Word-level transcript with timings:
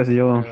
Casi 0.00 0.14
yo. 0.14 0.42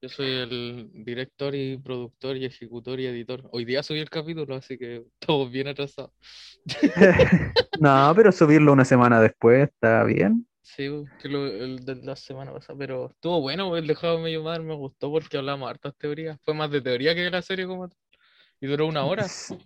Yo 0.00 0.08
soy 0.08 0.30
el 0.30 0.88
director 1.04 1.52
y 1.52 1.78
productor 1.78 2.36
y 2.36 2.44
ejecutor 2.44 3.00
y 3.00 3.06
editor. 3.06 3.42
Hoy 3.50 3.64
día 3.64 3.82
subí 3.82 3.98
el 3.98 4.08
capítulo, 4.08 4.54
así 4.54 4.78
que 4.78 5.02
todos 5.18 5.50
bien 5.50 5.66
atrasados. 5.66 6.12
no, 7.80 8.12
pero 8.14 8.30
subirlo 8.30 8.72
una 8.72 8.84
semana 8.84 9.20
después 9.20 9.68
está 9.68 10.04
bien. 10.04 10.46
Sí, 10.62 10.88
que 11.20 11.28
lo, 11.28 11.44
el 11.44 11.84
de 11.84 11.96
la 11.96 12.14
semana 12.14 12.52
pasada, 12.52 12.78
pero 12.78 13.10
estuvo 13.10 13.40
bueno, 13.40 13.76
el 13.76 13.88
dejado 13.88 14.20
medio 14.20 14.44
mal, 14.44 14.62
me 14.62 14.74
gustó 14.74 15.10
porque 15.10 15.36
hablamos 15.36 15.68
hartas 15.68 15.96
teorías. 15.96 16.38
Fue 16.44 16.54
más 16.54 16.70
de 16.70 16.82
teoría 16.82 17.16
que 17.16 17.22
de 17.22 17.30
la 17.32 17.42
serie 17.42 17.66
como 17.66 17.88
Y 18.60 18.68
duró 18.68 18.86
una 18.86 19.04
hora. 19.04 19.24
Sí, 19.24 19.58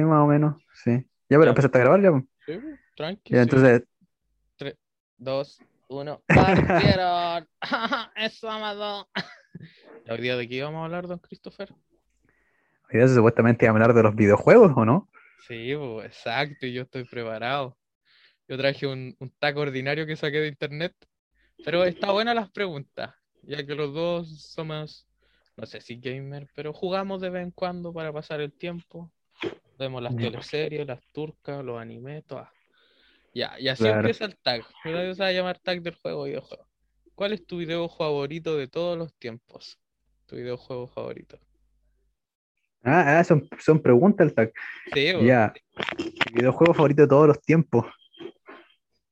más 0.00 0.24
o 0.24 0.26
menos, 0.26 0.60
sí. 0.82 1.06
Ya, 1.28 1.38
pero 1.38 1.50
empezaste 1.50 1.78
a 1.78 1.82
grabar 1.82 2.02
ya. 2.02 2.24
Sí, 2.44 2.58
tranqui. 2.96 3.34
Ya, 3.34 3.42
entonces. 3.42 3.84
3, 4.56 4.74
2, 5.18 5.60
1. 5.92 6.22
¡Partieron! 6.26 7.48
¡Eso 8.16 8.48
mató! 8.48 9.08
¿Hoy 10.08 10.20
día 10.20 10.36
de 10.36 10.48
qué 10.48 10.56
íbamos 10.56 10.80
a 10.80 10.84
hablar, 10.86 11.06
don 11.06 11.18
Christopher? 11.18 11.72
Hoy 11.72 12.98
día 12.98 13.08
supuestamente 13.08 13.66
íbamos 13.66 13.80
a 13.80 13.84
hablar 13.84 13.96
de 13.96 14.02
los 14.02 14.14
videojuegos, 14.14 14.72
¿o 14.74 14.84
no? 14.84 15.08
Sí, 15.46 15.74
pues, 15.76 16.06
exacto, 16.06 16.66
y 16.66 16.72
yo 16.72 16.82
estoy 16.82 17.04
preparado. 17.04 17.76
Yo 18.48 18.56
traje 18.56 18.86
un, 18.86 19.14
un 19.18 19.30
taco 19.38 19.60
ordinario 19.60 20.06
que 20.06 20.16
saqué 20.16 20.38
de 20.38 20.48
internet, 20.48 20.94
pero 21.64 21.84
está 21.84 22.10
buena 22.12 22.34
las 22.34 22.50
preguntas, 22.50 23.14
ya 23.42 23.64
que 23.64 23.74
los 23.74 23.94
dos 23.94 24.42
somos, 24.42 25.06
no 25.56 25.66
sé 25.66 25.80
si 25.80 25.96
gamer, 25.96 26.48
pero 26.54 26.72
jugamos 26.72 27.20
de 27.20 27.30
vez 27.30 27.42
en 27.42 27.50
cuando 27.50 27.92
para 27.92 28.12
pasar 28.12 28.40
el 28.40 28.52
tiempo. 28.52 29.10
Vemos 29.78 30.02
las 30.02 30.16
teleseries, 30.16 30.86
las 30.86 31.00
turcas, 31.12 31.64
los 31.64 31.80
animes, 31.80 32.24
todas. 32.26 32.48
Ya, 33.34 33.58
y 33.58 33.68
así 33.68 33.86
empieza 33.86 34.26
el 34.26 34.36
tag. 34.36 34.62
Se 34.82 34.92
va 34.92 35.26
a 35.26 35.32
llamar 35.32 35.58
tag 35.58 35.82
del 35.82 35.94
juego 35.94 36.24
videojuego. 36.24 36.66
¿Cuál 37.14 37.32
es 37.32 37.46
tu 37.46 37.58
videojuego 37.58 37.88
favorito 37.88 38.56
de 38.56 38.68
todos 38.68 38.98
los 38.98 39.14
tiempos? 39.14 39.78
Tu 40.26 40.36
videojuego 40.36 40.88
favorito. 40.88 41.38
Ah, 42.82 43.18
ah 43.18 43.24
son, 43.24 43.48
son 43.58 43.80
preguntas 43.80 44.26
el 44.26 44.34
tag. 44.34 44.52
Sí, 44.92 45.12
ya. 45.24 45.52
videojuego 46.34 46.74
favorito 46.74 47.02
de 47.02 47.08
todos 47.08 47.28
los 47.28 47.40
tiempos. 47.40 47.86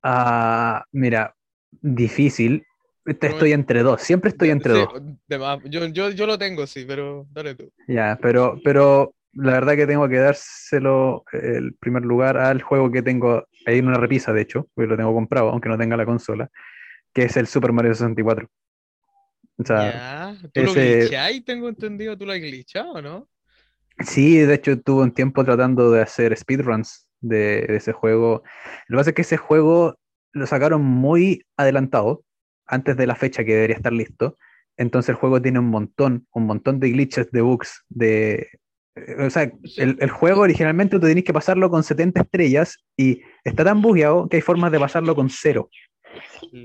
Ah, 0.03 0.83
mira, 0.91 1.35
difícil. 1.81 2.65
Estoy 3.05 3.51
entre 3.51 3.81
dos, 3.81 4.01
siempre 4.01 4.29
estoy 4.29 4.51
entre 4.51 4.73
dos. 4.73 4.89
yo, 5.65 5.85
yo, 5.87 6.09
yo, 6.11 6.27
lo 6.27 6.37
tengo, 6.37 6.67
sí, 6.67 6.85
pero 6.87 7.25
dale 7.31 7.55
tú. 7.55 7.71
Ya, 7.87 8.19
pero, 8.21 8.59
pero 8.63 9.15
la 9.33 9.53
verdad 9.53 9.75
que 9.75 9.87
tengo 9.87 10.07
que 10.07 10.17
dárselo 10.17 11.23
el 11.31 11.73
primer 11.75 12.03
lugar 12.03 12.37
al 12.37 12.61
juego 12.61 12.91
que 12.91 13.01
tengo 13.01 13.47
ahí 13.65 13.79
en 13.79 13.87
una 13.87 13.97
repisa, 13.97 14.33
de 14.33 14.41
hecho, 14.41 14.67
porque 14.73 14.89
lo 14.89 14.97
tengo 14.97 15.13
comprado, 15.13 15.49
aunque 15.49 15.69
no 15.69 15.77
tenga 15.77 15.97
la 15.97 16.05
consola, 16.05 16.49
que 17.13 17.23
es 17.23 17.37
el 17.37 17.47
Super 17.47 17.71
Mario 17.71 17.93
64. 17.93 18.47
O 19.57 19.63
sea, 19.63 19.91
ya, 19.91 20.49
¿tú 20.53 20.61
ese... 20.61 21.09
lo 21.11 21.43
Tengo 21.45 21.69
entendido, 21.69 22.17
¿tú 22.17 22.25
lo 22.25 22.31
has 22.31 22.39
glitchado, 22.39 23.01
no? 23.01 23.27
Sí, 23.99 24.37
de 24.37 24.55
hecho 24.55 24.79
tuve 24.79 25.03
un 25.03 25.13
tiempo 25.13 25.43
tratando 25.43 25.91
de 25.91 26.01
hacer 26.01 26.35
speedruns 26.35 27.07
de, 27.19 27.65
de 27.67 27.75
ese 27.75 27.91
juego. 27.91 28.43
Lo 28.87 28.95
que 28.95 28.99
pasa 28.99 29.09
es 29.11 29.15
que 29.15 29.21
ese 29.21 29.37
juego 29.37 29.99
lo 30.31 30.47
sacaron 30.47 30.83
muy 30.83 31.45
adelantado, 31.57 32.23
antes 32.65 32.95
de 32.97 33.05
la 33.05 33.15
fecha 33.15 33.43
que 33.43 33.53
debería 33.53 33.75
estar 33.75 33.93
listo. 33.93 34.37
Entonces 34.77 35.09
el 35.09 35.15
juego 35.15 35.41
tiene 35.41 35.59
un 35.59 35.67
montón, 35.67 36.27
un 36.31 36.45
montón 36.45 36.79
de 36.79 36.89
glitches, 36.89 37.29
de 37.31 37.41
bugs, 37.41 37.83
de, 37.89 38.47
o 38.95 39.29
sea, 39.29 39.51
el, 39.77 40.09
juego 40.09 40.41
originalmente 40.41 40.99
tú 40.99 41.07
tenías 41.07 41.23
que 41.23 41.33
pasarlo 41.33 41.69
con 41.69 41.83
70 41.83 42.21
estrellas 42.21 42.77
y 42.97 43.21
está 43.43 43.63
tan 43.63 43.81
bugueado 43.81 44.27
que 44.27 44.37
hay 44.37 44.41
formas 44.41 44.71
de 44.71 44.79
pasarlo 44.79 45.15
con 45.15 45.29
cero. 45.29 45.69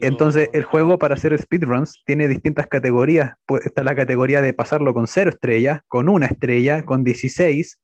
Entonces, 0.01 0.51
el 0.53 0.65
juego 0.65 0.99
para 0.99 1.15
hacer 1.15 1.37
speedruns 1.39 2.03
tiene 2.05 2.27
distintas 2.27 2.67
categorías. 2.67 3.35
Pues 3.47 3.65
está 3.65 3.85
la 3.85 3.95
categoría 3.95 4.43
de 4.43 4.53
pasarlo 4.53 4.93
con 4.93 5.07
cero 5.07 5.31
estrellas, 5.31 5.83
con 5.87 6.09
una 6.09 6.27
estrella, 6.27 6.85
con 6.85 7.05
16, 7.05 7.79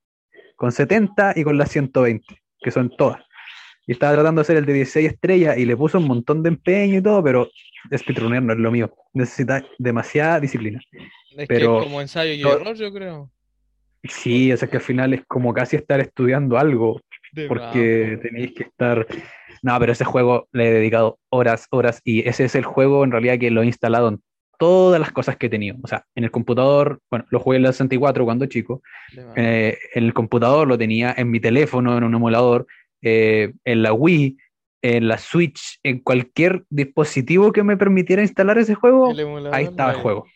con 0.57 0.73
70 0.73 1.35
y 1.37 1.45
con 1.45 1.57
las 1.57 1.71
120, 1.71 2.25
que 2.61 2.71
son 2.73 2.91
todas. 2.97 3.23
Y 3.87 3.93
estaba 3.93 4.15
tratando 4.15 4.41
de 4.41 4.43
hacer 4.43 4.57
el 4.57 4.67
de 4.67 4.73
16 4.73 5.13
estrellas 5.13 5.57
y 5.57 5.65
le 5.65 5.77
puso 5.77 5.99
un 5.99 6.09
montón 6.09 6.43
de 6.43 6.49
empeño 6.49 6.99
y 6.99 7.03
todo, 7.03 7.23
pero 7.23 7.49
speedrunner 7.97 8.43
no 8.43 8.55
es 8.55 8.59
lo 8.59 8.73
mío. 8.73 8.93
Necesita 9.13 9.65
demasiada 9.79 10.41
disciplina. 10.41 10.81
Es 11.37 11.47
pero, 11.47 11.81
como 11.81 12.01
ensayo 12.01 12.33
y 12.33 12.41
error, 12.43 12.75
yo 12.75 12.93
creo. 12.93 13.31
Sí, 14.05 14.53
o 14.53 14.57
sea 14.57 14.69
que 14.69 14.79
al 14.79 14.83
final 14.83 15.15
es 15.15 15.23
como 15.27 15.55
casi 15.55 15.77
estar 15.77 16.01
estudiando 16.01 16.59
algo, 16.59 17.01
porque 17.49 18.19
tenéis 18.23 18.53
que 18.53 18.65
estar... 18.65 19.07
No, 19.63 19.79
pero 19.79 19.93
ese 19.93 20.05
juego 20.05 20.49
le 20.53 20.69
he 20.69 20.73
dedicado 20.73 21.19
horas, 21.29 21.69
horas, 21.71 22.01
y 22.05 22.29
ese 22.29 22.45
es 22.45 22.55
el 22.57 22.65
juego 22.65 23.05
en 23.05 23.13
realidad 23.13 23.39
que 23.39 23.51
lo 23.51 23.63
he 23.63 23.67
instalado 23.67 24.09
en 24.09 24.21
todas 24.59 25.01
las 25.01 25.13
cosas 25.13 25.37
que 25.37 25.47
he 25.47 25.51
tenido. 25.51 25.77
O 25.83 25.87
sea, 25.87 26.05
en 26.15 26.25
el 26.25 26.31
computador, 26.31 27.01
bueno, 27.11 27.27
lo 27.31 27.41
jugué 27.41 27.57
en 27.57 27.65
la 27.65 27.73
64 27.73 28.25
cuando 28.25 28.47
chico, 28.47 28.83
eh, 29.37 29.79
en 29.95 30.05
el 30.05 30.15
computador 30.15 30.67
lo 30.67 30.79
tenía, 30.79 31.15
en 31.17 31.31
mi 31.31 31.41
teléfono, 31.41 31.97
en 31.97 32.05
un 32.05 32.15
emulador, 32.15 32.67
eh, 33.03 33.53
en 33.65 33.83
la 33.83 33.93
Wii, 33.93 34.37
en 34.83 35.09
la 35.09 35.19
Switch, 35.19 35.79
en 35.83 36.01
cualquier 36.01 36.65
dispositivo 36.71 37.53
que 37.53 37.63
me 37.63 37.77
permitiera 37.77 38.23
instalar 38.23 38.59
ese 38.59 38.75
juego, 38.75 39.13
ahí 39.53 39.65
estaba 39.65 39.93
el 39.93 39.99
juego. 39.99 40.27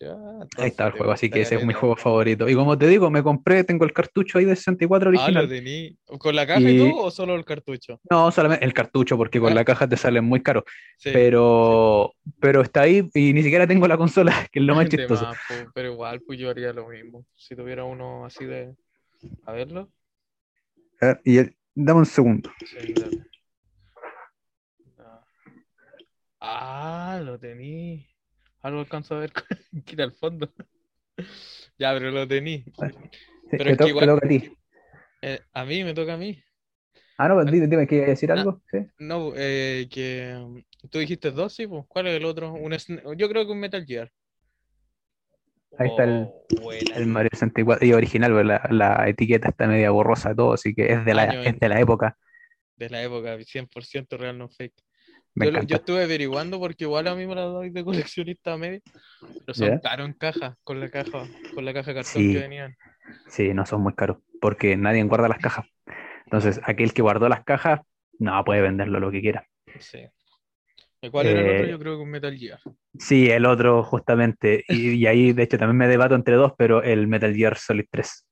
Ahí 0.00 0.68
está 0.68 0.86
el 0.86 0.92
juego, 0.92 1.10
así 1.10 1.28
que 1.28 1.40
ese 1.40 1.56
es 1.56 1.64
mi 1.64 1.72
juego 1.72 1.96
favorito. 1.96 2.48
Y 2.48 2.54
como 2.54 2.78
te 2.78 2.86
digo, 2.86 3.10
me 3.10 3.22
compré, 3.22 3.64
tengo 3.64 3.84
el 3.84 3.92
cartucho 3.92 4.38
ahí 4.38 4.44
de 4.44 4.54
64 4.54 5.08
original. 5.08 5.48
Ah, 5.50 6.16
¿Con 6.18 6.36
la 6.36 6.46
caja 6.46 6.60
y... 6.60 6.78
todo 6.78 7.02
o 7.02 7.10
solo 7.10 7.34
el 7.34 7.44
cartucho? 7.44 8.00
No, 8.08 8.30
solamente 8.30 8.64
el 8.64 8.72
cartucho, 8.72 9.16
porque 9.16 9.40
con 9.40 9.52
ah. 9.52 9.54
la 9.56 9.64
caja 9.64 9.88
te 9.88 9.96
sale 9.96 10.20
muy 10.20 10.42
caro. 10.42 10.64
Pero, 11.02 12.14
pero 12.40 12.62
está 12.62 12.82
ahí 12.82 13.08
y 13.12 13.32
ni 13.32 13.42
siquiera 13.42 13.66
tengo 13.66 13.88
la 13.88 13.96
consola, 13.96 14.32
que 14.52 14.60
es 14.60 14.64
lo 14.64 14.74
más 14.74 14.88
chistoso. 14.88 15.28
pero 15.74 15.92
igual, 15.92 16.20
pues 16.20 16.38
yo 16.38 16.50
haría 16.50 16.72
lo 16.72 16.88
mismo. 16.88 17.24
Si 17.34 17.56
tuviera 17.56 17.84
uno 17.84 18.24
así 18.24 18.44
de. 18.44 18.74
A 19.44 19.52
verlo. 19.52 19.90
A 21.00 21.06
ver, 21.06 21.20
y 21.24 21.38
dame 21.74 22.00
un 22.00 22.06
segundo. 22.06 22.52
Ah, 26.40 27.20
lo 27.24 27.36
tení. 27.36 28.06
Algo 28.68 28.80
alcanzo 28.80 29.14
a 29.14 29.20
ver 29.20 29.32
que 29.32 30.02
al 30.02 30.12
fondo. 30.12 30.52
ya, 31.78 31.94
pero 31.94 32.10
lo 32.10 32.28
tení. 32.28 32.66
pero 33.50 33.70
es 33.70 33.78
que 33.78 33.88
igual, 33.88 34.10
a 34.10 34.20
ti. 34.20 34.52
Eh, 35.22 35.40
a 35.54 35.64
mí 35.64 35.84
me 35.84 35.94
toca 35.94 36.14
a 36.14 36.16
mí. 36.18 36.38
Ah, 37.16 37.28
no, 37.28 37.42
dime, 37.46 37.66
dime 37.66 37.86
¿quieres 37.86 38.08
decir 38.08 38.30
ah, 38.30 38.34
algo? 38.34 38.62
¿Sí? 38.70 38.78
No, 38.98 39.32
eh, 39.34 39.88
que 39.90 40.36
mm, 40.38 40.88
tú 40.90 40.98
dijiste 40.98 41.30
dos, 41.30 41.54
sí, 41.54 41.66
pues. 41.66 41.86
¿Cuál 41.88 42.08
es 42.08 42.16
el 42.16 42.26
otro? 42.26 42.52
Un, 42.52 42.76
yo 43.16 43.28
creo 43.30 43.46
que 43.46 43.52
un 43.52 43.58
Metal 43.58 43.86
Gear. 43.86 44.12
Ahí 45.78 45.88
está 45.88 46.04
el, 46.04 46.28
oh, 46.60 46.72
el 46.72 47.06
Mario 47.06 47.30
64 47.32 47.86
y 47.86 47.92
original, 47.94 48.32
pues, 48.32 48.44
la, 48.44 48.68
la, 48.70 49.08
etiqueta 49.08 49.48
está 49.48 49.66
media 49.66 49.90
borrosa 49.90 50.34
todo, 50.34 50.52
así 50.52 50.74
que 50.74 50.92
es 50.92 51.04
de, 51.06 51.14
la, 51.14 51.24
es 51.24 51.58
de 51.58 51.68
la 51.68 51.80
época. 51.80 52.18
De 52.76 52.90
la 52.90 53.02
época, 53.02 53.34
100% 53.38 54.18
real, 54.18 54.36
no 54.36 54.48
fake. 54.50 54.74
Yo, 55.66 55.76
estuve 55.76 56.04
averiguando 56.04 56.58
porque 56.58 56.84
igual 56.84 57.06
a 57.08 57.14
mí 57.14 57.26
me 57.26 57.34
la 57.34 57.42
doy 57.42 57.70
de 57.70 57.84
coleccionista 57.84 58.56
medio, 58.56 58.80
pero 59.44 59.54
son 59.54 59.78
caros 59.78 60.06
en 60.06 60.12
caja, 60.14 60.56
con 60.64 60.80
la 60.80 60.88
caja, 60.88 61.24
con 61.54 61.64
la 61.64 61.72
caja 61.72 61.92
de 61.92 62.02
cartón 62.02 62.32
que 62.32 62.38
venían. 62.38 62.76
Sí, 63.28 63.54
no 63.54 63.66
son 63.66 63.82
muy 63.82 63.94
caros, 63.94 64.18
porque 64.40 64.76
nadie 64.76 65.02
guarda 65.04 65.28
las 65.28 65.38
cajas. 65.38 65.66
Entonces, 66.24 66.60
aquel 66.64 66.92
que 66.92 67.02
guardó 67.02 67.28
las 67.28 67.44
cajas, 67.44 67.80
no 68.18 68.44
puede 68.44 68.60
venderlo 68.60 69.00
lo 69.00 69.10
que 69.10 69.20
quiera. 69.20 69.46
Sí. 69.78 70.00
¿Cuál 71.10 71.26
era 71.26 71.40
el 71.40 71.46
otro? 71.46 71.66
Eh, 71.66 71.70
Yo 71.70 71.78
creo 71.78 71.96
que 71.96 72.02
un 72.02 72.10
Metal 72.10 72.36
Gear. 72.36 72.58
Sí, 72.98 73.30
el 73.30 73.46
otro, 73.46 73.84
justamente. 73.84 74.64
Y, 74.68 74.90
y, 74.90 75.06
ahí, 75.06 75.32
de 75.32 75.44
hecho, 75.44 75.56
también 75.56 75.76
me 75.76 75.88
debato 75.88 76.14
entre 76.14 76.34
dos, 76.34 76.52
pero 76.58 76.82
el 76.82 77.06
Metal 77.06 77.34
Gear 77.34 77.56
Solid 77.56 77.86
3. 77.90 78.26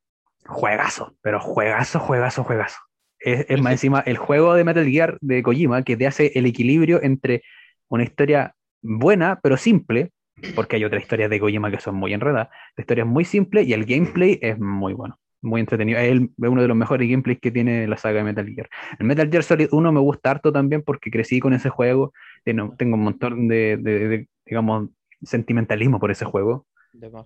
Juegazo, 0.46 1.16
pero 1.22 1.40
juegazo, 1.40 2.00
juegazo, 2.00 2.44
juegazo. 2.44 2.78
Es, 3.20 3.60
más 3.60 3.72
encima 3.72 4.00
el 4.00 4.18
juego 4.18 4.54
de 4.54 4.64
Metal 4.64 4.86
Gear 4.86 5.18
de 5.20 5.42
Kojima 5.42 5.82
que 5.82 5.96
te 5.96 6.06
hace 6.06 6.32
el 6.34 6.46
equilibrio 6.46 7.02
entre 7.02 7.42
una 7.88 8.04
historia 8.04 8.54
buena 8.82 9.40
pero 9.42 9.56
simple, 9.56 10.12
porque 10.54 10.76
hay 10.76 10.84
otras 10.84 11.02
historias 11.02 11.30
de 11.30 11.40
Kojima 11.40 11.70
que 11.70 11.80
son 11.80 11.94
muy 11.94 12.12
enredadas, 12.12 12.48
la 12.76 12.82
historia 12.82 13.04
es 13.04 13.08
muy 13.08 13.24
simple 13.24 13.62
y 13.62 13.72
el 13.72 13.84
gameplay 13.84 14.38
es 14.42 14.58
muy 14.58 14.92
bueno, 14.92 15.18
muy 15.42 15.60
entretenido. 15.60 15.98
Es, 15.98 16.20
uno 16.36 16.62
de 16.62 16.68
los 16.68 16.76
mejores 16.76 17.08
gameplays 17.08 17.40
que 17.40 17.50
tiene 17.50 17.86
la 17.86 17.96
saga 17.96 18.18
de 18.18 18.24
Metal 18.24 18.46
Gear. 18.46 18.68
El 18.98 19.06
Metal 19.06 19.30
Gear 19.30 19.42
Solid 19.42 19.68
1 19.72 19.92
me 19.92 20.00
gusta 20.00 20.30
harto 20.30 20.52
también 20.52 20.82
porque 20.82 21.10
crecí 21.10 21.40
con 21.40 21.54
ese 21.54 21.70
juego, 21.70 22.12
tengo, 22.44 22.74
un 22.78 23.02
montón 23.02 23.48
de, 23.48 24.26
digamos, 24.44 24.90
sentimentalismo 25.22 25.98
por 25.98 26.10
ese 26.10 26.24
juego, 26.24 26.66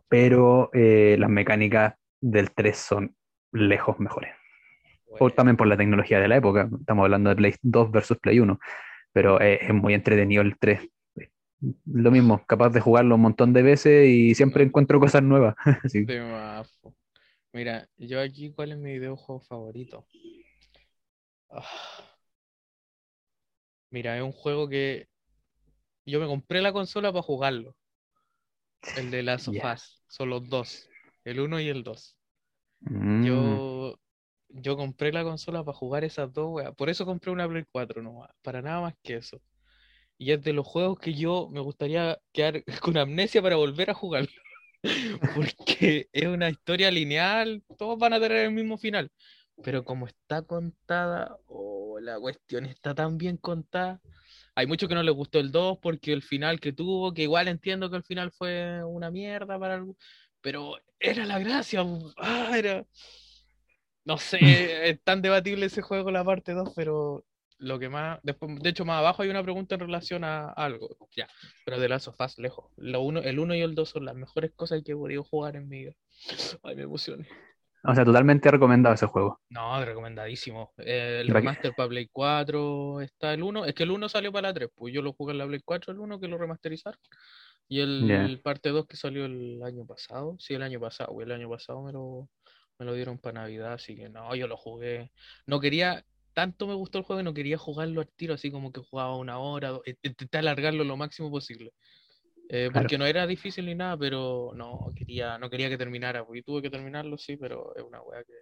pero 0.09 0.71
eh, 0.73 1.17
las 1.19 1.31
mecánicas 1.31 1.95
del 2.21 2.53
3 2.53 2.77
son 2.77 3.15
lejos 3.53 3.99
mejores. 3.99 4.40
O 5.19 5.31
también 5.31 5.57
por 5.57 5.67
la 5.67 5.77
tecnología 5.77 6.21
de 6.21 6.29
la 6.29 6.37
época. 6.37 6.69
Estamos 6.79 7.05
hablando 7.05 7.31
de 7.31 7.37
Play 7.37 7.55
2 7.63 7.91
versus 7.91 8.19
Play 8.19 8.41
1. 8.41 8.59
Pero 9.13 9.41
es, 9.41 9.73
muy 9.75 9.95
entretenido 9.95 10.43
el 10.43 10.57
3. 10.59 10.89
Lo 11.87 12.11
mismo, 12.11 12.45
capaz 12.47 12.71
de 12.71 12.81
jugarlo 12.81 13.17
un 13.17 13.23
montón 13.23 13.53
de 13.53 13.63
veces 13.63 14.09
y 14.09 14.35
siempre 14.35 14.65
encuentro 14.65 15.01
cosas 15.01 15.23
nuevas. 15.23 15.55
Mira, 17.53 17.89
yo 17.97 18.21
aquí, 18.21 18.53
¿cuál 18.53 18.73
es 18.73 18.79
mi 18.79 18.93
videojuego 18.93 19.41
favorito? 19.41 20.07
Ah. 21.51 21.65
Mira, 23.91 24.17
es 24.17 24.23
un 24.23 24.31
juego 24.31 24.69
que 24.69 25.09
yo 26.07 26.21
me 26.21 26.27
compré 26.27 26.63
la 26.63 26.73
consola 26.73 27.13
para 27.13 27.23
jugarlo. 27.23 27.77
El 28.97 29.11
de 29.11 29.23
Last 29.23 29.49
of 29.49 29.55
Ya. 29.55 29.75
Us, 29.75 30.03
son 30.09 30.31
los 30.31 30.49
dos, 30.49 30.89
el 31.25 31.41
1 31.41 31.61
y 31.61 31.69
el 31.69 31.83
2. 31.83 32.17
Mm, 32.81 33.25
Yo, 33.25 33.99
yo 34.53 34.77
compré 34.77 35.13
la 35.13 35.25
consola 35.25 35.65
para 35.65 35.77
jugar 35.77 36.05
esas 36.05 36.33
dos, 36.33 36.49
weas. 36.51 36.75
Por 36.75 36.91
eso 36.91 37.07
compré 37.07 37.31
una 37.31 37.49
Play 37.49 37.65
4 37.71 38.03
nomás, 38.03 38.31
para 38.43 38.63
nada 38.63 38.81
más 38.81 38.95
que 39.03 39.17
eso. 39.17 39.41
Y 40.19 40.33
es 40.33 40.43
de 40.43 40.53
los 40.53 40.67
juegos 40.67 40.99
que 40.99 41.15
yo 41.15 41.49
me 41.51 41.61
gustaría 41.61 42.19
quedar 42.33 42.65
con 42.83 42.97
amnesia 42.99 43.43
para 43.43 43.57
volver 43.57 43.91
a 43.91 43.95
jugarlo. 43.95 44.31
Porque 45.35 46.09
es 46.13 46.27
una 46.27 46.51
historia 46.51 46.91
lineal, 46.91 47.63
todos 47.79 47.99
van 47.99 48.15
a 48.15 48.21
tener 48.21 48.47
el 48.47 48.53
mismo 48.53 48.79
final. 48.79 49.11
Pero 49.63 49.85
como 49.85 50.07
está 50.07 50.43
contada, 50.43 51.37
oh, 51.47 51.99
la 52.01 52.19
cuestión 52.19 52.67
está 52.67 52.95
tan 52.95 53.19
bien 53.19 53.37
contada. 53.37 54.01
Hay 54.55 54.67
muchos 54.67 54.89
que 54.89 54.95
no 54.95 55.03
les 55.03 55.15
gustó 55.15 55.39
el 55.39 55.53
2 55.53 55.79
porque 55.81 56.13
el 56.13 56.23
final 56.23 56.61
que 56.61 56.73
tuvo, 56.73 57.15
que 57.15 57.23
igual 57.23 57.49
entiendo 57.49 57.91
que 57.91 57.97
el 57.97 58.05
final 58.05 58.31
fue 58.33 58.83
una 58.85 59.11
mierda 59.11 59.59
para 59.59 59.75
algo, 59.75 59.97
pero 60.41 60.77
era 60.99 61.27
la 61.27 61.39
gracia. 61.39 61.83
Ah, 62.17 62.55
era... 62.57 62.87
No 64.05 64.19
sé, 64.19 64.89
es 64.91 65.03
tan 65.03 65.23
debatible 65.23 65.67
ese 65.67 65.83
juego 65.83 66.11
la 66.11 66.25
parte 66.25 66.53
2, 66.53 66.73
pero 66.75 67.25
lo 67.59 67.79
que 67.79 67.91
más, 67.91 68.19
después, 68.23 68.57
de 68.61 68.71
hecho 68.71 68.87
más 68.87 68.99
abajo 68.99 69.23
hay 69.23 69.29
una 69.29 69.43
pregunta 69.43 69.75
en 69.75 69.83
relación 69.83 70.25
a 70.25 70.49
algo, 70.49 70.97
ya, 71.15 71.29
pero 71.65 71.79
de 71.79 71.89
Last 71.89 72.09
of 72.09 72.21
Us 72.21 72.39
lejos. 72.39 72.73
Lo 72.77 73.03
uno, 73.03 73.21
el 73.21 73.39
1 73.39 73.55
y 73.55 73.61
el 73.61 73.75
2 73.75 73.89
son 73.89 74.07
las 74.07 74.15
mejores 74.15 74.53
cosas 74.57 74.83
que 74.83 74.93
he 74.93 74.97
podido 74.97 75.23
jugar 75.23 75.57
en 75.57 75.69
mi 75.69 75.81
vida. 75.81 75.93
Ay, 76.63 76.77
me 76.77 76.83
emocioné. 76.83 77.29
O 77.83 77.95
sea, 77.95 78.05
totalmente 78.05 78.51
recomendado 78.51 78.95
ese 78.95 79.07
juego. 79.07 79.41
No, 79.49 79.83
recomendadísimo. 79.83 80.73
El 80.77 81.29
remaster 81.29 81.73
para 81.75 81.89
Play 81.89 82.09
4 82.13 83.01
está 83.01 83.33
el 83.33 83.43
1. 83.43 83.65
Es 83.65 83.75
que 83.75 83.85
el 83.85 83.91
1 83.91 84.09
salió 84.11 84.33
para 84.33 84.49
la 84.49 84.55
3, 84.55 84.69
pues 84.75 84.93
yo 84.93 85.01
lo 85.01 85.15
jugué 85.15 85.33
en 85.33 85.39
la 85.39 85.47
Play 85.47 85.61
4, 85.65 85.93
el 85.93 85.99
1 85.99 86.21
que 86.21 86.29
lo 86.29 86.37
remasterizaron. 86.37 87.01
Y 87.69 87.81
el 87.81 88.07
Ya. 88.07 88.43
parte 88.43 88.69
2 88.69 88.87
que 88.87 88.97
salió 88.97 89.25
el 89.25 89.63
año 89.63 89.87
pasado. 89.87 90.37
Sí, 90.39 90.55
el 90.55 90.63
año 90.63 90.79
pasado. 90.79 91.19
El 91.23 91.33
año 91.33 91.49
pasado 91.49 91.83
me 91.83 91.93
lo, 91.93 92.29
me 92.81 92.87
lo 92.87 92.95
dieron 92.95 93.19
para 93.19 93.43
Navidad, 93.43 93.75
así 93.75 93.95
que 93.95 94.09
no, 94.09 94.35
yo 94.35 94.49
lo 94.49 94.57
jugué. 94.57 95.13
No 95.47 95.61
quería, 95.61 96.05
tanto 96.33 96.67
me 96.67 96.75
gustó 96.75 96.99
el 96.99 97.05
juego 97.05 97.21
y 97.21 97.25
no 97.25 97.35
quería 97.35 97.59
jugarlo 97.59 98.01
al 98.01 98.09
tiro, 98.09 98.35
así 98.35 98.51
como 98.51 98.73
que 98.73 98.81
jugaba 98.81 99.17
una 99.17 99.39
hora, 99.39 99.79
e- 99.85 99.97
intenté 100.03 100.39
alargarlo 100.39 100.83
lo 100.83 100.97
máximo 100.97 101.31
posible. 101.31 101.73
Eh, 102.49 102.69
Claro. 102.73 102.73
porque 102.83 102.99
no 102.99 103.07
era 103.07 103.27
difícil 103.27 103.67
ni 103.67 103.75
nada, 103.75 103.97
pero 103.97 104.53
no 104.57 104.93
quería, 104.97 105.39
no 105.39 105.51
quería 105.51 105.69
que 105.69 105.79
terminara, 105.79 106.25
porque 106.25 106.43
tuve 106.43 106.63
que 106.63 106.71
terminarlo, 106.71 107.17
sí, 107.19 107.37
pero 107.37 107.77
es 107.77 107.85
una 107.85 108.01
wea 108.03 108.25
que. 108.25 108.33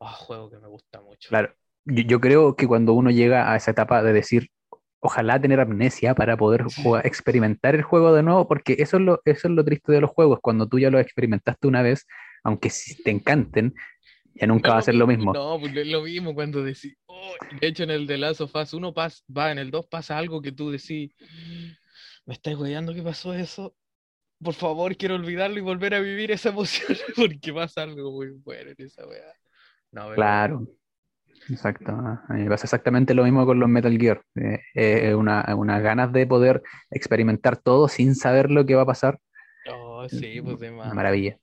Ah, 0.00 0.12
juego 0.14 0.50
que 0.50 0.58
me 0.58 0.66
gusta 0.68 1.00
mucho. 1.00 1.28
Claro. 1.28 1.54
Yo, 1.84 2.02
yo 2.04 2.20
creo 2.20 2.56
que 2.56 2.66
cuando 2.66 2.94
uno 2.94 3.10
llega 3.10 3.52
a 3.52 3.56
esa 3.56 3.72
etapa 3.72 4.02
de 4.02 4.12
decir, 4.12 4.48
ojalá 5.00 5.40
tener 5.40 5.60
amnesia 5.60 6.14
para 6.14 6.36
poder 6.36 6.62
jugar- 6.82 7.06
experimentar 7.06 7.74
el 7.74 7.82
juego 7.82 8.14
de 8.14 8.22
nuevo, 8.22 8.48
porque 8.48 8.76
eso 8.78 8.96
es 8.96 9.02
lo, 9.02 9.20
eso 9.24 9.48
es 9.48 9.54
lo 9.54 9.64
triste 9.64 9.92
de 9.92 10.00
los 10.00 10.10
juegos, 10.10 10.38
cuando 10.40 10.66
tú 10.68 10.78
ya 10.78 10.90
lo 10.90 10.98
experimentaste 10.98 11.66
una 11.68 11.82
vez, 11.82 12.06
aunque 12.44 12.70
sí 12.70 13.02
te 13.02 13.10
encanten, 13.10 13.74
ya 14.34 14.46
nunca 14.46 14.68
No 14.68 14.74
va 14.74 14.80
a 14.80 14.82
ser 14.82 14.94
lo 14.94 15.06
mismo. 15.06 15.32
No, 15.32 15.58
pues 15.60 15.76
es 15.76 15.86
lo 15.86 16.02
mismo 16.02 16.34
cuando 16.34 16.62
decís. 16.62 16.96
oh, 17.06 17.34
de 17.60 17.66
hecho, 17.66 17.82
en 17.84 17.90
el 17.90 18.06
de 18.06 18.18
Last 18.18 18.40
of 18.40 18.54
Us 18.54 18.74
1 18.74 18.92
pas- 18.94 19.22
va, 19.36 19.52
en 19.52 19.58
el 19.58 19.70
2 19.70 19.86
pasa 19.86 20.18
algo 20.18 20.40
que 20.42 20.52
tú 20.52 20.70
decís. 20.70 21.12
Me 22.26 22.34
estás 22.34 22.54
weyando 22.56 22.94
que 22.94 23.02
pasó 23.02 23.34
eso. 23.34 23.74
Por 24.42 24.54
favor, 24.54 24.96
quiero 24.96 25.14
olvidarlo 25.16 25.58
y 25.58 25.62
volver 25.62 25.94
a 25.94 26.00
vivir 26.00 26.30
esa 26.32 26.50
emoción 26.50 26.96
porque 27.16 27.52
pasa 27.52 27.82
algo 27.82 28.12
muy 28.12 28.30
bueno 28.30 28.70
en 28.76 28.86
esa 28.86 29.06
weá. 29.06 29.32
No, 29.92 30.12
Claro, 30.14 30.66
exacto. 31.50 31.92
A 31.92 32.24
mí 32.34 32.42
me 32.44 32.48
pasa 32.50 32.66
exactamente 32.66 33.14
lo 33.14 33.24
mismo 33.24 33.46
con 33.46 33.60
los 33.60 33.68
Metal 33.68 33.96
Gear. 33.98 34.22
Eh, 34.36 34.60
eh, 34.74 35.14
una, 35.14 35.44
unas 35.56 35.82
ganas 35.82 36.12
de 36.12 36.26
poder 36.26 36.62
experimentar 36.90 37.56
todo 37.58 37.88
sin 37.88 38.14
saber 38.14 38.50
lo 38.50 38.66
que 38.66 38.74
va 38.74 38.82
a 38.82 38.86
pasar. 38.86 39.18
Oh, 39.66 40.08
sí, 40.08 40.40
pues 40.42 40.58
de 40.60 40.70
Una 40.84 40.94
más. 40.94 40.94
maravilla. 40.94 41.38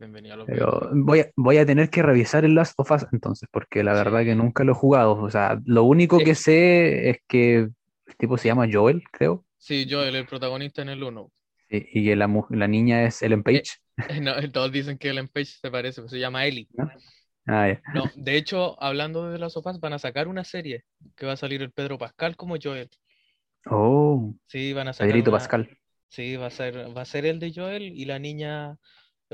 Bienvenido 0.00 0.34
a 0.34 0.36
los 0.38 0.46
Pero 0.46 0.88
voy 0.94 1.20
a, 1.20 1.30
voy 1.36 1.58
a 1.58 1.66
tener 1.66 1.90
que 1.90 2.02
revisar 2.02 2.44
el 2.44 2.54
Last 2.54 2.72
of 2.78 2.90
Us 2.90 3.06
entonces, 3.12 3.48
porque 3.52 3.84
la 3.84 3.92
verdad 3.92 4.20
Sí. 4.20 4.26
que 4.26 4.34
nunca 4.34 4.64
lo 4.64 4.72
he 4.72 4.74
jugado. 4.74 5.12
O 5.22 5.30
sea, 5.30 5.60
lo 5.66 5.84
único 5.84 6.18
que 6.18 6.34
sé 6.34 7.10
es 7.10 7.18
que 7.28 7.56
el 7.58 8.16
tipo 8.16 8.38
se 8.38 8.48
llama 8.48 8.66
Joel, 8.72 9.02
creo, 9.12 9.44
Sí, 9.58 9.86
Joel, 9.88 10.16
el 10.16 10.26
protagonista 10.26 10.80
en 10.80 10.88
el 10.88 11.02
1. 11.02 11.30
y, 11.68 12.00
y 12.00 12.04
que 12.06 12.16
la, 12.16 12.28
la 12.48 12.66
niña 12.66 13.04
es 13.04 13.20
Ellen 13.22 13.42
Page. 13.42 13.62
No, 14.22 14.32
todos 14.52 14.72
dicen 14.72 14.96
que 14.96 15.10
Ellen 15.10 15.28
Page 15.28 15.44
se 15.60 15.70
parece, 15.70 16.00
pero 16.00 16.08
se 16.08 16.18
llama 16.18 16.46
Ellie. 16.46 16.66
¿no? 16.72 16.90
Ah. 17.46 17.76
No, 17.94 18.04
de 18.16 18.36
hecho, 18.36 18.82
hablando 18.82 19.30
de 19.30 19.38
las 19.38 19.52
sofás, 19.52 19.80
van 19.80 19.92
a 19.92 19.98
sacar 19.98 20.28
una 20.28 20.44
serie 20.44 20.84
que 21.14 21.26
va 21.26 21.32
a 21.32 21.36
salir 21.36 21.60
el 21.60 21.72
Pedro 21.72 21.98
Pascal 21.98 22.36
como 22.36 22.56
Joel. 22.62 22.88
Oh, 23.66 24.34
Sí, 24.46 24.72
van 24.72 24.88
a 24.88 24.92
sacar 24.94 25.08
Pedrito 25.08 25.30
una- 25.30 25.38
Pascal. 25.38 25.68
Sí, 26.08 26.36
va 26.36 26.46
a 26.46 26.50
ser, 26.50 26.96
va 26.96 27.02
a 27.02 27.04
ser 27.04 27.26
el 27.26 27.38
de 27.38 27.52
Joel 27.54 27.82
y 27.82 28.04
la 28.06 28.18
niña 28.18 28.76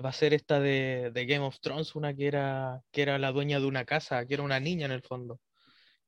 va 0.02 0.10
a 0.10 0.12
ser 0.12 0.34
esta 0.34 0.60
de, 0.60 1.10
de 1.12 1.26
Game 1.26 1.44
of 1.44 1.58
Thrones, 1.60 1.94
una 1.96 2.14
que 2.14 2.26
era, 2.28 2.82
que 2.92 3.02
era 3.02 3.18
la 3.18 3.32
dueña 3.32 3.60
de 3.60 3.66
una 3.66 3.84
casa, 3.84 4.26
que 4.26 4.34
era 4.34 4.42
una 4.42 4.60
niña 4.60 4.86
en 4.86 4.92
el 4.92 5.02
fondo. 5.02 5.40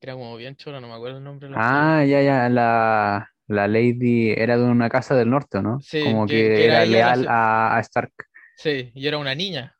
Que 0.00 0.06
era 0.08 0.14
como 0.14 0.36
bien 0.36 0.56
chora, 0.56 0.80
no 0.80 0.88
me 0.88 0.94
acuerdo 0.94 1.18
el 1.18 1.24
nombre 1.24 1.48
de 1.48 1.54
la 1.54 1.60
Ah, 1.60 2.04
ya, 2.04 2.22
ya, 2.22 2.48
la, 2.48 3.28
la 3.48 3.66
Lady 3.68 4.30
era 4.30 4.56
de 4.56 4.64
una 4.64 4.88
casa 4.88 5.14
del 5.16 5.30
norte, 5.30 5.60
¿no? 5.62 5.80
Sí, 5.80 5.98
Como 5.98 6.28
que- 6.28 6.50
que, 6.50 6.52
que 6.52 6.64
era 6.64 6.84
la 6.84 6.86
leal 6.86 7.26
a, 7.28 7.76
a 7.76 7.80
Stark. 7.80 8.12
Sí, 8.54 8.90
y 8.94 9.06
era 9.06 9.18
una 9.18 9.34
niña. 9.34 9.76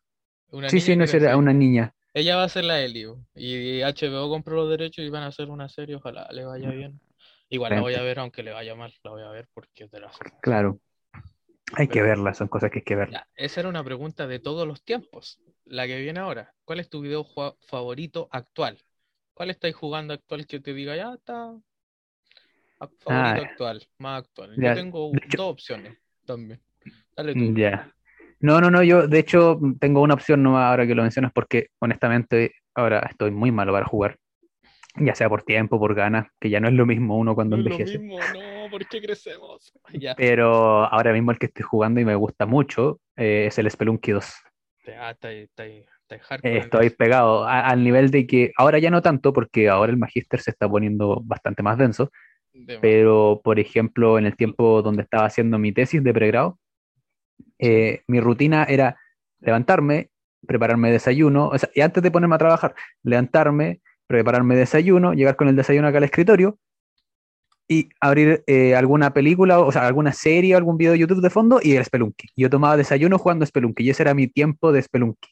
Una 0.50 0.70
Sí, 0.70 0.80
niña 0.80 0.94
sí, 0.94 0.96
no 0.96 1.04
era 1.04 1.36
una 1.36 1.52
niña. 1.52 1.92
Ella 2.14 2.36
va 2.36 2.44
a 2.44 2.48
ser 2.50 2.64
la 2.64 2.82
Ellie. 2.82 3.06
Y 3.34 3.82
HBO 3.82 4.28
compró 4.28 4.56
los 4.56 4.70
derechos 4.70 5.04
y 5.04 5.08
van 5.10 5.22
a 5.24 5.28
hacer 5.28 5.50
una 5.50 5.68
serie, 5.68 5.96
ojalá 5.96 6.28
le 6.32 6.44
vaya 6.44 6.70
bien. 6.72 7.00
Igual 7.48 7.74
la 7.74 7.80
voy 7.82 7.94
a 7.94 8.02
ver, 8.02 8.18
aunque 8.18 8.42
le 8.42 8.52
vaya 8.52 8.74
mal, 8.74 8.92
la 9.04 9.10
voy 9.12 9.22
a 9.22 9.30
ver 9.30 9.48
porque 9.54 9.84
es 9.84 9.90
de 9.90 10.00
las 10.00 10.16
sofás. 10.16 10.42
Claro. 10.42 10.80
Hay 11.74 11.88
que 11.88 12.02
verla, 12.02 12.34
son 12.34 12.48
cosas 12.48 12.70
que 12.70 12.78
hay 12.78 12.84
que 12.84 12.96
ver. 12.96 13.10
Esa 13.36 13.60
era 13.60 13.68
una 13.68 13.84
pregunta 13.84 14.26
de 14.26 14.38
todos 14.38 14.66
los 14.66 14.82
tiempos. 14.82 15.40
La 15.64 15.86
que 15.86 16.00
viene 16.00 16.18
ahora. 16.20 16.54
¿Cuál 16.64 16.80
es 16.80 16.88
tu 16.88 17.00
video 17.02 17.24
jua- 17.24 17.56
favorito 17.66 18.28
actual? 18.30 18.78
¿Cuál 19.34 19.50
estáis 19.50 19.74
jugando 19.74 20.14
actual 20.14 20.46
que 20.46 20.60
te 20.60 20.72
diga 20.72 20.96
ya 20.96 21.14
está? 21.14 21.54
Favorito 22.78 23.08
Ah, 23.08 23.34
actual, 23.50 23.82
más 23.98 24.22
actual. 24.24 24.54
ya, 24.56 24.68
Yo 24.70 24.74
tengo 24.74 25.12
hecho- 25.14 25.36
dos 25.36 25.52
opciones 25.52 25.96
también. 26.24 26.60
Dale 27.16 27.34
tú. 27.34 27.54
Ya. 27.54 27.92
No, 28.40 28.60
no, 28.60 28.70
no, 28.70 28.82
yo 28.84 29.08
de 29.08 29.18
hecho 29.18 29.58
tengo 29.80 30.00
una 30.00 30.14
opción 30.14 30.42
nomás 30.42 30.70
ahora 30.70 30.86
que 30.86 30.94
lo 30.94 31.02
mencionas 31.02 31.32
porque 31.32 31.68
honestamente 31.80 32.54
ahora 32.74 33.00
estoy 33.10 33.32
muy 33.32 33.50
malo 33.50 33.72
para 33.72 33.84
jugar. 33.84 34.16
Ya 34.94 35.14
sea 35.14 35.28
por 35.28 35.42
tiempo, 35.42 35.78
por 35.78 35.94
ganas, 35.94 36.28
que 36.40 36.50
ya 36.50 36.60
no 36.60 36.68
es 36.68 36.74
lo 36.74 36.86
mismo 36.86 37.18
uno 37.18 37.34
cuando 37.34 37.56
No 37.56 37.62
es 37.62 37.68
lo 37.68 37.74
envejece. 37.74 37.98
mismo, 37.98 38.18
no, 38.32 38.57
¿por 38.70 38.86
qué 38.86 39.00
crecemos? 39.00 39.72
Ya, 40.00 40.14
Pero 40.14 40.84
ahora 40.84 41.12
mismo 41.12 41.30
el 41.30 41.38
que 41.38 41.46
estoy 41.46 41.64
jugando 41.64 42.00
y 42.00 42.04
me 42.04 42.14
gusta 42.14 42.46
mucho 42.46 43.00
eh, 43.16 43.46
es 43.48 43.58
el 43.58 43.70
Spelunky 43.70 44.12
2. 44.12 44.32
ah, 44.98 45.10
está 45.10 45.28
ahí, 45.28 45.38
está 45.40 45.62
ahí, 45.64 45.84
Estoy 46.42 46.90
pegado 46.90 47.44
a- 47.44 47.60
al 47.68 47.82
nivel 47.84 48.10
de 48.10 48.26
que 48.26 48.52
ahora 48.56 48.78
ya 48.78 48.90
no 48.90 49.02
tanto 49.02 49.32
porque 49.32 49.68
ahora 49.68 49.92
el 49.92 49.98
Magister 49.98 50.40
se 50.40 50.50
está 50.50 50.68
poniendo 50.68 51.20
bastante 51.24 51.62
más 51.62 51.76
denso, 51.78 52.10
De 52.52 52.78
pero 52.78 53.40
por 53.42 53.58
ejemplo 53.58 54.18
en 54.18 54.26
el 54.26 54.36
tiempo 54.36 54.82
donde 54.82 55.02
estaba 55.02 55.26
haciendo 55.26 55.58
mi 55.58 55.72
tesis 55.72 56.02
de 56.02 56.14
pregrado, 56.14 56.58
eh, 57.58 58.02
mi 58.06 58.20
rutina 58.20 58.64
era 58.64 58.96
levantarme, 59.40 60.10
prepararme 60.46 60.90
desayuno, 60.90 61.48
o 61.48 61.58
sea, 61.58 61.68
y 61.74 61.80
antes 61.80 62.02
de 62.02 62.10
ponerme 62.10 62.34
a 62.36 62.38
trabajar, 62.38 62.74
levantarme, 63.02 63.80
prepararme 64.06 64.56
desayuno, 64.56 65.12
llegar 65.12 65.36
con 65.36 65.48
el 65.48 65.56
desayuno 65.56 65.88
acá 65.88 65.98
al 65.98 66.04
escritorio 66.04 66.58
y 67.68 67.90
abrir 68.00 68.42
eh, 68.46 68.74
alguna 68.74 69.12
película, 69.12 69.60
o 69.60 69.70
sea, 69.70 69.86
alguna 69.86 70.12
serie, 70.12 70.54
algún 70.54 70.78
video 70.78 70.92
de 70.92 70.98
YouTube 70.98 71.20
de 71.20 71.30
fondo 71.30 71.60
y 71.62 71.76
el 71.76 71.84
Spelunky. 71.84 72.28
Yo 72.36 72.48
tomaba 72.50 72.76
desayuno 72.78 73.18
jugando 73.18 73.44
Spelunky 73.44 73.84
y 73.84 73.90
ese 73.90 74.02
era 74.04 74.14
mi 74.14 74.26
tiempo 74.26 74.72
de 74.72 74.82
Spelunky. 74.82 75.28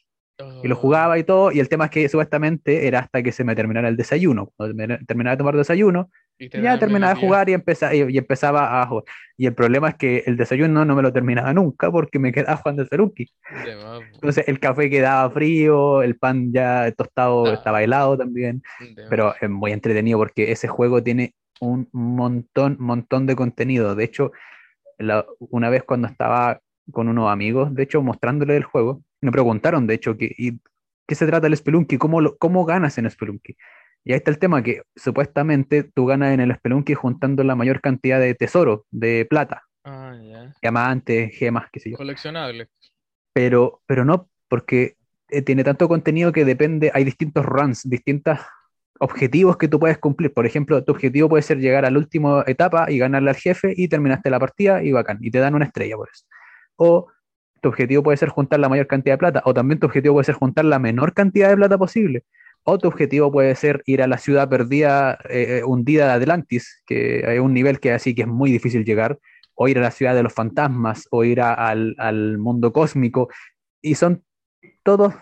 Y 0.63 0.69
lo 0.69 0.75
Oh, 0.75 0.79
jugaba 0.79 1.19
y 1.19 1.25
todo, 1.25 1.51
y 1.51 1.61
el 1.61 1.69
tema 1.71 1.87
es 1.87 1.91
que 1.91 2.07
supuestamente 2.11 2.87
era 2.87 2.99
hasta 2.99 3.23
que 3.23 3.33
se 3.33 3.43
me 3.43 3.57
terminara 3.57 3.89
el 3.89 3.97
desayuno. 3.97 4.53
Cuando 4.55 4.77
terminaba 5.07 5.35
de 5.35 5.39
tomar 5.39 5.57
desayuno, 5.57 6.11
y 6.39 6.51
te 6.51 6.61
ya 6.61 6.79
terminaba 6.79 7.15
de 7.15 7.21
jugar 7.21 7.49
y, 7.49 7.55
empeza- 7.55 7.95
y, 7.95 8.13
y 8.15 8.19
empezaba 8.19 8.83
a 8.83 8.87
jugar. 8.87 9.05
Y 9.39 9.47
el 9.47 9.55
problema 9.55 9.89
es 9.89 9.95
que 9.95 10.25
el 10.27 10.37
desayuno 10.37 10.85
no 10.85 10.95
me 10.95 11.01
lo 11.01 11.11
terminaba 11.11 11.55
nunca 11.55 11.91
porque 11.91 12.19
me 12.19 12.33
quedaba 12.33 12.59
jugando 12.59 12.83
el 12.83 12.89
Spelunky. 12.89 13.31
Entonces 14.15 14.47
el 14.47 14.61
café 14.61 14.91
quedaba 14.91 15.31
frío, 15.31 16.03
el 16.03 16.17
pan 16.19 16.53
ya 16.53 16.93
tostado 16.93 17.47
Ah. 17.47 17.55
estaba 17.55 17.83
helado 17.83 18.19
también, 18.19 18.63
pero 19.09 19.35
es 19.41 19.49
muy 19.49 19.73
entretenido 19.73 20.19
porque 20.19 20.53
ese 20.53 20.69
juego 20.69 21.03
tiene 21.03 21.33
un 21.61 21.89
montón, 21.93 22.77
montón 22.79 23.27
de 23.27 23.37
contenido. 23.37 23.95
De 23.95 24.05
hecho, 24.05 24.33
la- 24.99 25.27
una 25.39 25.71
vez 25.71 25.83
cuando 25.85 26.09
estaba 26.09 26.61
con 26.93 27.09
unos 27.09 27.31
amigos, 27.31 27.75
de 27.75 27.83
hecho, 27.83 28.03
mostrándole 28.03 28.57
el 28.57 28.65
juego, 28.65 29.03
me 29.21 29.33
preguntaron, 29.33 29.87
de 29.87 29.95
hecho, 29.95 30.17
que, 30.17 30.33
y, 30.37 30.61
¿qué 31.07 31.15
se 31.15 31.27
trata 31.27 31.47
el 31.47 31.57
Spelunky? 31.57 31.99
¿Cómo, 31.99 32.21
lo- 32.21 32.37
cómo 32.39 32.65
ganas 32.65 32.99
en 32.99 33.11
Spelunky? 33.11 33.57
Y 34.05 34.13
ahí 34.13 34.19
está 34.19 34.31
el 34.31 34.39
tema, 34.39 34.63
que 34.63 34.83
supuestamente 34.95 35.83
tú 35.83 36.07
ganas 36.07 36.33
en 36.33 36.41
el 36.41 36.55
Spelunky 36.55 36.95
juntando 36.95 37.43
la 37.43 37.57
mayor 37.57 37.81
cantidad 37.81 38.21
de 38.21 38.35
tesoros, 38.35 38.83
de 38.93 39.27
plata, 39.29 39.65
Ah, 39.83 40.15
ya. 40.23 40.53
diamantes, 40.63 41.35
gemas, 41.37 41.69
qué 41.73 41.81
sé 41.81 41.91
yo. 41.91 41.97
Coleccionable. 41.97 42.69
Pero, 43.33 43.83
pero 43.87 44.05
no, 44.05 44.29
porque 44.49 44.97
eh, 45.29 45.43
tiene 45.43 45.65
tanto 45.65 45.89
contenido 45.89 46.31
que 46.33 46.45
depende, 46.45 46.91
hay 46.95 47.03
distintos 47.05 47.45
runs, 47.45 47.83
distintas 47.89 48.41
objetivos 49.01 49.57
que 49.57 49.69
tú 49.69 49.79
puedes 49.79 49.99
cumplir. 49.99 50.33
Por 50.33 50.47
ejemplo, 50.47 50.83
tu 50.85 50.93
objetivo 50.93 51.29
puede 51.29 51.43
ser 51.43 51.59
llegar 51.59 51.85
a 51.85 51.91
la 51.91 51.99
última 51.99 52.45
etapa 52.47 52.91
y 52.91 52.99
ganarle 52.99 53.31
al 53.31 53.37
jefe 53.37 53.75
y 53.77 53.89
terminaste 53.89 54.31
la 54.31 54.41
partida 54.41 54.83
y 54.83 54.93
bacán, 54.93 55.19
y 55.21 55.31
te 55.31 55.39
dan 55.39 55.55
una 55.55 55.65
estrella 55.65 55.97
por 55.97 56.09
eso. 56.13 56.25
O 56.77 57.09
tu 57.61 57.69
objetivo 57.69 58.03
puede 58.03 58.17
ser 58.17 58.29
juntar 58.29 58.61
la 58.61 58.69
mayor 58.69 58.87
cantidad 58.87 59.15
de 59.15 59.19
plata, 59.19 59.43
o 59.45 59.55
también 59.55 59.81
tu 59.81 59.87
objetivo 59.87 60.15
puede 60.15 60.25
ser 60.25 60.35
juntar 60.35 60.65
la 60.65 60.79
menor 60.79 61.15
cantidad 61.15 61.49
de 61.49 61.57
plata 61.57 61.79
posible. 61.79 62.25
O 62.65 62.79
tu 62.79 62.89
objetivo 62.89 63.31
puede 63.31 63.55
ser 63.55 63.83
ir 63.87 64.03
a 64.03 64.07
la 64.07 64.19
ciudad 64.19 64.49
perdida, 64.49 65.19
eh, 65.29 65.63
hundida 65.65 66.07
de 66.07 66.13
Atlantis, 66.13 66.83
que 66.87 67.25
hay 67.27 67.39
un 67.39 67.55
nivel 67.55 67.81
que 67.81 67.93
así 67.93 68.15
que 68.15 68.23
es 68.23 68.29
muy 68.29 68.51
difícil 68.51 68.85
llegar, 68.85 69.19
o 69.55 69.69
ir 69.69 69.79
a 69.79 69.83
la 69.83 69.91
ciudad 69.91 70.15
de 70.15 70.23
los 70.23 70.33
fantasmas, 70.33 71.07
o 71.11 71.25
ir 71.25 71.41
al, 71.41 71.95
al 71.99 72.39
mundo 72.39 72.73
cósmico, 72.73 73.29
y 73.81 73.95
son 73.95 74.25
todos, 74.83 75.15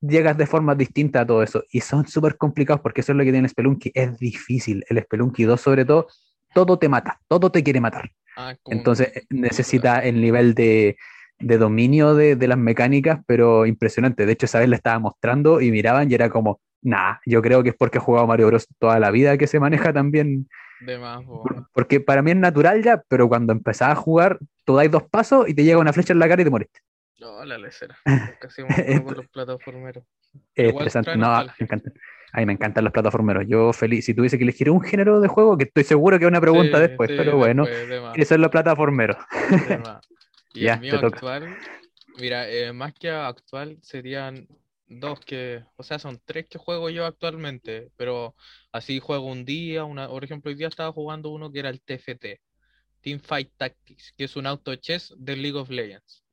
llegas 0.00 0.36
de 0.36 0.46
forma 0.46 0.74
distinta 0.74 1.20
a 1.22 1.26
todo 1.26 1.42
eso, 1.42 1.64
y 1.70 1.80
son 1.80 2.06
súper 2.06 2.36
complicados 2.36 2.80
porque 2.82 3.00
eso 3.00 3.12
es 3.12 3.18
lo 3.18 3.24
que 3.24 3.32
tiene 3.32 3.46
el 3.46 3.50
Spelunky, 3.50 3.90
es 3.94 4.18
difícil, 4.18 4.84
el 4.88 5.00
Spelunky 5.02 5.44
2 5.44 5.60
sobre 5.60 5.84
todo, 5.84 6.06
todo 6.54 6.78
te 6.78 6.88
mata, 6.88 7.20
todo 7.28 7.50
te 7.50 7.62
quiere 7.62 7.80
matar. 7.80 8.10
Ah, 8.36 8.54
Entonces 8.66 9.08
eh, 9.16 9.22
necesita 9.30 9.98
el 10.00 10.20
nivel 10.20 10.54
de, 10.54 10.96
de 11.40 11.58
dominio 11.58 12.14
de, 12.14 12.36
de 12.36 12.48
las 12.48 12.58
mecánicas, 12.58 13.20
pero 13.26 13.66
impresionante. 13.66 14.26
De 14.26 14.32
hecho, 14.32 14.46
esa 14.46 14.60
vez 14.60 14.68
le 14.68 14.76
estaba 14.76 14.98
mostrando 14.98 15.60
y 15.60 15.70
miraban 15.72 16.10
y 16.10 16.14
era 16.14 16.30
como, 16.30 16.60
nah, 16.82 17.16
yo 17.26 17.42
creo 17.42 17.62
que 17.62 17.70
es 17.70 17.76
porque 17.76 17.98
he 17.98 18.00
jugado 18.00 18.26
Mario 18.26 18.46
Bros. 18.46 18.66
toda 18.78 18.98
la 19.00 19.10
vida 19.10 19.36
que 19.36 19.46
se 19.48 19.58
maneja 19.60 19.92
también. 19.92 20.48
de 20.80 20.98
más, 20.98 21.24
po. 21.24 21.42
Por- 21.42 21.66
Porque 21.72 22.00
para 22.00 22.22
mí 22.22 22.30
es 22.30 22.36
natural 22.36 22.82
ya, 22.82 23.02
pero 23.08 23.28
cuando 23.28 23.52
empezás 23.52 23.90
a 23.90 23.94
jugar, 23.96 24.38
tú 24.64 24.76
dais 24.76 24.90
dos 24.90 25.02
pasos 25.02 25.48
y 25.48 25.54
te 25.54 25.64
llega 25.64 25.78
una 25.78 25.92
flecha 25.92 26.12
en 26.12 26.18
la 26.20 26.28
cara 26.28 26.42
y 26.42 26.44
te 26.44 26.50
moriste. 26.50 26.80
No, 27.18 27.44
la 27.44 27.58
lecera. 27.58 27.98
Casi 28.40 28.62
me 28.62 29.02
con 29.02 29.16
los 29.16 29.28
plataformeros. 29.28 30.04
Es 30.54 30.72
No, 31.16 31.44
me 31.44 31.52
encantan. 31.58 31.92
A 32.32 32.40
mí 32.40 32.46
me 32.46 32.52
encantan 32.52 32.84
los 32.84 32.92
plataformeros. 32.92 33.44
Yo 33.48 33.72
feliz. 33.72 34.04
Si 34.04 34.14
tuviese 34.14 34.36
que 34.36 34.44
elegir 34.44 34.70
un 34.70 34.82
género 34.82 35.20
de 35.20 35.28
juego, 35.28 35.56
que 35.56 35.64
estoy 35.64 35.84
seguro 35.84 36.18
que 36.18 36.26
es 36.26 36.28
una 36.28 36.40
pregunta 36.40 36.76
Sí, 36.76 36.82
después, 36.82 37.10
sí, 37.10 37.16
pero 37.16 37.36
bueno, 37.36 37.64
de 37.64 38.12
eso 38.16 38.34
es 38.34 38.40
los 38.40 38.50
plataformeros. 38.50 39.16
de. 39.50 39.82
Y 40.54 40.62
Ya, 40.62 40.74
el 40.74 40.80
mío 40.80 40.94
actual, 40.94 41.56
mira, 42.18 42.48
eh, 42.48 42.72
más 42.72 42.94
que 42.94 43.10
actual 43.10 43.76
serían 43.82 44.48
dos 44.86 45.20
que, 45.20 45.62
o 45.76 45.82
sea, 45.82 45.98
son 45.98 46.20
tres 46.24 46.46
que 46.48 46.58
juego 46.58 46.88
yo 46.88 47.04
actualmente, 47.04 47.90
pero 47.96 48.34
así 48.72 48.98
juego 48.98 49.26
un 49.26 49.44
día, 49.44 49.84
una, 49.84 50.08
por 50.08 50.24
ejemplo, 50.24 50.50
hoy 50.50 50.56
día 50.56 50.68
estaba 50.68 50.90
jugando 50.90 51.28
uno 51.28 51.52
que 51.52 51.58
era 51.58 51.68
el 51.68 51.82
TFT, 51.82 52.40
Team 53.02 53.20
Fight 53.20 53.52
Tactics, 53.56 54.14
que 54.16 54.24
es 54.24 54.36
un 54.36 54.46
auto 54.46 54.74
chess 54.76 55.14
del 55.18 55.42
League 55.42 55.58
of 55.58 55.68
Legends. 55.68 56.24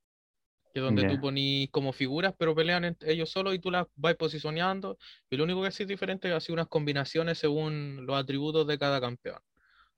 Que 0.75 0.81
es 0.81 0.83
donde 0.85 1.03
Ya. 1.03 1.07
tú 1.07 1.21
ponís 1.21 1.71
como 1.71 1.93
figuras, 1.93 2.35
pero 2.37 2.53
pelean 2.53 2.97
ellos 3.03 3.31
solos 3.31 3.55
y 3.55 3.59
tú 3.59 3.71
las 3.71 3.87
vas 3.95 4.15
posicionando. 4.17 4.97
Y 5.29 5.37
lo 5.37 5.45
único 5.45 5.63
que 5.63 5.71
sí 5.71 5.85
es 5.85 5.89
diferente 5.89 6.27
es 6.27 6.35
así 6.35 6.51
unas 6.51 6.67
combinaciones 6.67 7.39
según 7.39 8.05
los 8.05 8.17
atributos 8.17 8.67
de 8.67 8.77
cada 8.77 8.99
campeón. 9.01 9.39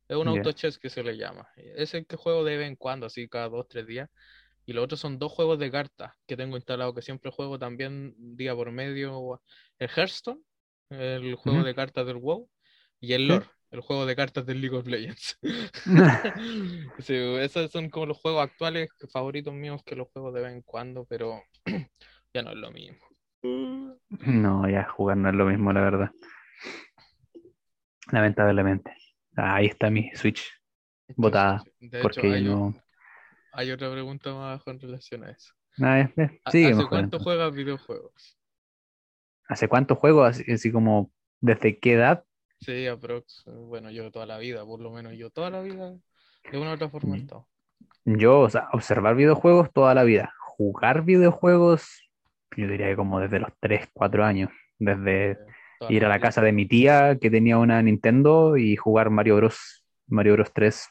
Es 0.08 0.18
un 0.18 0.28
auto 0.28 0.52
chess 0.54 0.80
que 0.80 0.90
se 0.92 1.04
le 1.04 1.18
llama. 1.18 1.48
Es 1.58 1.96
el 1.96 2.06
que 2.08 2.16
juego 2.18 2.44
de 2.46 2.58
vez 2.58 2.68
en 2.68 2.76
cuando, 2.76 3.08
así 3.08 3.28
cada 3.28 3.50
dos, 3.50 3.68
tres 3.68 3.88
días. 3.88 4.10
Y 4.68 4.74
los 4.74 4.84
otros 4.86 5.00
son 5.00 5.20
dos 5.20 5.32
juegos 5.32 5.60
de 5.60 5.72
cartas 5.72 6.14
que 6.28 6.38
tengo 6.38 6.58
instalado, 6.58 6.94
que 6.94 7.02
siempre 7.02 7.32
juego 7.32 7.60
también 7.60 8.14
día 8.38 8.56
por 8.56 8.72
medio. 8.72 9.42
El 9.80 9.90
Hearthstone, 9.90 10.42
el 10.92 11.36
juego 11.36 11.64
de 11.64 11.76
cartas 11.76 12.06
del 12.06 12.18
WoW, 12.18 12.50
y 13.00 13.14
el. 13.14 13.28
Lore, 13.28 13.48
el 13.72 13.82
juego 13.82 14.06
de 14.06 14.16
cartas 14.16 14.46
del 14.46 14.62
League 14.62 14.76
of 14.78 14.88
Legends. 14.88 15.38
Sí, 17.00 17.16
esos 17.16 17.72
son 17.72 17.90
como 17.90 18.08
los 18.08 18.18
juegos 18.18 18.44
actuales 18.44 18.90
favoritos 19.12 19.54
míos 19.54 19.82
que 19.86 19.96
los 19.96 20.08
juego 20.10 20.32
de 20.32 20.42
vez 20.42 20.54
en 20.54 20.62
cuando, 20.62 21.06
pero 21.06 21.42
ya 22.34 22.42
no 22.42 22.52
es 22.52 22.58
lo 22.58 22.72
mismo. 22.72 22.98
No, 24.26 24.68
ya 24.70 24.84
jugar 24.90 25.18
no 25.18 25.30
es 25.30 25.36
lo 25.36 25.46
mismo, 25.46 25.72
la 25.74 25.82
verdad. 25.82 26.12
Lamentablemente. 28.12 28.94
Ahí 29.36 29.68
está 29.68 29.90
mi 29.90 30.10
Switch 30.16 30.50
botada. 31.16 31.64
De 31.80 31.88
hecho, 32.00 32.02
Porque 32.02 32.34
hay, 32.34 32.44
no. 32.44 32.74
hay 33.52 33.72
otra 33.72 33.92
pregunta 33.92 34.32
más 34.34 34.44
abajo 34.46 34.72
en 34.72 34.80
relación 34.80 35.24
a 35.26 35.32
eso. 35.32 35.54
Ah, 35.82 36.00
eh, 36.02 36.14
eh, 36.18 36.42
¿Ha- 36.44 36.52
sígueme 36.52 36.74
¿Hace 36.74 36.84
jugando. 36.84 36.90
cuánto 36.90 37.20
juegas 37.20 37.54
videojuegos? 37.54 38.38
¿Hace 39.48 39.68
cuánto 39.68 39.96
juego? 39.96 40.24
Así, 40.24 40.50
así 40.52 40.72
como, 40.72 41.12
¿desde 41.40 41.80
qué 41.80 41.94
edad? 41.94 42.24
Sí, 42.60 42.88
aprox. 42.88 43.44
Bueno, 43.46 43.92
yo 43.92 44.12
toda 44.12 44.26
la 44.26 44.38
vida, 44.38 44.66
por 44.66 44.80
lo 44.82 44.92
menos 44.92 45.14
yo 45.14 45.30
toda 45.30 45.50
la 45.50 45.62
vida, 45.62 45.96
de 46.52 46.58
una 46.58 46.72
u 46.72 46.74
otra 46.74 46.90
forma 46.90 47.16
he 47.16 47.20
estado. 47.20 47.48
Yo, 48.06 48.40
o 48.42 48.50
sea, 48.50 48.68
observar 48.74 49.16
videojuegos 49.16 49.72
toda 49.72 49.94
la 49.94 50.04
vida. 50.04 50.34
Jugar 50.40 51.04
videojuegos, 51.04 52.10
yo 52.56 52.68
diría 52.68 52.88
que 52.88 52.96
como 52.96 53.20
desde 53.20 53.40
los 53.40 53.52
3, 53.60 53.88
4 53.94 54.24
años. 54.26 54.50
Desde 54.80 55.38
ir 55.90 56.06
a 56.06 56.10
la 56.10 56.20
casa 56.20 56.42
de 56.42 56.52
mi 56.52 56.68
tía 56.68 57.18
que 57.20 57.30
tenía 57.30 57.58
una 57.58 57.82
Nintendo 57.82 58.58
y 58.58 58.76
jugar 58.76 59.10
Mario 59.10 59.38
Bros. 59.38 59.86
Mario 60.08 60.34
Bros 60.34 60.52
3, 60.54 60.90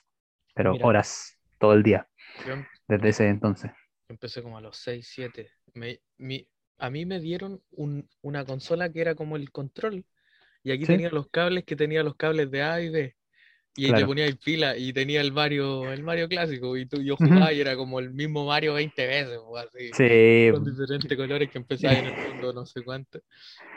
pero 0.54 0.73
Mira. 0.73 0.87
horas 0.87 1.38
todo 1.58 1.73
el 1.73 1.82
día, 1.82 2.06
em- 2.46 2.64
desde 2.87 3.08
ese 3.08 3.28
entonces. 3.28 3.70
empecé 4.08 4.42
como 4.42 4.58
a 4.58 4.61
los 4.61 4.76
6, 4.76 5.08
7. 5.12 5.50
Me, 5.75 6.00
mi- 6.18 6.46
a 6.78 6.90
mí 6.90 7.06
me 7.06 7.18
dieron 7.18 7.61
un- 7.73 8.08
una 8.23 8.44
consola 8.44 8.92
que 8.92 9.00
era 9.00 9.14
como 9.14 9.37
el 9.37 9.50
control. 9.50 10.04
Y 10.66 10.73
aquí 10.73 10.80
Sí. 10.80 10.88
tenía 10.88 11.11
los 11.11 11.28
cables 11.28 11.62
que 11.62 11.76
tenía 11.76 12.02
los 12.02 12.16
cables 12.16 12.50
de 12.50 12.61
A 12.61 12.80
y 12.80 12.88
B. 12.88 13.14
Y 13.76 13.85
ahí 13.85 13.90
Claro. 13.92 14.06
ponía 14.08 14.25
ahí 14.25 14.32
pila 14.35 14.76
y 14.76 14.92
tenía 14.92 15.20
el 15.20 15.30
Mario, 15.30 15.92
el 15.92 16.02
Mario 16.02 16.28
clásico. 16.28 16.76
Y 16.76 16.87
tú, 16.87 17.00
yo 17.02 17.14
jugaba 17.14 17.52
y 17.52 17.61
era 17.61 17.76
como 17.76 18.00
el 18.00 18.11
mismo 18.11 18.44
Mario 18.46 18.75
20 18.75 19.06
veces, 19.06 19.38
o 19.40 19.56
así. 19.56 19.92
Sí, 19.92 20.49
Con 20.50 20.64
diferentes 20.64 21.16
colores 21.16 21.49
que 21.50 21.58
empezaba 21.58 21.94
en 21.94 22.06
el 22.06 22.16
mundo, 22.16 22.52
no 22.52 22.66
sé 22.66 22.82
cuánto. 22.82 23.20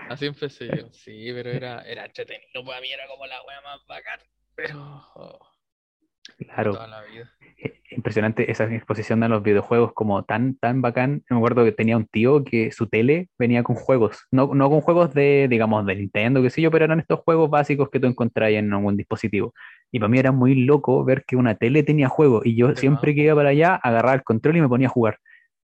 Así 0.08 0.26
empecé 0.26 0.66
yo. 0.66 0.90
Sí, 0.92 1.30
pero 1.32 1.52
era, 1.52 1.84
era 1.84 2.06
entretenido. 2.06 2.66
Para 2.66 2.82
mí 2.82 2.92
era 2.92 3.06
como 3.06 3.28
la 3.28 3.40
wea 3.44 3.62
más 3.62 3.86
bacán. 3.86 4.20
Pero 4.56 4.80
oh, 5.14 5.49
claro. 6.46 6.74
toda 6.74 6.88
la 6.88 7.02
vida. 7.04 7.30
eh, 7.62 7.74
Impresionante 7.92 8.52
esa 8.52 8.66
exposición 8.74 9.24
a 9.24 9.28
los 9.28 9.44
videojuegos 9.44 9.94
como 9.94 10.24
tan, 10.24 10.56
tan 10.56 10.82
bacán. 10.82 11.24
Me 11.30 11.38
acuerdo 11.38 11.64
que 11.66 11.72
tenía 11.72 11.98
un 11.98 12.06
tío 12.06 12.44
que 12.44 12.72
su 12.72 12.88
tele 12.88 13.30
venía 13.38 13.64
con 13.64 13.76
juegos, 13.76 14.26
no, 14.32 14.54
no 14.54 14.70
con 14.70 14.82
juegos 14.82 15.14
de, 15.14 15.48
digamos, 15.50 15.86
de 15.86 15.96
Nintendo, 15.96 16.42
qué 16.42 16.50
sé 16.50 16.62
yo, 16.62 16.72
pero 16.72 16.86
eran 16.86 17.00
estos 17.00 17.20
juegos 17.22 17.50
básicos 17.50 17.90
que 17.90 18.00
tú 18.00 18.08
encontrabas 18.08 18.54
en 18.54 18.72
algún 18.72 18.96
dispositivo. 18.96 19.54
Y 19.92 20.00
para 20.00 20.10
mí 20.10 20.20
era 20.20 20.32
muy 20.32 20.56
loco 20.56 21.04
ver 21.04 21.26
que 21.26 21.36
una 21.36 21.56
tele 21.56 21.84
tenía 21.84 22.08
juegos 22.10 22.46
y 22.46 22.56
yo 22.56 22.70
De 22.70 22.76
siempre 22.76 23.16
que 23.16 23.24
iba 23.24 23.36
para 23.36 23.50
allá 23.50 23.76
agarraba 23.76 24.16
el 24.16 24.24
control 24.24 24.58
y 24.58 24.62
me 24.62 24.70
ponía 24.70 24.88
a 24.88 24.92
jugar. 24.92 25.18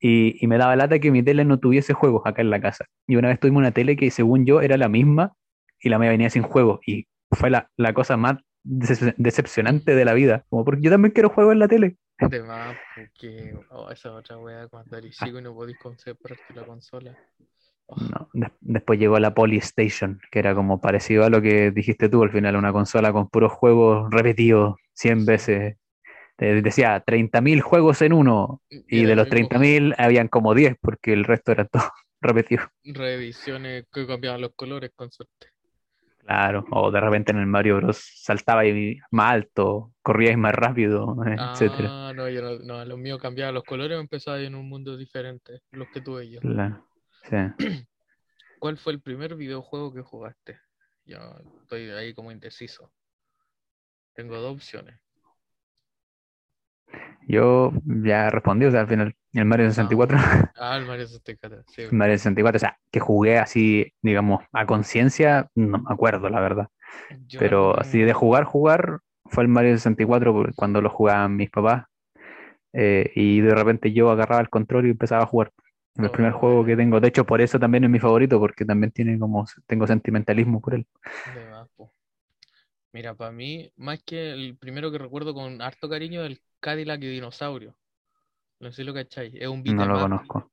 Y, 0.00 0.42
y 0.42 0.46
me 0.46 0.58
daba 0.58 0.76
lata 0.76 0.98
que 0.98 1.10
mi 1.10 1.22
tele 1.22 1.44
no 1.44 1.58
tuviese 1.58 1.92
juegos 1.94 2.22
acá 2.26 2.42
en 2.42 2.50
la 2.50 2.60
casa. 2.60 2.86
Y 3.06 3.16
una 3.16 3.28
vez 3.28 3.38
tuvimos 3.40 3.60
una 3.60 3.70
tele 3.70 3.96
que 3.96 4.10
según 4.10 4.44
yo 4.46 4.60
era 4.60 4.76
la 4.76 4.88
misma 4.88 5.32
y 5.80 5.88
la 5.90 5.98
mía 5.98 6.10
venía 6.10 6.30
sin 6.30 6.42
juegos. 6.42 6.80
Y 6.86 7.06
fue 7.30 7.50
la, 7.50 7.68
la 7.76 7.92
cosa 7.92 8.16
más 8.16 8.36
decepcionante 8.66 9.94
de 9.94 10.04
la 10.04 10.14
vida. 10.14 10.44
Como 10.48 10.64
porque 10.64 10.82
yo 10.82 10.90
también 10.90 11.12
quiero 11.12 11.30
juegos 11.30 11.52
en 11.52 11.58
la 11.60 11.68
tele. 11.68 11.96
De 12.18 12.42
más, 12.42 12.76
porque 12.96 13.54
oh, 13.70 13.90
esa 13.90 14.12
otra 14.12 14.38
wea 14.38 14.66
cuando 14.68 14.96
eres 14.96 15.16
Ah. 15.20 15.26
chico 15.26 15.38
y 15.38 15.42
no 15.42 15.54
podís 15.54 15.76
comprarte 15.78 16.42
la 16.54 16.64
consola. 16.64 17.14
Oh, 17.86 17.96
No, 18.00 18.28
de- 18.32 18.50
después 18.60 18.98
llegó 18.98 19.18
la 19.18 19.34
Polystation, 19.34 20.20
que 20.30 20.38
era 20.38 20.54
como 20.54 20.80
parecido 20.80 21.24
a 21.24 21.30
lo 21.30 21.40
que 21.40 21.70
dijiste 21.70 22.08
tú 22.08 22.22
al 22.22 22.30
final, 22.32 22.56
una 22.56 22.72
consola 22.72 23.12
con 23.12 23.28
puros 23.28 23.52
juegos 23.52 24.10
repetidos 24.10 24.76
100 24.94 25.24
veces. 25.26 25.76
Te 26.36 26.60
decía 26.62 27.02
30.000 27.06 27.60
juegos 27.60 28.02
en 28.02 28.12
uno, 28.12 28.60
y 28.68 29.04
de 29.04 29.14
los 29.16 29.26
mismo 29.26 29.30
30.000 29.30 29.94
habían 29.98 30.28
como 30.28 30.54
10, 30.54 30.76
porque 30.80 31.12
el 31.12 31.24
resto 31.24 31.52
era 31.52 31.64
todo 31.66 31.82
repetido. 32.20 32.64
Reediciones 32.84 33.86
que 33.92 34.06
cambiaban 34.06 34.40
los 34.40 34.52
colores 34.54 34.90
con 34.94 35.10
suerte. 35.10 35.48
Claro, 36.26 36.64
o 36.72 36.90
de 36.90 37.00
repente 37.00 37.30
en 37.32 37.38
el 37.38 37.46
Mario 37.46 37.76
Bros. 37.76 37.98
saltaba 38.16 38.66
y 38.66 38.98
más 39.12 39.32
alto, 39.32 39.92
corríais 40.02 40.36
más 40.36 40.52
rápido, 40.52 41.16
etcétera. 41.26 41.88
Ah, 41.92 42.12
no, 42.14 42.28
yo 42.28 42.42
no, 42.42 42.58
no, 42.58 42.84
los 42.84 42.98
míos 42.98 43.20
cambiaban 43.20 43.54
los 43.54 43.64
colores, 43.64 43.98
empezaba 43.98 44.40
en 44.40 44.54
un 44.54 44.68
mundo 44.68 44.96
diferente, 44.96 45.60
los 45.70 45.88
que 45.90 46.00
tuve 46.00 46.28
yo. 46.28 46.40
Claro, 46.40 46.84
sí. 47.22 47.36
¿Cuál 48.58 48.76
fue 48.76 48.94
el 48.94 49.00
primer 49.00 49.36
videojuego 49.36 49.92
que 49.92 50.02
jugaste? 50.02 50.58
Yo 51.04 51.18
estoy 51.62 51.90
ahí 51.90 52.12
como 52.12 52.32
indeciso. 52.32 52.90
Tengo 54.14 54.36
dos 54.38 54.56
opciones. 54.56 54.98
Yo 57.28 57.72
ya 57.84 58.30
respondí, 58.30 58.66
o 58.66 58.70
sea, 58.70 58.80
al 58.82 58.88
final, 58.88 59.14
el 59.32 59.44
Mario 59.44 59.68
64. 59.68 60.18
Ah, 60.54 60.76
el 60.76 60.86
Mario 60.86 61.06
64. 61.06 61.62
Sí. 61.68 61.82
Mario 61.90 62.14
64, 62.18 62.56
o 62.56 62.60
sea, 62.60 62.78
que 62.90 63.00
jugué 63.00 63.38
así, 63.38 63.92
digamos, 64.02 64.42
a 64.52 64.66
conciencia, 64.66 65.48
no 65.54 65.78
me 65.78 65.84
acuerdo, 65.92 66.28
la 66.28 66.40
verdad. 66.40 66.68
Yo 67.28 67.50
Pero 67.50 67.78
no- 67.78 67.80
así 67.80 68.00
de 68.00 68.12
jugar, 68.14 68.44
jugar, 68.44 69.00
fue 69.26 69.44
el 69.44 69.48
Mario 69.48 69.72
64 69.74 70.32
por- 70.34 70.54
cuando 70.54 70.80
lo 70.82 70.90
jugaban 70.90 71.36
mis 71.36 71.50
papás. 71.50 71.86
eh, 72.74 73.10
y 73.16 73.40
de 73.40 73.54
repente 73.54 73.92
yo 73.92 74.10
agarraba 74.10 74.40
el 74.42 74.50
control 74.50 74.86
y 74.86 74.90
empezaba 74.90 75.24
a 75.24 75.26
jugar. 75.26 75.52
El 75.96 76.10
primer 76.10 76.32
Oh, 76.32 76.34
juego 76.34 76.64
bueno. 76.64 76.66
que 76.66 76.76
tengo, 76.76 77.00
de 77.00 77.08
hecho, 77.08 77.26
por 77.26 77.40
eso 77.40 77.58
también 77.60 77.84
es 77.84 77.90
mi 77.90 77.98
favorito, 78.00 78.38
porque 78.40 78.64
también 78.66 78.92
tiene 78.92 79.18
como, 79.18 79.46
tengo 79.66 79.86
sentimentalismo 79.86 80.60
por 80.60 80.74
él. 80.74 80.86
De 81.24 81.44
más, 81.46 81.68
po. 81.76 81.92
Mira, 82.92 83.14
para 83.14 83.30
mí, 83.32 83.70
más 83.76 84.02
que 84.02 84.32
el 84.32 84.56
primero 84.56 84.90
que 84.90 84.98
recuerdo 84.98 85.34
con 85.34 85.60
harto 85.62 85.88
cariño, 85.88 86.24
el 86.24 86.40
Cadillac 86.66 87.00
y 87.04 87.06
Dinosaurio. 87.06 87.76
No 88.58 88.70
sé 88.72 88.76
si 88.78 88.84
lo 88.84 88.92
cacháis. 88.92 89.32
Es 89.34 89.46
un 89.46 89.58
No 89.58 89.62
beat'em 89.62 89.88
lo 89.88 90.00
conozco. 90.00 90.52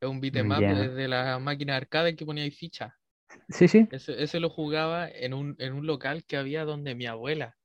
Es 0.00 0.08
un 0.08 0.20
beat'em 0.20 0.50
up 0.50 0.60
Ya. 0.60 0.74
desde 0.74 1.06
la 1.06 1.38
máquina 1.38 1.76
arcade 1.76 2.16
que 2.16 2.26
ponía 2.26 2.42
ahí 2.42 2.50
fichas. 2.50 2.92
Sí, 3.48 3.68
sí. 3.68 3.86
Ese, 3.92 4.20
ese 4.20 4.40
lo 4.40 4.50
jugaba 4.50 5.08
en 5.08 5.34
un, 5.34 5.54
en 5.60 5.72
un 5.74 5.86
local 5.86 6.24
que 6.24 6.36
había 6.36 6.64
donde 6.64 6.96
mi 6.96 7.06
abuela. 7.06 7.56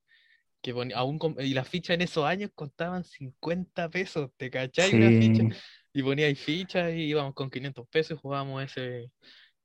Que 0.62 0.74
ponía, 0.76 0.98
aún 0.98 1.18
com- 1.18 1.36
y 1.40 1.56
las 1.56 1.68
fichas 1.68 1.96
en 1.96 2.02
esos 2.02 2.24
años 2.26 2.52
costaban 2.54 3.04
50 3.04 3.90
pesos, 3.90 4.30
¿te 4.38 4.52
ficha. 4.52 4.84
Sí. 4.84 5.50
Y 5.94 6.04
ponía 6.04 6.28
ahí 6.28 6.36
fichas 6.36 6.94
y 6.94 7.02
íbamos 7.06 7.34
con 7.34 7.50
500 7.50 7.88
pesos 7.90 8.18
y 8.18 8.22
jugábamos 8.22 8.64
ese. 8.64 9.10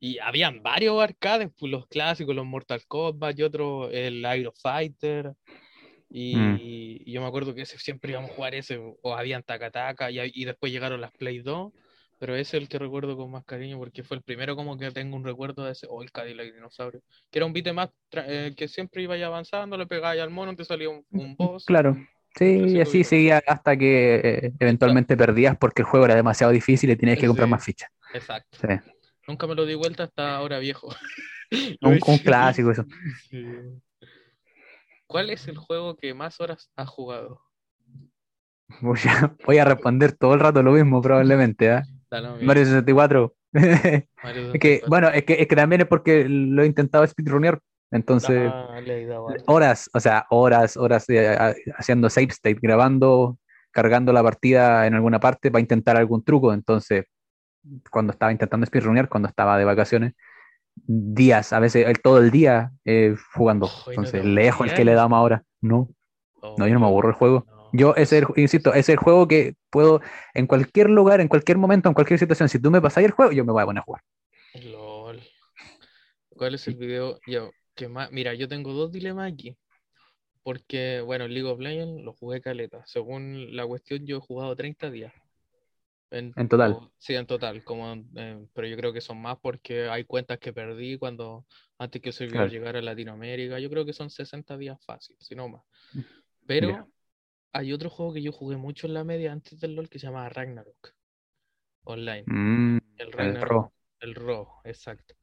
Y 0.00 0.18
habían 0.18 0.62
varios 0.62 0.98
arcades, 1.02 1.50
pues 1.58 1.70
los 1.70 1.86
clásicos, 1.88 2.34
los 2.34 2.46
Mortal 2.46 2.80
Kombat 2.88 3.38
y 3.38 3.42
otros, 3.42 3.90
el 3.92 4.24
Aero 4.24 4.52
Fighter. 4.62 5.32
Y, 6.14 6.36
Mm. 6.36 6.58
y 6.60 7.12
yo 7.12 7.20
me 7.22 7.26
acuerdo 7.26 7.54
que 7.54 7.62
ese 7.62 7.78
siempre 7.78 8.10
íbamos 8.12 8.30
a 8.30 8.34
jugar 8.34 8.54
ese, 8.54 8.78
o 9.02 9.14
habían 9.16 9.42
Taka, 9.42 10.10
y, 10.10 10.20
y 10.34 10.44
después 10.44 10.70
llegaron 10.70 11.00
las 11.00 11.10
Play 11.12 11.38
2, 11.40 11.72
pero 12.18 12.36
ese 12.36 12.56
es 12.58 12.62
el 12.62 12.68
que 12.68 12.78
recuerdo 12.78 13.16
con 13.16 13.30
más 13.30 13.44
cariño 13.44 13.78
porque 13.78 14.02
fue 14.02 14.18
el 14.18 14.22
primero 14.22 14.54
como 14.54 14.76
que 14.76 14.90
tengo 14.90 15.16
un 15.16 15.24
recuerdo 15.24 15.64
de 15.64 15.72
ese, 15.72 15.86
o 15.88 16.02
el 16.02 16.12
Cadillac 16.12 16.52
Dinosaurio, 16.54 17.00
que 17.30 17.38
era 17.38 17.46
un 17.46 17.52
beat'em 17.54 17.78
up 17.78 17.90
tra- 18.10 18.26
eh, 18.28 18.54
que 18.54 18.68
siempre 18.68 19.02
iba 19.02 19.14
avanzando, 19.14 19.76
le 19.78 19.86
pegabas 19.86 20.18
al 20.18 20.30
mono, 20.30 20.54
te 20.54 20.64
salía 20.64 20.90
un, 20.90 21.04
un 21.10 21.34
boss. 21.34 21.64
Claro. 21.64 21.96
Sí, 22.34 22.44
y 22.44 22.80
así 22.80 23.04
seguía 23.04 23.42
hasta 23.46 23.76
que 23.76 24.20
eh, 24.24 24.52
eventualmente 24.58 25.16
perdías 25.16 25.56
porque 25.58 25.82
el 25.82 25.86
juego 25.86 26.06
era 26.06 26.14
demasiado 26.14 26.52
difícil 26.52 26.90
y 26.90 26.96
tenías 26.96 27.18
que 27.18 27.26
comprar 27.26 27.48
más 27.48 27.64
fichas. 27.64 27.90
Exacto. 28.14 28.58
Sí. 28.58 28.68
Nunca 29.26 29.46
me 29.46 29.54
lo 29.54 29.66
di 29.66 29.74
vuelta 29.74 30.04
hasta 30.04 30.36
ahora 30.36 30.58
viejo. 30.58 30.94
Un, 31.82 31.98
un 32.06 32.18
clásico 32.18 32.70
eso. 32.70 32.86
Sí. 33.30 33.44
¿Cuál 35.12 35.30
es 35.30 35.46
el 35.46 35.58
juego 35.58 35.96
que 35.96 36.14
más 36.14 36.40
horas 36.40 36.72
has 36.74 36.88
jugado? 36.88 37.42
Voy 38.80 38.98
a, 39.08 39.34
voy 39.46 39.58
a 39.58 39.64
responder 39.64 40.12
todo 40.12 40.34
el 40.34 40.40
rato 40.40 40.62
lo 40.62 40.72
mismo 40.72 41.00
probablemente, 41.02 41.82
mismo. 42.10 42.38
Mario 42.40 42.64
64. 42.64 43.34
es 43.52 44.04
Mario 44.22 44.42
que, 44.60 44.82
64. 44.82 44.88
bueno, 44.88 45.08
es 45.08 45.24
que, 45.24 45.34
es 45.34 45.46
que 45.46 45.56
también 45.56 45.82
es 45.82 45.86
porque 45.86 46.26
lo 46.28 46.62
he 46.62 46.66
intentado 46.66 47.06
speedrunear. 47.06 47.60
Entonces, 47.90 48.50
Ah, 48.54 48.80
horas, 49.46 49.90
o 49.94 50.00
sea, 50.00 50.26
horas, 50.30 50.76
horas 50.76 51.06
a- 51.10 51.54
haciendo 51.76 52.08
save 52.10 52.28
state, 52.30 52.58
grabando, 52.62 53.38
cargando 53.70 54.12
la 54.12 54.22
partida 54.22 54.86
en 54.86 54.94
alguna 54.94 55.20
parte 55.20 55.50
para 55.50 55.60
intentar 55.60 55.96
algún 55.96 56.24
truco. 56.24 56.52
Entonces, 56.54 57.04
cuando 57.90 58.12
estaba 58.12 58.32
intentando 58.32 58.66
speedrunear, 58.66 59.08
cuando 59.08 59.28
estaba 59.28 59.58
de 59.58 59.64
vacaciones, 59.64 60.14
días, 60.74 61.52
a 61.52 61.60
veces 61.60 61.86
el, 61.86 62.00
todo 62.00 62.18
el 62.18 62.30
día 62.30 62.72
eh, 62.84 63.14
jugando. 63.34 63.66
Oh, 63.66 63.92
¿y 63.92 63.96
no 63.96 64.04
te 64.10 64.20
Entonces, 64.20 64.24
lejos 64.24 64.68
el 64.68 64.74
que 64.74 64.84
le 64.84 64.94
damos 64.94 65.16
ahora. 65.16 65.44
No, 65.60 65.88
Oh, 66.42 66.56
no, 66.58 66.66
yo 66.66 66.74
no 66.74 66.80
me 66.80 66.86
aburro 66.86 67.08
el 67.08 67.14
juego. 67.14 67.46
no. 67.46 67.70
Yo, 67.72 67.94
ese 67.94 68.18
el, 68.18 68.26
insisto, 68.36 68.70
ese 68.70 68.80
es 68.80 68.88
el 68.90 68.96
juego 68.98 69.26
que 69.28 69.54
puedo, 69.70 70.00
en 70.34 70.46
cualquier 70.46 70.90
lugar, 70.90 71.20
en 71.20 71.28
cualquier 71.28 71.56
momento, 71.56 71.88
en 71.88 71.94
cualquier 71.94 72.18
situación, 72.18 72.48
si 72.48 72.60
tú 72.60 72.70
me 72.70 72.82
pasáis 72.82 73.06
el 73.06 73.12
juego, 73.12 73.32
yo 73.32 73.44
me 73.44 73.52
voy 73.52 73.62
a 73.62 73.66
poner 73.66 73.80
a 73.80 73.84
jugar. 73.84 74.02
LOL. 74.54 75.22
¿Cuál 76.30 76.54
es 76.54 76.66
el 76.66 76.74
video? 76.74 77.18
Yo, 77.26 77.50
que 77.74 77.88
más... 77.88 78.10
Mira, 78.10 78.34
yo 78.34 78.48
tengo 78.48 78.72
dos 78.72 78.92
dilemas 78.92 79.32
aquí. 79.32 79.56
Porque, 80.42 81.00
bueno, 81.00 81.28
League 81.28 81.48
of 81.48 81.60
Legends 81.60 82.02
lo 82.02 82.12
jugué 82.14 82.40
caleta. 82.40 82.82
Según 82.86 83.54
la 83.54 83.66
cuestión, 83.66 84.04
yo 84.04 84.16
he 84.18 84.20
jugado 84.20 84.56
30 84.56 84.90
días. 84.90 85.12
En, 86.12 86.32
En 86.36 86.48
total. 86.48 86.72
o- 86.72 86.92
sí, 86.98 87.14
en 87.14 87.26
total. 87.26 87.64
Como, 87.64 87.94
eh, 88.16 88.46
pero 88.54 88.68
yo 88.68 88.76
creo 88.76 88.92
que 88.92 89.00
son 89.00 89.20
más 89.20 89.38
porque 89.40 89.88
hay 89.88 90.04
cuentas 90.04 90.38
que 90.38 90.52
perdí 90.52 90.98
cuando 90.98 91.46
antes 91.78 92.00
que 92.02 92.10
el 92.10 92.12
servidor 92.14 92.48
Claro. 92.48 92.52
llegara 92.52 92.78
a 92.78 92.82
Latinoamérica. 92.82 93.58
Yo 93.58 93.70
creo 93.70 93.84
que 93.84 93.92
son 93.92 94.10
60 94.10 94.56
días 94.56 94.78
fácil, 94.84 95.16
si 95.20 95.34
no 95.34 95.48
más. 95.48 95.62
Pero 96.46 96.68
Ya. 96.70 96.86
hay 97.52 97.72
otro 97.72 97.90
juego 97.90 98.12
que 98.14 98.22
yo 98.22 98.32
jugué 98.32 98.56
mucho 98.56 98.86
en 98.86 98.94
la 98.94 99.04
media 99.04 99.32
antes 99.32 99.58
del 99.60 99.74
LOL 99.74 99.88
que 99.88 99.98
se 99.98 100.06
llama 100.06 100.28
Ragnarok. 100.28 100.94
Online. 101.84 102.24
Mm, 102.26 102.76
El 102.98 103.06
el 103.06 103.12
Ragnarok. 103.12 103.48
ro. 103.48 103.72
El 104.00 104.14
Raw, 104.16 104.48
exacto. 104.64 105.14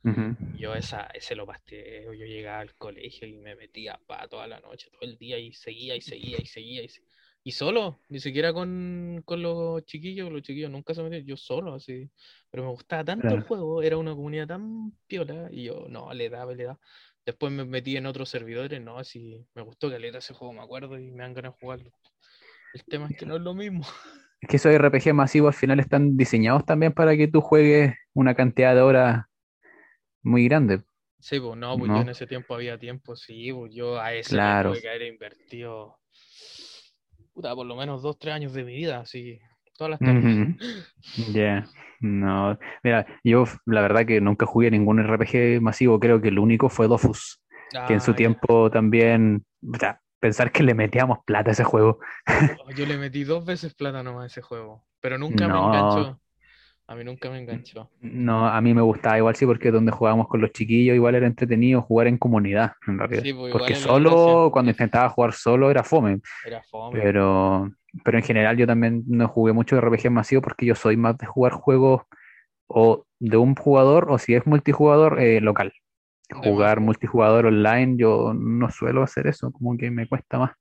Yo 0.58 0.74
esa, 0.76 1.04
ese 1.14 1.36
lo 1.36 1.46
pasteo, 1.46 2.14
yo 2.14 2.26
llegaba 2.26 2.60
al 2.62 2.76
colegio 2.76 3.28
y 3.28 3.38
me 3.38 3.56
metía 3.56 4.00
pa 4.08 4.28
toda 4.28 4.48
la 4.48 4.60
noche, 4.62 4.90
todo 4.90 5.02
el 5.02 5.18
día 5.18 5.38
y 5.38 5.52
seguía 5.54 5.96
y 5.98 6.02
seguía 6.02 6.40
y 6.42 6.46
seguía 6.46 6.84
y, 6.84 6.90
se- 6.90 7.04
y 7.50 7.52
solo, 7.52 8.00
ni 8.10 8.20
siquiera 8.20 8.54
con, 8.54 9.24
con 9.26 9.42
los 9.42 9.84
chiquillos, 9.86 10.32
los 10.32 10.44
chiquillos 10.44 10.70
nunca 10.70 10.94
se 10.94 11.02
metían, 11.02 11.26
yo 11.26 11.36
solo 11.36 11.74
así, 11.74 12.08
pero 12.52 12.64
me 12.64 12.70
gustaba 12.70 13.04
tanto 13.04 13.34
el 13.34 13.42
juego, 13.42 13.82
era 13.82 13.98
una 13.98 14.14
comunidad 14.14 14.48
tan 14.48 14.92
piola 15.08 15.50
y 15.52 15.64
yo 15.66 15.88
no, 15.90 16.14
le 16.14 16.30
daba, 16.30 16.54
le 16.54 16.66
daba. 16.66 16.80
Después 17.26 17.52
me 17.52 17.66
metí 17.66 17.98
en 17.98 18.06
otros 18.06 18.30
servidores, 18.30 18.80
no, 18.82 19.00
así 19.00 19.48
me 19.56 19.64
gustó 19.64 19.90
que 19.90 19.98
le 19.98 20.10
ese 20.10 20.34
juego, 20.36 20.54
me 20.54 20.62
acuerdo 20.62 21.00
y 21.00 21.10
me 21.12 21.24
dan 21.24 21.34
ganas 21.34 21.54
de 21.54 21.60
jugarlo. 21.60 21.92
El 22.74 22.84
tema 22.86 23.08
es 23.08 23.18
que 23.18 23.26
no 23.26 23.36
es 23.38 23.42
lo 23.42 23.56
mismo. 23.56 23.84
Es 24.42 24.50
que 24.50 24.58
esos 24.58 24.72
RPG 24.72 25.14
masivos 25.16 25.56
al 25.56 25.60
final 25.60 25.80
están 25.80 26.16
diseñados 26.18 26.66
también 26.66 26.94
para 26.94 27.18
que 27.18 27.28
tú 27.28 27.42
juegues 27.42 27.96
una 28.14 28.36
cantidad 28.36 28.76
de 28.76 28.82
horas 28.82 29.26
muy 30.22 30.46
grande. 30.48 30.84
Sí, 31.20 31.40
pues 31.40 31.58
no, 31.58 31.78
pues 31.78 31.90
No. 31.90 31.96
yo 31.98 32.02
en 32.02 32.10
ese 32.10 32.28
tiempo 32.28 32.54
había 32.56 32.78
tiempo, 32.78 33.16
sí, 33.16 33.52
pues 33.52 33.74
yo 33.74 34.00
a 34.00 34.14
ese 34.14 34.36
Claro. 34.36 34.72
tuve 34.72 34.82
que 34.82 34.90
haber 34.90 35.02
invertido, 35.04 36.00
puta, 37.40 37.56
por 37.56 37.66
lo 37.66 37.76
menos 37.76 38.02
dos, 38.02 38.20
tres 38.20 38.36
años 38.36 38.54
de 38.54 38.66
mi 38.66 38.76
vida, 38.76 39.00
así, 39.00 39.40
todas 39.78 39.92
las 39.92 40.02
tardes. 40.04 40.44
Ya, 41.16 41.70
no. 42.00 42.58
Mira, 42.84 43.06
yo 43.24 43.46
la 43.66 43.82
verdad 43.82 44.06
que 44.06 44.22
nunca 44.22 44.46
jugué 44.46 44.72
ningún 44.72 45.00
RPG 45.00 45.62
masivo, 45.62 46.00
creo 46.00 46.22
que 46.22 46.30
el 46.30 46.40
único 46.40 46.70
fue 46.70 46.88
Dofus, 46.88 47.42
que 47.86 47.94
en 47.94 48.02
su 48.02 48.14
Ah, 48.14 48.16
tiempo 48.16 48.70
también, 48.72 49.46
o 49.74 49.78
sea, 49.78 50.02
pensar 50.20 50.52
que 50.52 50.64
le 50.64 50.74
metíamos 50.76 51.20
plata 51.26 51.52
a 51.52 51.54
ese 51.54 51.64
juego. 51.64 52.00
Oh, 52.58 52.72
Yo 52.72 52.86
le 52.86 52.98
metí 52.98 53.24
dos 53.24 53.46
veces 53.46 53.74
plata 53.74 54.04
nomás 54.04 54.24
a 54.24 54.28
ese 54.28 54.42
juego, 54.42 54.86
pero 55.00 55.18
nunca 55.18 55.50
me 55.50 55.60
enganchó. 55.60 56.20
A 56.90 56.96
mí 56.96 57.04
nunca 57.04 57.30
me 57.30 57.40
enganchó. 57.40 57.88
No, 58.02 58.48
a 58.48 58.60
mí 58.62 58.74
me 58.74 58.82
gustaba 58.82 59.16
igual 59.20 59.36
sí, 59.36 59.46
porque 59.46 59.70
donde 59.70 59.92
jugábamos 59.92 60.28
con 60.28 60.42
los 60.42 60.52
chiquillos 60.52 60.96
igual 60.96 61.14
era 61.14 61.28
entretenido 61.28 61.84
jugar 61.84 62.08
en 62.08 62.18
comunidad, 62.18 62.72
en 62.88 62.98
realidad. 62.98 63.22
Sí, 63.22 63.32
pues, 63.32 63.52
Porque 63.52 63.76
solo, 63.76 64.50
cuando 64.52 64.72
intentaba 64.72 65.08
jugar 65.10 65.34
solo 65.34 65.70
era 65.70 65.84
fome, 65.84 66.20
Era 66.44 66.64
fome. 66.64 67.00
pero, 67.00 67.70
pero 68.04 68.18
en 68.18 68.24
general 68.24 68.58
yo 68.58 68.66
también 68.66 69.04
no 69.06 69.28
jugué 69.28 69.54
mucho 69.54 69.76
de 69.76 69.82
RPG 69.82 70.10
masivo 70.10 70.42
porque 70.42 70.66
yo 70.66 70.74
soy 70.74 70.98
más 70.98 71.16
de 71.20 71.28
jugar 71.28 71.54
juegos 71.54 72.02
o 72.66 73.06
de 73.20 73.38
un 73.38 73.54
jugador 73.54 74.08
o 74.10 74.18
si 74.18 74.34
es 74.34 74.48
multijugador 74.48 75.20
eh, 75.20 75.40
local. 75.40 75.72
Jugar 76.44 76.80
multijugador 76.80 77.46
online 77.46 77.98
yo 77.98 78.34
no 78.34 78.72
suelo 78.72 79.04
hacer 79.04 79.28
eso, 79.28 79.52
como 79.52 79.78
que 79.78 79.92
me 79.92 80.08
cuesta 80.08 80.40
más. 80.40 80.52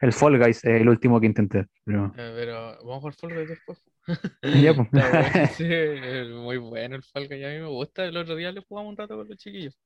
El 0.00 0.12
Fall 0.12 0.38
Guys 0.38 0.64
es 0.64 0.80
el 0.80 0.88
último 0.88 1.20
que 1.20 1.26
intenté, 1.26 1.66
pero 1.84 2.06
Eh, 2.16 2.32
pero 2.34 2.78
vamos 2.78 2.96
a 2.96 3.00
jugar 3.00 3.14
Fall 3.14 3.34
Guys 3.34 3.48
después. 3.48 3.82
Ya, 4.42 4.74
pues. 4.74 4.88
Bueno, 4.92 5.46
sí, 5.56 6.34
muy 6.34 6.56
bueno 6.56 6.96
el 6.96 7.02
Fall 7.02 7.28
Guys, 7.28 7.44
a 7.44 7.48
mí 7.48 7.58
me 7.58 7.66
gusta. 7.66 8.04
El 8.04 8.16
otro 8.16 8.34
día 8.34 8.50
le 8.50 8.62
jugamos 8.62 8.90
un 8.90 8.96
rato 8.96 9.16
con 9.16 9.28
los 9.28 9.36
chiquillos. 9.38 9.78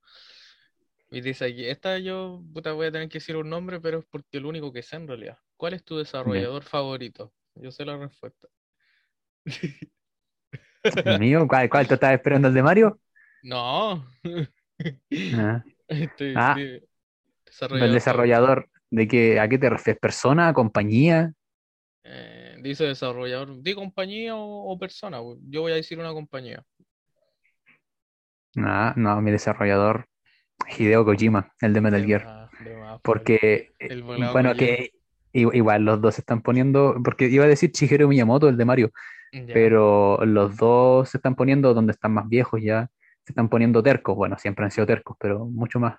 Y 1.11 1.21
dice 1.21 1.45
aquí, 1.47 1.65
esta 1.67 1.99
yo 1.99 2.43
puta, 2.53 2.73
voy 2.73 2.87
a 2.87 2.93
tener 2.93 3.09
que 3.09 3.19
decir 3.19 3.37
un 3.37 3.49
nombre, 3.51 3.81
pero 3.81 3.99
es 3.99 4.05
porque 4.07 4.39
el 4.39 4.47
único 4.47 4.73
que 4.73 4.83
sé 4.83 4.97
en 4.97 5.07
realidad. 5.07 5.39
¿Cuál 5.57 5.75
es 5.75 5.85
tu 5.85 5.97
desarrollador 5.99 6.63
favorito? 6.65 7.33
Yo 7.55 7.71
sé 7.71 7.85
la 7.85 7.97
respuesta. 7.97 8.49
el 11.05 11.19
mío, 11.21 11.47
¿cuál, 11.49 11.69
cuál 11.69 11.87
te 11.87 11.95
estás 11.95 12.15
esperando 12.15 12.49
el 12.49 12.55
de 12.55 12.63
Mario? 12.63 13.01
No. 13.43 14.07
Ah. 15.37 15.63
Este, 15.87 16.33
Ah. 16.35 16.57
El 16.59 17.93
desarrollador, 17.93 18.69
¿de 18.95 19.09
qué, 19.09 19.41
a 19.41 19.49
qué 19.49 19.59
te 19.59 19.71
refieres? 19.71 20.01
¿Persona? 20.01 20.53
¿Compañía? 20.55 21.33
Eh, 22.05 22.57
dice 22.63 22.85
desarrollador, 22.85 23.57
¿de 23.63 23.75
compañía 23.75 24.37
o, 24.37 24.71
o 24.73 24.79
persona? 24.79 25.19
Yo 25.49 25.63
voy 25.63 25.73
a 25.73 25.77
decir 25.77 25.99
una 25.99 26.13
compañía. 26.13 26.65
Ah, 28.57 28.95
no, 28.97 29.21
mi 29.21 29.31
desarrollador, 29.33 30.07
Hideo 30.79 31.05
Kojima, 31.05 31.53
el 31.61 31.75
de 31.75 31.81
Metal 31.81 32.05
De 32.05 32.07
Gear. 32.07 32.27
más, 32.27 32.51
de 32.59 32.75
más, 32.77 33.01
Porque, 33.03 33.73
El 33.87 34.03
eh, 34.09 34.31
bueno, 34.33 34.51
Kojima. 34.51 34.57
que 34.57 34.91
i- 35.33 35.57
igual 35.59 35.85
los 35.85 36.01
dos 36.03 36.17
se 36.17 36.23
están 36.23 36.43
poniendo, 36.43 36.97
porque 37.05 37.27
iba 37.27 37.45
a 37.45 37.49
decir 37.49 37.73
Shigeru 37.73 38.09
Miyamoto, 38.09 38.49
el 38.49 38.57
de 38.59 38.65
Mario, 38.67 38.93
Ya. 39.33 39.55
pero 39.55 40.25
los 40.27 40.57
dos 40.57 41.11
se 41.11 41.19
están 41.19 41.37
poniendo 41.37 41.75
donde 41.75 41.93
están 41.93 42.15
más 42.15 42.29
viejos 42.29 42.61
ya, 42.63 42.89
se 43.25 43.33
están 43.33 43.49
poniendo 43.51 43.83
tercos, 43.83 44.17
bueno, 44.17 44.39
siempre 44.39 44.65
han 44.67 44.73
sido 44.73 44.87
tercos, 44.87 45.17
pero 45.21 45.47
mucho 45.47 45.81
más. 45.81 45.97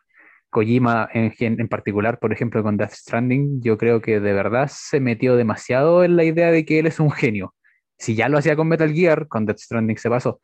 Kojima 0.56 1.10
en, 1.13 1.34
en 1.39 1.68
particular, 1.68 2.18
por 2.20 2.32
ejemplo, 2.32 2.63
con 2.63 2.78
Death 2.78 2.91
Stranding, 2.94 3.62
yo 3.62 3.78
creo 3.78 4.00
que 4.02 4.22
de 4.22 4.32
verdad 4.34 4.70
se 4.72 5.02
metió 5.02 5.36
demasiado 5.36 6.06
en 6.06 6.15
la 6.15 6.24
idea 6.24 6.50
de 6.50 6.63
que 6.65 6.80
él 6.80 6.88
es 6.88 7.02
un 7.02 7.12
genio. 7.12 7.54
Si 7.98 8.15
ya 8.15 8.30
lo 8.30 8.38
hacía 8.38 8.56
con 8.56 8.70
Metal 8.70 8.94
Gear, 8.94 9.28
con 9.28 9.46
Death 9.46 9.60
Stranding 9.60 9.98
se 9.98 10.10
pasó, 10.10 10.39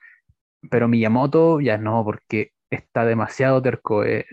pero 0.70 0.88
Miyamoto 0.90 1.62
ya 1.62 1.78
no, 1.78 2.04
porque 2.04 2.52
está 2.70 3.06
demasiado 3.06 3.62
terco, 3.62 4.04
eh, 4.04 4.26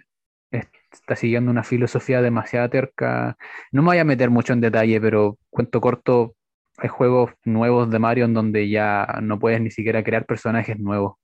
es- 0.51 0.69
está 0.93 1.17
siguiendo 1.17 1.51
una 1.51 1.65
filosofía 1.65 2.23
demasiado 2.23 2.69
terca. 2.71 3.37
No 3.73 3.83
me 3.83 3.89
voy 3.91 3.99
a 3.99 4.05
meter 4.05 4.31
mucho 4.31 4.53
en 4.55 4.61
detalle, 4.61 5.01
pero 5.01 5.39
cuento 5.51 5.81
corto, 5.81 6.35
hay 6.79 6.89
juegos 6.89 7.33
nuevos 7.45 7.91
de 7.91 7.99
Mario 8.01 8.25
en 8.27 8.35
donde 8.35 8.69
ya 8.69 9.07
no 9.23 9.39
puedes 9.39 9.61
ni 9.61 9.71
siquiera 9.71 10.03
crear 10.05 10.27
personajes 10.27 10.79
nuevos. 10.79 11.15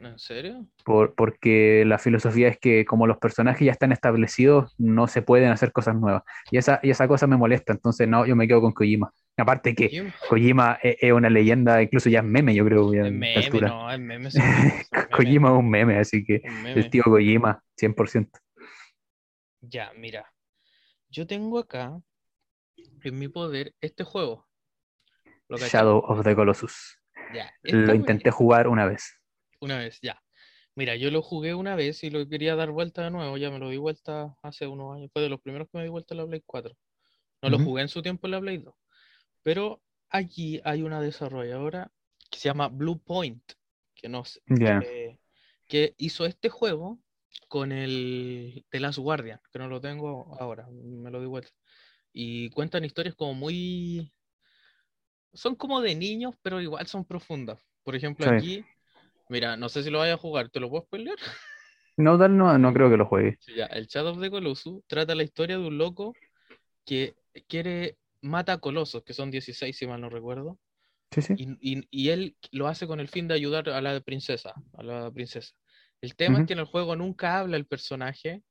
¿En 0.00 0.18
serio? 0.18 0.66
por- 0.84 1.14
porque 1.14 1.84
la 1.84 1.98
filosofía 1.98 2.48
es 2.48 2.58
que 2.58 2.84
como 2.84 3.06
los 3.06 3.18
personajes 3.18 3.64
ya 3.66 3.72
están 3.72 3.90
establecidos, 3.92 4.74
no 4.78 5.08
se 5.08 5.20
pueden 5.22 5.50
hacer 5.50 5.72
cosas 5.72 5.96
nuevas. 5.96 6.22
Y 6.50 6.58
esa, 6.58 6.78
y 6.82 6.90
esa 6.90 7.08
cosa 7.08 7.26
me 7.26 7.36
molesta, 7.36 7.72
entonces 7.72 8.06
no, 8.06 8.24
yo 8.24 8.36
me 8.36 8.46
quedo 8.46 8.60
con 8.60 8.72
Kojima. 8.72 9.12
Aparte 9.36 9.74
que. 9.74 9.90
Kojima 10.28 10.78
es, 10.82 10.96
es 11.00 11.12
una 11.12 11.28
leyenda, 11.28 11.82
incluso 11.82 12.08
ya 12.08 12.20
es 12.20 12.24
meme, 12.24 12.54
yo 12.54 12.64
creo, 12.64 12.92
Es 12.92 13.12
meme, 13.12 13.60
no, 13.60 13.90
es 13.90 13.98
meme. 13.98 14.30
son 14.30 14.42
son 14.42 15.06
Kojima 15.16 15.48
es 15.48 15.54
un 15.58 15.70
meme, 15.70 15.98
así 15.98 16.24
que 16.24 16.40
meme. 16.44 16.80
el 16.80 16.90
tío 16.90 17.02
Kojima, 17.04 17.62
100%. 17.76 18.38
Ya, 19.60 19.92
mira. 19.96 20.32
Yo 21.10 21.26
tengo 21.26 21.58
acá 21.58 22.00
en 23.02 23.18
mi 23.18 23.28
poder 23.28 23.74
este 23.80 24.04
juego. 24.04 24.46
¿Lo? 25.48 25.58
Shadow 25.58 25.98
of 25.98 26.24
the 26.24 26.34
Colossus. 26.34 26.98
Ya, 27.34 27.52
Lo 27.64 27.94
intenté 27.94 28.30
jugar 28.30 28.68
una 28.68 28.86
vez. 28.86 29.18
Una 29.66 29.78
vez, 29.78 29.98
ya. 30.00 30.22
Mira, 30.76 30.94
yo 30.94 31.10
lo 31.10 31.22
jugué 31.22 31.54
una 31.54 31.74
vez 31.74 32.04
y 32.04 32.10
lo 32.10 32.28
quería 32.28 32.54
dar 32.54 32.70
vuelta 32.70 33.02
de 33.02 33.10
nuevo. 33.10 33.36
Ya 33.36 33.50
me 33.50 33.58
lo 33.58 33.68
di 33.68 33.78
vuelta 33.78 34.36
hace 34.42 34.68
unos 34.68 34.94
años. 34.94 35.10
Fue 35.12 35.22
de 35.22 35.28
los 35.28 35.40
primeros 35.40 35.68
que 35.68 35.78
me 35.78 35.82
di 35.82 35.90
vuelta 35.90 36.14
en 36.14 36.18
la 36.18 36.26
Play 36.26 36.42
4. 36.46 36.76
No 37.42 37.50
lo 37.50 37.56
Ujú. 37.56 37.64
jugué 37.66 37.82
en 37.82 37.88
su 37.88 38.00
tiempo 38.00 38.28
en 38.28 38.30
la 38.30 38.40
Play 38.40 38.58
2. 38.58 38.74
Pero 39.42 39.82
aquí 40.08 40.60
hay 40.64 40.82
una 40.82 41.00
desarrolladora 41.00 41.90
que 42.30 42.38
se 42.38 42.48
llama 42.48 42.68
Blue 42.68 42.98
Point, 42.98 43.42
que, 43.96 44.08
nos, 44.08 44.40
que, 44.46 45.18
que 45.66 45.94
hizo 45.98 46.26
este 46.26 46.48
juego 46.48 47.00
con 47.48 47.72
el 47.72 48.64
The 48.70 48.78
Last 48.78 48.98
Guardian, 48.98 49.40
que 49.52 49.58
no 49.58 49.66
lo 49.66 49.80
tengo 49.80 50.36
ahora, 50.38 50.68
me 50.70 51.10
lo 51.10 51.20
di 51.20 51.26
vuelta. 51.26 51.50
Y 52.12 52.50
cuentan 52.50 52.84
historias 52.84 53.16
como 53.16 53.34
muy... 53.34 54.12
Son 55.32 55.56
como 55.56 55.80
de 55.80 55.96
niños, 55.96 56.36
pero 56.40 56.60
igual 56.60 56.86
son 56.86 57.04
profundas. 57.04 57.66
Por 57.82 57.96
ejemplo, 57.96 58.26
Sí. 58.26 58.30
aquí, 58.30 58.64
mira, 59.28 59.56
no 59.56 59.68
sé 59.68 59.82
si 59.82 59.90
lo 59.90 59.98
vayas 59.98 60.14
a 60.16 60.20
jugar, 60.20 60.50
¿te 60.50 60.60
lo 60.60 60.70
puedo 60.70 60.84
spoiler? 60.84 61.16
No, 61.96 62.18
tal, 62.18 62.36
no, 62.36 62.56
no 62.58 62.72
creo 62.72 62.90
que 62.90 62.96
lo 62.96 63.06
juegue. 63.06 63.38
Ya, 63.56 63.66
el 63.66 63.86
Shadow 63.86 64.12
of 64.12 64.20
the 64.20 64.30
Colossus 64.30 64.82
trata 64.86 65.14
la 65.14 65.22
historia 65.22 65.58
de 65.58 65.66
un 65.66 65.78
loco 65.78 66.14
que 66.84 67.14
quiere, 67.48 67.96
mata 68.22 68.54
a 68.54 68.58
colosos, 68.58 69.02
que 69.04 69.14
son 69.14 69.30
16 69.30 69.76
si 69.76 69.86
mal 69.86 70.00
no 70.00 70.10
recuerdo, 70.10 70.58
Sí, 71.10 71.22
sí. 71.22 71.34
y, 71.60 71.78
y- 71.78 71.88
y 71.90 72.10
él 72.10 72.36
lo 72.52 72.68
hace 72.68 72.86
con 72.86 73.00
el 73.00 73.08
fin 73.08 73.28
de 73.28 73.34
ayudar 73.34 73.68
a 73.70 73.80
la 73.80 74.00
princesa, 74.00 74.54
a 74.74 74.82
la 74.82 75.10
princesa. 75.10 75.54
El 76.00 76.16
tema 76.16 76.38
es 76.40 76.44
que 76.46 76.52
en 76.54 76.60
el 76.60 76.66
juego 76.66 76.96
nunca 76.96 77.38
habla 77.38 77.56
el 77.56 77.66
personaje, 77.66 78.42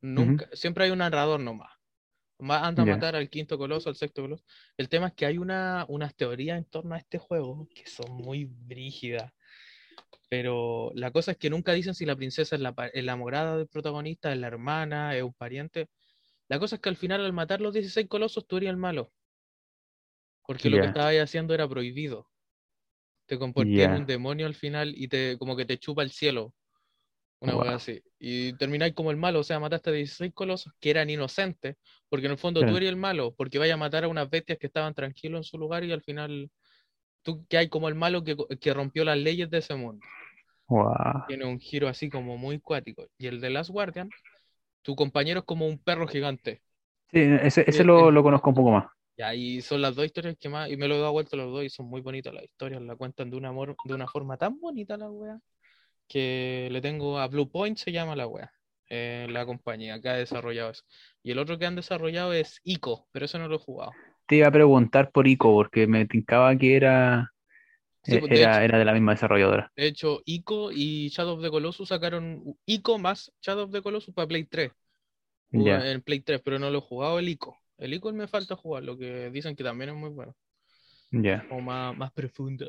nunca, 0.00 0.48
siempre 0.54 0.84
hay 0.84 0.90
un 0.90 0.98
narrador 0.98 1.40
nomás. 1.40 1.70
Anda 2.38 2.82
a 2.82 2.86
matar 2.86 3.14
al 3.16 3.30
quinto 3.30 3.56
coloso, 3.56 3.88
al 3.88 3.96
sexto 3.96 4.22
coloso. 4.22 4.44
El 4.76 4.88
tema 4.88 5.08
es 5.08 5.12
que 5.14 5.26
hay 5.26 5.38
una, 5.38 5.86
unas 5.88 6.14
teorías 6.16 6.58
en 6.58 6.64
torno 6.64 6.94
a 6.94 6.98
este 6.98 7.18
juego 7.18 7.68
que 7.74 7.86
son 7.86 8.10
muy 8.12 8.44
brígidas. 8.46 9.32
Pero 10.32 10.92
la 10.94 11.10
cosa 11.10 11.32
es 11.32 11.36
que 11.36 11.50
nunca 11.50 11.74
dicen 11.74 11.94
si 11.94 12.06
la 12.06 12.16
princesa 12.16 12.56
es 12.56 12.62
la 12.62 12.74
pa- 12.74 12.88
enamorada 12.94 13.58
del 13.58 13.68
protagonista, 13.68 14.32
es 14.32 14.38
la 14.38 14.46
hermana, 14.46 15.14
es 15.14 15.22
un 15.22 15.34
pariente. 15.34 15.90
La 16.48 16.58
cosa 16.58 16.76
es 16.76 16.80
que 16.80 16.88
al 16.88 16.96
final, 16.96 17.22
al 17.22 17.34
matar 17.34 17.60
los 17.60 17.74
16 17.74 18.08
colosos, 18.08 18.46
tú 18.46 18.56
eres 18.56 18.70
el 18.70 18.78
malo. 18.78 19.12
Porque 20.46 20.70
lo 20.70 20.80
que 20.80 20.86
estabas 20.86 21.14
haciendo 21.16 21.52
era 21.52 21.68
prohibido. 21.68 22.30
Te 23.26 23.38
convertías 23.38 23.88
en 23.88 23.92
Ya. 23.92 23.98
un 23.98 24.06
demonio 24.06 24.46
al 24.46 24.54
final 24.54 24.94
y 24.96 25.06
te 25.06 25.36
como 25.36 25.54
que 25.54 25.66
te 25.66 25.76
chupa 25.76 26.02
el 26.02 26.10
cielo. 26.10 26.54
Una 27.40 27.52
Wow. 27.52 27.62
cosa 27.64 27.74
así. 27.74 28.02
Y 28.18 28.54
termináis 28.54 28.94
como 28.94 29.10
el 29.10 29.18
malo, 29.18 29.40
o 29.40 29.44
sea, 29.44 29.60
mataste 29.60 29.90
a 29.90 29.92
16 29.92 30.32
colosos 30.32 30.72
que 30.80 30.88
eran 30.88 31.10
inocentes, 31.10 31.76
porque 32.08 32.24
en 32.24 32.32
el 32.32 32.38
fondo 32.38 32.60
tú 32.60 32.64
Claro. 32.68 32.76
eres 32.78 32.88
el 32.88 32.96
malo, 32.96 33.34
porque 33.36 33.58
vaya 33.58 33.74
a 33.74 33.76
matar 33.76 34.04
a 34.04 34.08
unas 34.08 34.30
bestias 34.30 34.56
que 34.58 34.68
estaban 34.68 34.94
tranquilos 34.94 35.40
en 35.40 35.44
su 35.44 35.58
lugar 35.58 35.84
y 35.84 35.92
al 35.92 36.00
final 36.00 36.50
tú 37.20 37.44
que 37.48 37.58
hay 37.58 37.68
como 37.68 37.90
el 37.90 37.94
malo 37.96 38.24
que, 38.24 38.34
que 38.58 38.72
rompió 38.72 39.04
las 39.04 39.18
leyes 39.18 39.50
de 39.50 39.58
ese 39.58 39.74
mundo. 39.74 40.02
Tiene 41.26 41.44
un 41.44 41.58
giro 41.58 41.88
así 41.88 42.10
como 42.10 42.36
muy 42.36 42.60
cuático. 42.60 43.06
Y 43.18 43.26
el 43.26 43.40
de 43.40 43.50
Last 43.50 43.70
Guardian, 43.70 44.10
tu 44.82 44.96
compañero 44.96 45.40
es 45.40 45.46
como 45.46 45.66
un 45.66 45.78
perro 45.78 46.06
gigante. 46.08 46.62
Sí, 47.12 47.20
ese, 47.20 47.64
ese 47.68 47.82
Eh, 47.82 47.84
lo, 47.84 48.08
eh. 48.08 48.12
lo 48.12 48.22
conozco 48.22 48.50
un 48.50 48.56
poco 48.56 48.70
más. 48.72 48.86
Y 49.16 49.22
ahí 49.22 49.60
son 49.62 49.82
las 49.82 49.94
dos 49.94 50.06
historias 50.06 50.36
que 50.40 50.48
más, 50.48 50.70
y 50.70 50.76
me 50.76 50.88
lo 50.88 50.94
he 50.96 50.98
dado 50.98 51.12
vuelta 51.12 51.36
los 51.36 51.52
dos, 51.52 51.64
y 51.64 51.70
son 51.70 51.86
muy 51.86 52.00
bonitas 52.00 52.32
las 52.32 52.44
historias, 52.44 52.80
la 52.82 52.96
cuentan 52.96 53.30
de 53.30 53.36
un 53.36 53.44
amor, 53.44 53.76
de 53.84 53.94
una 53.94 54.08
forma 54.08 54.36
tan 54.38 54.58
bonita 54.58 54.96
la 54.96 55.10
wea, 55.10 55.38
que 56.08 56.68
le 56.72 56.80
tengo 56.82 57.18
a 57.20 57.28
Blue 57.28 57.50
Point, 57.50 57.78
se 57.78 57.92
llama 57.92 58.16
la 58.16 58.26
wea, 58.28 58.52
eh, 58.90 59.26
la 59.30 59.46
compañía 59.46 60.00
que 60.00 60.08
ha 60.10 60.14
desarrollado 60.14 60.70
eso. 60.72 60.84
Y 61.22 61.32
el 61.32 61.38
otro 61.40 61.58
que 61.58 61.66
han 61.66 61.76
desarrollado 61.76 62.32
es 62.34 62.60
ICO, 62.64 63.08
pero 63.12 63.26
eso 63.26 63.38
no 63.38 63.48
lo 63.48 63.56
he 63.56 63.58
jugado. 63.58 63.98
Te 64.26 64.36
iba 64.36 64.48
a 64.48 64.52
preguntar 64.52 65.10
por 65.10 65.28
Ico, 65.28 65.52
porque 65.52 65.86
me 65.86 66.06
tincaba 66.06 66.56
que 66.56 66.76
era, 66.76 67.31
Sí, 68.02 68.18
pues, 68.18 68.32
de 68.32 68.42
era, 68.42 68.44
hecho- 68.44 68.64
era 68.64 68.78
de 68.78 68.84
la 68.84 68.92
misma 68.92 69.12
desarrolladora. 69.12 69.72
De 69.76 69.86
hecho, 69.86 70.20
ICO 70.26 70.70
y 70.72 71.08
Shadow 71.08 71.34
of 71.36 71.42
the 71.42 71.50
Colossus 71.50 71.88
sacaron 71.88 72.56
ICO 72.66 72.98
más 72.98 73.32
Shadow 73.42 73.64
of 73.64 73.72
the 73.72 73.82
Colossus 73.82 74.14
para 74.14 74.28
Play 74.28 74.44
3. 74.44 74.72
Jugué 75.52 75.74
Ya. 75.74 75.92
En 75.92 76.02
Play 76.02 76.20
3, 76.20 76.40
pero 76.44 76.58
no 76.58 76.70
lo 76.70 76.78
he 76.78 76.82
jugado 76.82 77.18
el 77.18 77.28
ICO. 77.28 77.58
El 77.78 77.94
ICO 77.94 78.12
me 78.12 78.28
falta 78.28 78.56
jugar, 78.56 78.84
lo 78.84 78.98
que 78.98 79.30
dicen 79.30 79.56
que 79.56 79.64
también 79.64 79.90
es 79.90 79.96
muy 79.96 80.10
bueno, 80.10 80.36
Ya. 81.12 81.44
como 81.46 81.60
más, 81.62 81.96
más 81.96 82.12
profundo. 82.12 82.66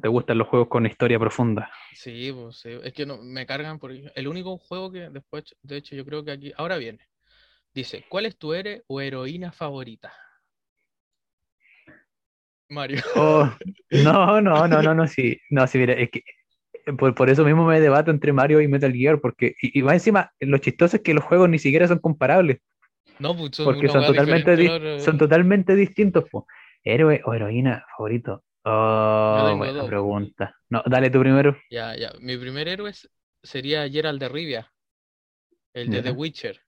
¿Te 0.00 0.08
gustan 0.08 0.38
los 0.38 0.48
juegos 0.48 0.68
con 0.68 0.86
historia 0.86 1.18
profunda? 1.18 1.70
Sí, 1.90 2.32
pues 2.32 2.56
sí. 2.56 2.70
Es 2.82 2.92
que 2.92 3.06
no, 3.06 3.18
me 3.18 3.46
cargan 3.46 3.78
por 3.78 3.92
el 3.92 4.28
único 4.28 4.56
juego 4.58 4.90
que 4.90 5.10
después, 5.10 5.44
de 5.62 5.76
hecho, 5.76 5.94
yo 5.94 6.04
creo 6.04 6.24
que 6.24 6.32
aquí, 6.32 6.52
ahora 6.56 6.76
viene. 6.78 7.08
Dice, 7.74 8.06
¿cuál 8.08 8.26
es 8.26 8.38
tu 8.38 8.54
héroe 8.54 8.84
o 8.88 9.00
heroína 9.02 9.52
favorita? 9.52 10.12
Mario. 12.72 13.02
Oh, 13.14 13.50
no, 13.90 14.40
no, 14.40 14.66
no, 14.68 14.82
no, 14.82 14.94
no, 14.94 15.06
sí. 15.06 15.38
No, 15.50 15.66
sí, 15.66 15.78
mira, 15.78 15.94
es 15.94 16.10
que 16.10 16.22
por, 16.98 17.14
por 17.14 17.30
eso 17.30 17.44
mismo 17.44 17.66
me 17.66 17.80
debato 17.80 18.10
entre 18.10 18.32
Mario 18.32 18.60
y 18.60 18.68
Metal 18.68 18.92
Gear, 18.92 19.20
porque, 19.20 19.54
y, 19.62 19.80
y 19.80 19.82
más 19.82 19.94
encima, 19.94 20.32
lo 20.40 20.58
chistoso 20.58 20.96
es 20.98 21.02
que 21.02 21.14
los 21.14 21.24
juegos 21.24 21.48
ni 21.50 21.58
siquiera 21.58 21.88
son 21.88 21.98
comparables, 22.00 22.58
No, 23.18 23.34
pues 23.36 23.56
son 23.56 23.70
porque 23.70 23.88
son 23.88 24.04
totalmente, 24.04 24.56
di- 24.56 24.78
son 24.96 25.18
totalmente 25.18 25.74
distintos, 25.76 26.24
po. 26.30 26.46
Héroe 26.84 27.20
o 27.24 27.34
heroína 27.34 27.84
favorito. 27.96 28.44
Oh, 28.64 29.54
buena 29.56 29.84
dos. 29.84 29.86
pregunta. 29.86 30.54
No, 30.70 30.82
dale 30.86 31.10
tú 31.10 31.20
primero. 31.20 31.56
Ya, 31.70 31.96
ya. 31.96 32.12
Mi 32.20 32.36
primer 32.36 32.68
héroe 32.68 32.92
sería 33.42 33.88
Geralt 33.88 34.20
de 34.20 34.28
Rivia, 34.28 34.72
el 35.74 35.90
de. 35.90 36.02
The 36.02 36.10
Witcher. 36.12 36.60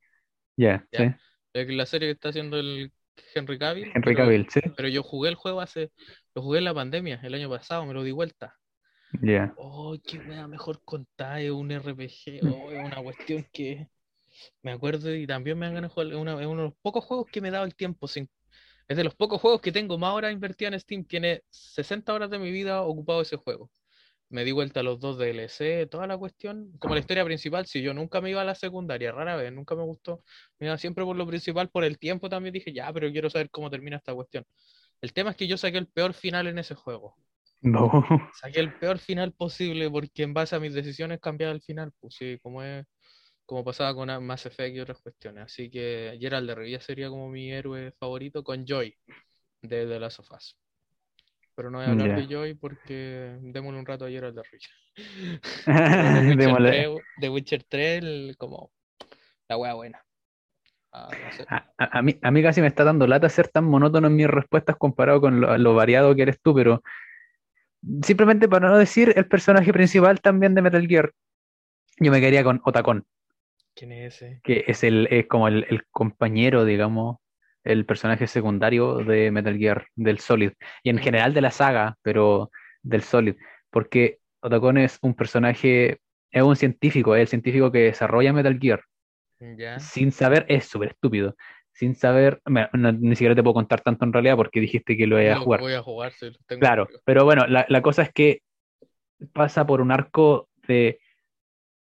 Ya, 0.56 0.86
Ya. 0.92 1.06
sí. 1.06 1.14
Es 1.52 1.68
la 1.68 1.86
serie 1.86 2.08
que 2.08 2.12
está 2.12 2.30
haciendo 2.30 2.58
el 2.58 2.92
Henry 3.34 3.58
Cavill. 3.58 3.84
Henry 3.94 4.00
pero- 4.02 4.16
Cavill, 4.16 4.46
sí. 4.50 4.60
Pero 4.76 4.88
yo 4.88 5.02
jugué 5.02 5.28
el 5.30 5.34
juego 5.36 5.60
hace, 5.60 5.90
lo 6.34 6.42
jugué 6.42 6.58
en 6.58 6.64
la 6.64 6.74
pandemia, 6.74 7.20
el 7.22 7.34
año 7.34 7.48
pasado, 7.50 7.84
me 7.86 7.94
lo 7.94 8.02
di 8.02 8.10
vuelta. 8.12 8.56
Ya. 9.22 9.54
Oh, 9.58 9.96
qué 10.04 10.18
wea 10.18 10.48
mejor 10.48 10.80
contar, 10.84 11.40
es 11.40 11.50
un 11.50 11.70
RPG, 11.70 12.40
oh, 12.44 12.70
es 12.72 12.84
una 12.84 13.00
cuestión 13.02 13.46
que 13.52 13.88
me 14.62 14.72
acuerdo 14.72 15.14
y 15.14 15.26
también 15.26 15.56
me 15.58 15.66
han 15.66 15.74
ganas 15.74 15.90
de 15.90 15.94
jugar. 15.94 16.08
Es 16.08 16.14
una- 16.16 16.40
es 16.40 16.46
uno 16.46 16.62
de 16.62 16.68
los 16.70 16.76
pocos 16.82 17.04
juegos 17.04 17.26
que 17.30 17.40
me 17.40 17.48
he 17.48 17.52
dado 17.52 17.64
el 17.64 17.76
tiempo. 17.76 18.08
Sin, 18.08 18.28
es 18.88 18.96
de 18.96 19.04
los 19.04 19.14
pocos 19.14 19.40
juegos 19.40 19.60
que 19.60 19.70
tengo 19.70 19.96
más 19.98 20.12
horas 20.14 20.32
invertidas 20.32 20.72
en 20.74 20.80
Steam. 20.80 21.04
Tiene 21.04 21.42
60 21.50 22.12
horas 22.12 22.28
de 22.30 22.38
mi 22.40 22.50
vida 22.50 22.82
ocupado 22.82 23.20
ese 23.22 23.36
juego. 23.36 23.70
Me 24.34 24.44
di 24.44 24.50
vuelta 24.50 24.80
a 24.80 24.82
los 24.82 24.98
dos 24.98 25.16
DLC, 25.16 25.88
toda 25.88 26.08
la 26.08 26.18
cuestión. 26.18 26.72
Como 26.80 26.94
la 26.94 27.00
historia 27.00 27.24
principal, 27.24 27.66
si 27.66 27.80
yo 27.82 27.94
nunca 27.94 28.20
me 28.20 28.30
iba 28.30 28.40
a 28.40 28.44
la 28.44 28.56
secundaria, 28.56 29.12
rara 29.12 29.36
vez, 29.36 29.52
nunca 29.52 29.76
me 29.76 29.84
gustó. 29.84 30.24
Me 30.58 30.66
iba 30.66 30.76
siempre 30.76 31.04
por 31.04 31.14
lo 31.14 31.24
principal, 31.24 31.68
por 31.68 31.84
el 31.84 32.00
tiempo 32.00 32.28
también 32.28 32.52
dije, 32.52 32.72
ya, 32.72 32.92
pero 32.92 33.08
quiero 33.12 33.30
saber 33.30 33.48
cómo 33.48 33.70
termina 33.70 33.98
esta 33.98 34.12
cuestión. 34.12 34.44
El 35.00 35.12
tema 35.12 35.30
es 35.30 35.36
que 35.36 35.46
yo 35.46 35.56
saqué 35.56 35.78
el 35.78 35.86
peor 35.86 36.14
final 36.14 36.48
en 36.48 36.58
ese 36.58 36.74
juego. 36.74 37.14
No. 37.60 37.88
Saqué 38.34 38.58
el 38.58 38.74
peor 38.74 38.98
final 38.98 39.30
posible 39.32 39.88
porque 39.88 40.24
en 40.24 40.34
base 40.34 40.56
a 40.56 40.58
mis 40.58 40.74
decisiones 40.74 41.20
cambiaba 41.20 41.52
el 41.52 41.62
final, 41.62 41.92
pues 42.00 42.16
sí, 42.16 42.36
como 42.42 42.60
es, 42.64 42.84
como 43.46 43.62
pasaba 43.62 43.94
con 43.94 44.26
Mass 44.26 44.46
Effect 44.46 44.74
y 44.74 44.80
otras 44.80 44.98
cuestiones. 44.98 45.44
Así 45.44 45.70
que 45.70 46.18
Gerald 46.20 46.48
de 46.48 46.56
Rivia 46.56 46.80
sería 46.80 47.08
como 47.08 47.28
mi 47.28 47.52
héroe 47.52 47.92
favorito 47.92 48.42
con 48.42 48.66
Joy 48.66 48.96
de 49.62 49.86
The 49.86 50.00
Last 50.00 50.18
of 50.18 50.32
Us. 50.32 50.56
Pero 51.56 51.70
no 51.70 51.78
voy 51.78 51.86
a 51.86 51.90
hablar 51.90 52.08
Ya. 52.08 52.16
de 52.16 52.26
Joy 52.26 52.54
porque 52.54 53.36
démosle 53.40 53.78
un 53.78 53.86
rato 53.86 54.04
a 54.06 54.10
Gerald 54.10 54.40
de 55.66 56.30
Witcher 56.30 56.36
Démosle. 56.36 56.68
3, 56.68 56.88
The 57.20 57.28
Witcher 57.28 57.64
3, 57.68 58.02
el- 58.02 58.34
como 58.38 58.70
la 59.48 59.56
wea 59.56 59.74
buena. 59.74 60.04
Ah, 60.92 61.08
no 61.10 61.32
sé. 61.32 61.44
A, 61.48 61.98
a- 61.98 62.02
mí, 62.02 62.16
a 62.22 62.30
mí 62.30 62.42
casi 62.42 62.60
me 62.60 62.66
está 62.68 62.84
dando 62.84 63.06
lata 63.06 63.28
ser 63.28 63.48
tan 63.48 63.64
monótono 63.64 64.06
en 64.06 64.16
mis 64.16 64.28
respuestas 64.28 64.76
comparado 64.76 65.20
con 65.20 65.40
lo, 65.40 65.56
lo 65.58 65.74
variado 65.74 66.14
que 66.14 66.22
eres 66.22 66.40
tú, 66.40 66.54
pero 66.54 66.82
simplemente 68.02 68.48
para 68.48 68.68
no 68.68 68.78
decir 68.78 69.12
el 69.16 69.26
personaje 69.26 69.72
principal 69.72 70.20
también 70.20 70.54
de 70.54 70.62
Metal 70.62 70.86
Gear, 70.86 71.12
yo 71.98 72.10
me 72.10 72.20
quedaría 72.20 72.44
con 72.44 72.60
Otacon, 72.64 73.04
¿Quién 73.74 73.92
es 73.92 74.14
ese? 74.14 74.40
que 74.44 74.64
es, 74.68 74.84
el, 74.84 75.08
es 75.10 75.26
como 75.26 75.48
el, 75.48 75.66
el 75.68 75.84
compañero, 75.90 76.64
digamos, 76.64 77.18
el 77.64 77.86
personaje 77.86 78.26
secundario 78.26 78.96
de 78.98 79.30
Metal 79.30 79.56
Gear, 79.58 79.86
del 79.96 80.18
Solid, 80.18 80.52
y 80.82 80.90
en 80.90 80.98
general 80.98 81.34
de 81.34 81.40
la 81.40 81.50
saga, 81.50 81.96
pero 82.02 82.50
del 82.82 83.02
Solid, 83.02 83.36
porque 83.70 84.18
Otacon 84.40 84.78
es 84.78 84.98
un 85.02 85.14
personaje, 85.14 85.98
es 86.30 86.42
un 86.42 86.56
científico, 86.56 87.14
es 87.16 87.22
el 87.22 87.28
científico 87.28 87.72
que 87.72 87.80
desarrolla 87.80 88.32
Metal 88.32 88.58
Gear 88.60 88.82
sin 89.78 90.12
saber, 90.12 90.46
es 90.48 90.66
súper 90.66 90.90
estúpido. 90.90 91.36
Sin 91.72 91.94
saber, 91.96 92.40
no- 92.46 92.92
ni 92.92 93.16
siquiera 93.16 93.34
te 93.34 93.42
puedo 93.42 93.54
contar 93.54 93.80
tanto 93.80 94.04
en 94.04 94.12
realidad 94.12 94.36
porque 94.36 94.60
dijiste 94.60 94.96
que 94.96 95.06
lo 95.06 95.20
iba 95.20 95.32
a 95.32 95.40
jugar. 95.40 95.60
Voy 95.60 95.74
a 95.74 95.82
jugar, 95.82 96.12
sí, 96.12 96.30
tengo 96.46 96.60
Claro, 96.60 96.88
pero 97.04 97.24
bueno, 97.24 97.46
la, 97.46 97.66
la 97.68 97.82
cosa 97.82 98.02
es 98.02 98.12
que 98.12 98.42
pasa 99.32 99.66
por 99.66 99.80
un 99.80 99.90
arco 99.90 100.48
de, 100.68 101.00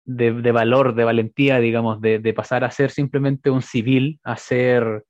de, 0.05 0.33
de 0.33 0.51
valor, 0.51 0.93
de 0.93 1.03
valentía, 1.03 1.59
digamos, 1.59 1.99
de, 1.99 2.19
de, 2.19 2.33
pasar 2.33 2.63
a 2.63 2.71
ser 2.71 2.91
simplemente 2.91 3.49
un 3.49 3.61
civil, 3.61 4.19
a 4.23 4.37
ser 4.37 5.03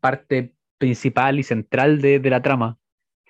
parte 0.00 0.52
principal 0.78 1.38
y 1.38 1.42
central 1.42 2.00
de, 2.00 2.18
de, 2.18 2.30
la 2.30 2.42
trama 2.42 2.76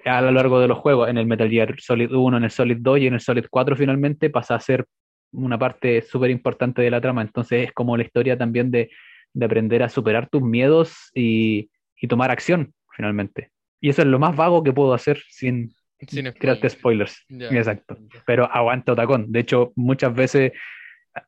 a 0.04 0.20
lo 0.20 0.30
largo 0.30 0.60
de 0.60 0.68
los 0.68 0.78
juegos. 0.78 1.08
En 1.08 1.18
el 1.18 1.26
Metal 1.26 1.48
Gear 1.48 1.74
Solid 1.78 2.12
1, 2.12 2.36
en 2.36 2.44
el 2.44 2.50
Solid 2.50 2.78
2 2.80 2.98
y 3.00 3.06
en 3.06 3.14
el 3.14 3.20
Solid 3.20 3.46
4 3.50 3.76
finalmente 3.76 4.30
pasa 4.30 4.54
a 4.54 4.60
ser 4.60 4.86
una 5.32 5.58
parte 5.58 6.02
súper 6.02 6.30
importante 6.30 6.82
de 6.82 6.90
la 6.90 7.00
trama. 7.00 7.22
Entonces 7.22 7.68
es 7.68 7.72
como 7.72 7.96
la 7.96 8.04
historia 8.04 8.38
también 8.38 8.70
de, 8.70 8.90
de 9.32 9.44
aprender 9.44 9.82
a 9.82 9.88
superar 9.88 10.28
tus 10.28 10.42
miedos 10.42 11.10
y, 11.14 11.70
y, 12.00 12.08
tomar 12.08 12.30
acción 12.30 12.72
finalmente. 12.90 13.50
Y 13.80 13.90
eso 13.90 14.02
es 14.02 14.08
lo 14.08 14.18
más 14.18 14.34
vago 14.36 14.62
que 14.62 14.72
puedo 14.72 14.94
hacer 14.94 15.20
sin, 15.28 15.74
sin 16.06 16.32
crearte 16.32 16.70
spoilers. 16.70 17.24
Yeah. 17.28 17.50
Exacto. 17.50 17.98
Pero 18.26 18.50
aguanto 18.50 18.94
tacón. 18.94 19.30
De 19.30 19.40
hecho, 19.40 19.72
muchas 19.76 20.14
veces 20.14 20.52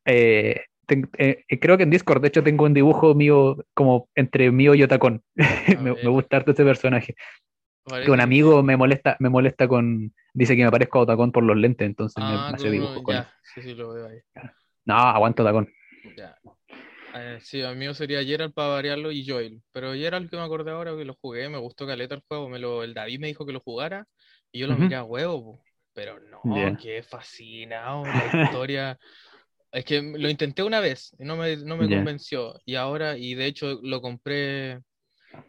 eh, 0.05 0.62
te, 0.87 1.05
eh, 1.18 1.59
creo 1.61 1.77
que 1.77 1.83
en 1.83 1.90
Discord, 1.90 2.22
de 2.22 2.29
hecho, 2.29 2.42
tengo 2.42 2.64
un 2.64 2.75
dibujo 2.75 3.14
mío 3.14 3.64
como 3.75 4.09
entre 4.14 4.51
mío 4.51 4.75
y 4.75 4.83
Otacón. 4.83 5.22
me, 5.81 5.94
me, 5.94 6.09
gusta 6.09 6.38
harto 6.38 6.53
este 6.53 6.64
personaje. 6.64 7.14
Que 8.05 8.11
un 8.11 8.20
amigo 8.20 8.62
me 8.62 8.77
molesta, 8.77 9.16
me 9.20 9.29
molesta 9.29 9.68
con. 9.68 10.12
Dice 10.33 10.57
que 10.57 10.64
me 10.64 10.70
parezco 10.70 10.99
a 10.99 11.03
Otacón 11.03 11.31
por 11.31 11.44
los 11.44 11.57
lentes, 11.57 11.87
entonces 11.87 12.16
ah, 12.18 12.49
me 12.51 12.57
hace 12.57 12.70
dibujo 12.70 13.03
con. 13.03 13.14
Ya. 13.14 13.33
Sí, 13.55 13.62
sí, 13.62 13.75
lo 13.75 13.92
veo 13.92 14.09
ahí. 14.09 14.18
No, 14.85 14.94
aguanto 14.94 15.42
Otacón. 15.42 15.68
Ya. 16.16 16.37
Eh, 17.14 17.38
sí, 17.40 17.62
a 17.62 17.72
mí 17.72 17.92
sería 17.94 18.25
Gerald 18.25 18.53
para 18.53 18.68
variarlo 18.68 19.12
y 19.12 19.27
Joel. 19.27 19.62
Pero 19.72 19.94
Gerald 19.94 20.29
que 20.29 20.37
me 20.37 20.42
acordé 20.42 20.72
ahora 20.72 20.96
que 20.96 21.05
lo 21.05 21.14
jugué, 21.14 21.49
me 21.49 21.59
gustó 21.59 21.87
caleta 21.87 22.16
el 22.16 22.22
juego. 22.27 22.49
Me 22.49 22.59
lo, 22.59 22.83
el 22.83 22.92
David 22.92 23.20
me 23.20 23.29
dijo 23.29 23.46
que 23.46 23.53
lo 23.53 23.61
jugara 23.61 24.07
y 24.51 24.61
yo 24.61 24.66
lo 24.66 24.75
uh 24.75 24.77
-huh. 24.77 24.81
miré 24.81 24.96
a 24.96 25.05
huevo, 25.05 25.62
pero 25.92 26.18
no, 26.20 26.55
yeah. 26.55 26.77
qué 26.77 27.03
fascinado 27.03 28.05
la 28.05 28.42
historia. 28.42 28.99
es 29.72 29.85
que 29.85 30.00
lo 30.00 30.29
intenté 30.29 30.62
una 30.62 30.81
vez 30.81 31.14
y 31.18 31.24
no 31.24 31.37
me, 31.37 31.57
no 31.57 31.76
me 31.76 31.88
yeah. 31.88 31.98
convenció. 31.98 32.61
Y 32.64 32.76
ahora, 32.76 33.16
y 33.16 33.35
de 33.35 33.46
hecho 33.46 33.79
lo 33.83 34.00
compré, 34.00 34.81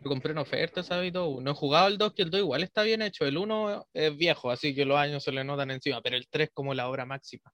lo 0.01 0.09
compré 0.09 0.31
en 0.31 0.39
oferta, 0.39 0.83
¿sabes? 0.83 1.09
Y 1.09 1.11
todo. 1.11 1.41
No 1.41 1.51
he 1.51 1.55
jugado 1.55 1.87
el 1.87 1.97
2, 1.97 2.13
que 2.13 2.23
el 2.23 2.29
2 2.29 2.41
igual 2.41 2.63
está 2.63 2.83
bien 2.83 3.01
hecho. 3.01 3.25
El 3.25 3.37
1 3.37 3.87
es 3.93 4.17
viejo, 4.17 4.51
así 4.51 4.75
que 4.75 4.85
los 4.85 4.97
años 4.97 5.23
se 5.23 5.31
le 5.31 5.43
notan 5.43 5.71
encima, 5.71 6.01
pero 6.01 6.17
el 6.17 6.27
3 6.29 6.49
como 6.53 6.73
la 6.73 6.89
obra 6.89 7.05
máxima. 7.05 7.51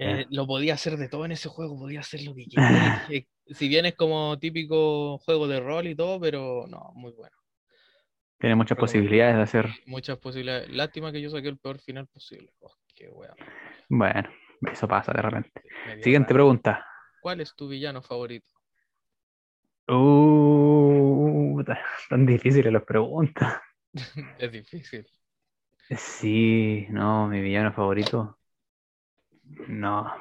Eh, 0.00 0.26
lo 0.30 0.46
podía 0.46 0.74
hacer 0.74 0.96
de 0.96 1.08
todo 1.08 1.24
en 1.24 1.32
ese 1.32 1.48
juego, 1.48 1.76
podía 1.76 2.00
hacer 2.00 2.22
lo 2.22 2.34
que 2.34 2.44
quisiera. 2.44 3.08
si 3.48 3.68
bien 3.68 3.86
es 3.86 3.96
como 3.96 4.38
típico 4.38 5.18
juego 5.18 5.48
de 5.48 5.58
rol 5.58 5.88
y 5.88 5.96
todo, 5.96 6.20
pero 6.20 6.66
no, 6.68 6.92
muy 6.94 7.12
bueno. 7.12 7.36
Tiene 8.38 8.54
muchas 8.54 8.76
pero 8.76 8.82
posibilidades 8.82 9.36
de 9.36 9.42
hacer. 9.42 9.68
Muchas 9.86 10.16
posibilidades. 10.18 10.70
Lástima 10.70 11.10
que 11.10 11.20
yo 11.20 11.28
saqué 11.28 11.48
el 11.48 11.58
peor 11.58 11.80
final 11.80 12.06
posible. 12.06 12.52
Oh, 12.60 12.72
qué 12.94 13.08
wea. 13.08 13.34
Bueno, 13.88 14.30
eso 14.72 14.88
pasa 14.88 15.12
de 15.12 15.22
repente. 15.22 15.62
Siguiente 16.02 16.32
raro. 16.32 16.44
pregunta. 16.44 16.86
¿Cuál 17.20 17.40
es 17.40 17.54
tu 17.54 17.68
villano 17.68 18.02
favorito? 18.02 18.50
Uh, 19.88 21.62
tan 22.08 22.26
difíciles 22.26 22.72
las 22.72 22.84
preguntas. 22.84 23.60
es 24.38 24.52
difícil. 24.52 25.06
Sí, 25.96 26.86
no, 26.90 27.28
mi 27.28 27.40
villano 27.40 27.72
favorito. 27.72 28.38
No. 29.68 30.12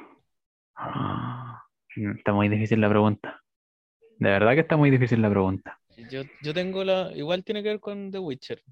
Está 2.15 2.31
muy 2.33 2.47
difícil 2.47 2.79
la 2.79 2.89
pregunta. 2.89 3.41
De 4.19 4.29
verdad 4.29 4.53
que 4.53 4.61
está 4.61 4.77
muy 4.77 4.89
difícil 4.89 5.21
la 5.21 5.29
pregunta. 5.29 5.79
Yo, 6.09 6.21
yo 6.41 6.53
tengo 6.53 6.83
la. 6.83 7.11
Igual 7.13 7.43
tiene 7.43 7.61
que 7.61 7.69
ver 7.69 7.79
con 7.79 8.11
The 8.11 8.19
Witcher. 8.19 8.63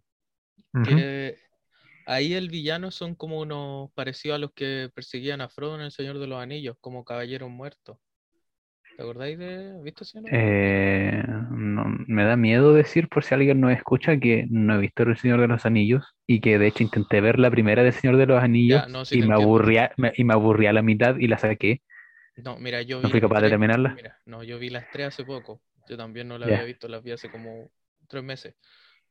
Uh 0.74 0.80
-huh. 0.80 0.86
Que 0.86 1.38
ahí 2.06 2.34
el 2.34 2.50
villano 2.50 2.92
son 2.92 3.16
como 3.16 3.40
unos 3.40 3.92
parecidos 3.94 4.36
a 4.36 4.40
los 4.40 4.54
que 4.54 4.90
perseguían 4.94 5.42
a 5.42 5.50
Frodo 5.50 5.76
en 5.76 5.82
El 5.82 5.92
Señor 5.92 6.20
de 6.20 6.28
los 6.28 6.42
Anillos, 6.42 6.78
como 6.80 7.06
caballeros 7.06 7.50
muertos. 7.50 7.98
¿Te 8.96 9.04
acordáis 9.04 9.38
de. 9.38 9.82
¿Visto 9.84 10.06
ese 10.06 10.22
eh, 10.32 11.22
no, 11.52 11.84
me 12.08 12.24
da 12.24 12.38
miedo 12.38 12.74
decir, 12.74 13.10
por 13.10 13.26
si 13.26 13.34
alguien 13.34 13.60
no 13.60 13.70
escucha, 13.70 14.18
que 14.18 14.48
no 14.50 14.76
he 14.76 14.78
visto 14.78 15.04
El 15.04 15.18
Señor 15.18 15.42
de 15.42 15.48
los 15.48 15.66
Anillos 15.66 16.16
y 16.26 16.40
que 16.40 16.58
de 16.58 16.68
hecho 16.68 16.84
intenté 16.84 17.20
ver 17.20 17.38
la 17.38 17.52
primera 17.52 17.84
del 17.84 17.92
Señor 17.92 18.16
de 18.16 18.26
los 18.26 18.42
Anillos 18.42 18.84
ya, 18.84 18.88
no, 18.88 19.04
sí 19.04 19.20
y, 19.20 19.28
me 19.28 19.34
aburría, 19.34 19.92
me, 19.98 20.14
y 20.16 20.24
me 20.24 20.34
aburría 20.34 20.70
a 20.70 20.74
la 20.74 20.82
mitad 20.82 21.18
y 21.18 21.28
la 21.28 21.38
saqué. 21.38 21.82
No, 22.38 22.58
mira, 22.58 22.82
yo 22.82 23.02
no 23.02 23.10
fui 23.10 23.20
capaz 23.20 23.42
de 23.42 23.50
terminarla. 23.50 23.96
Mira, 23.96 24.18
no, 24.26 24.44
yo 24.44 24.60
vi 24.60 24.70
las 24.70 24.90
tres 24.92 25.08
hace 25.08 25.26
poco. 25.26 25.62
Yo 25.90 25.98
también 25.98 26.28
no 26.28 26.38
la 26.38 26.48
yeah. 26.48 26.56
había 26.56 26.68
visto, 26.68 26.88
las 26.88 27.04
vi 27.04 27.12
hace 27.12 27.30
como 27.30 27.70
tres 28.08 28.24
meses. 28.24 28.56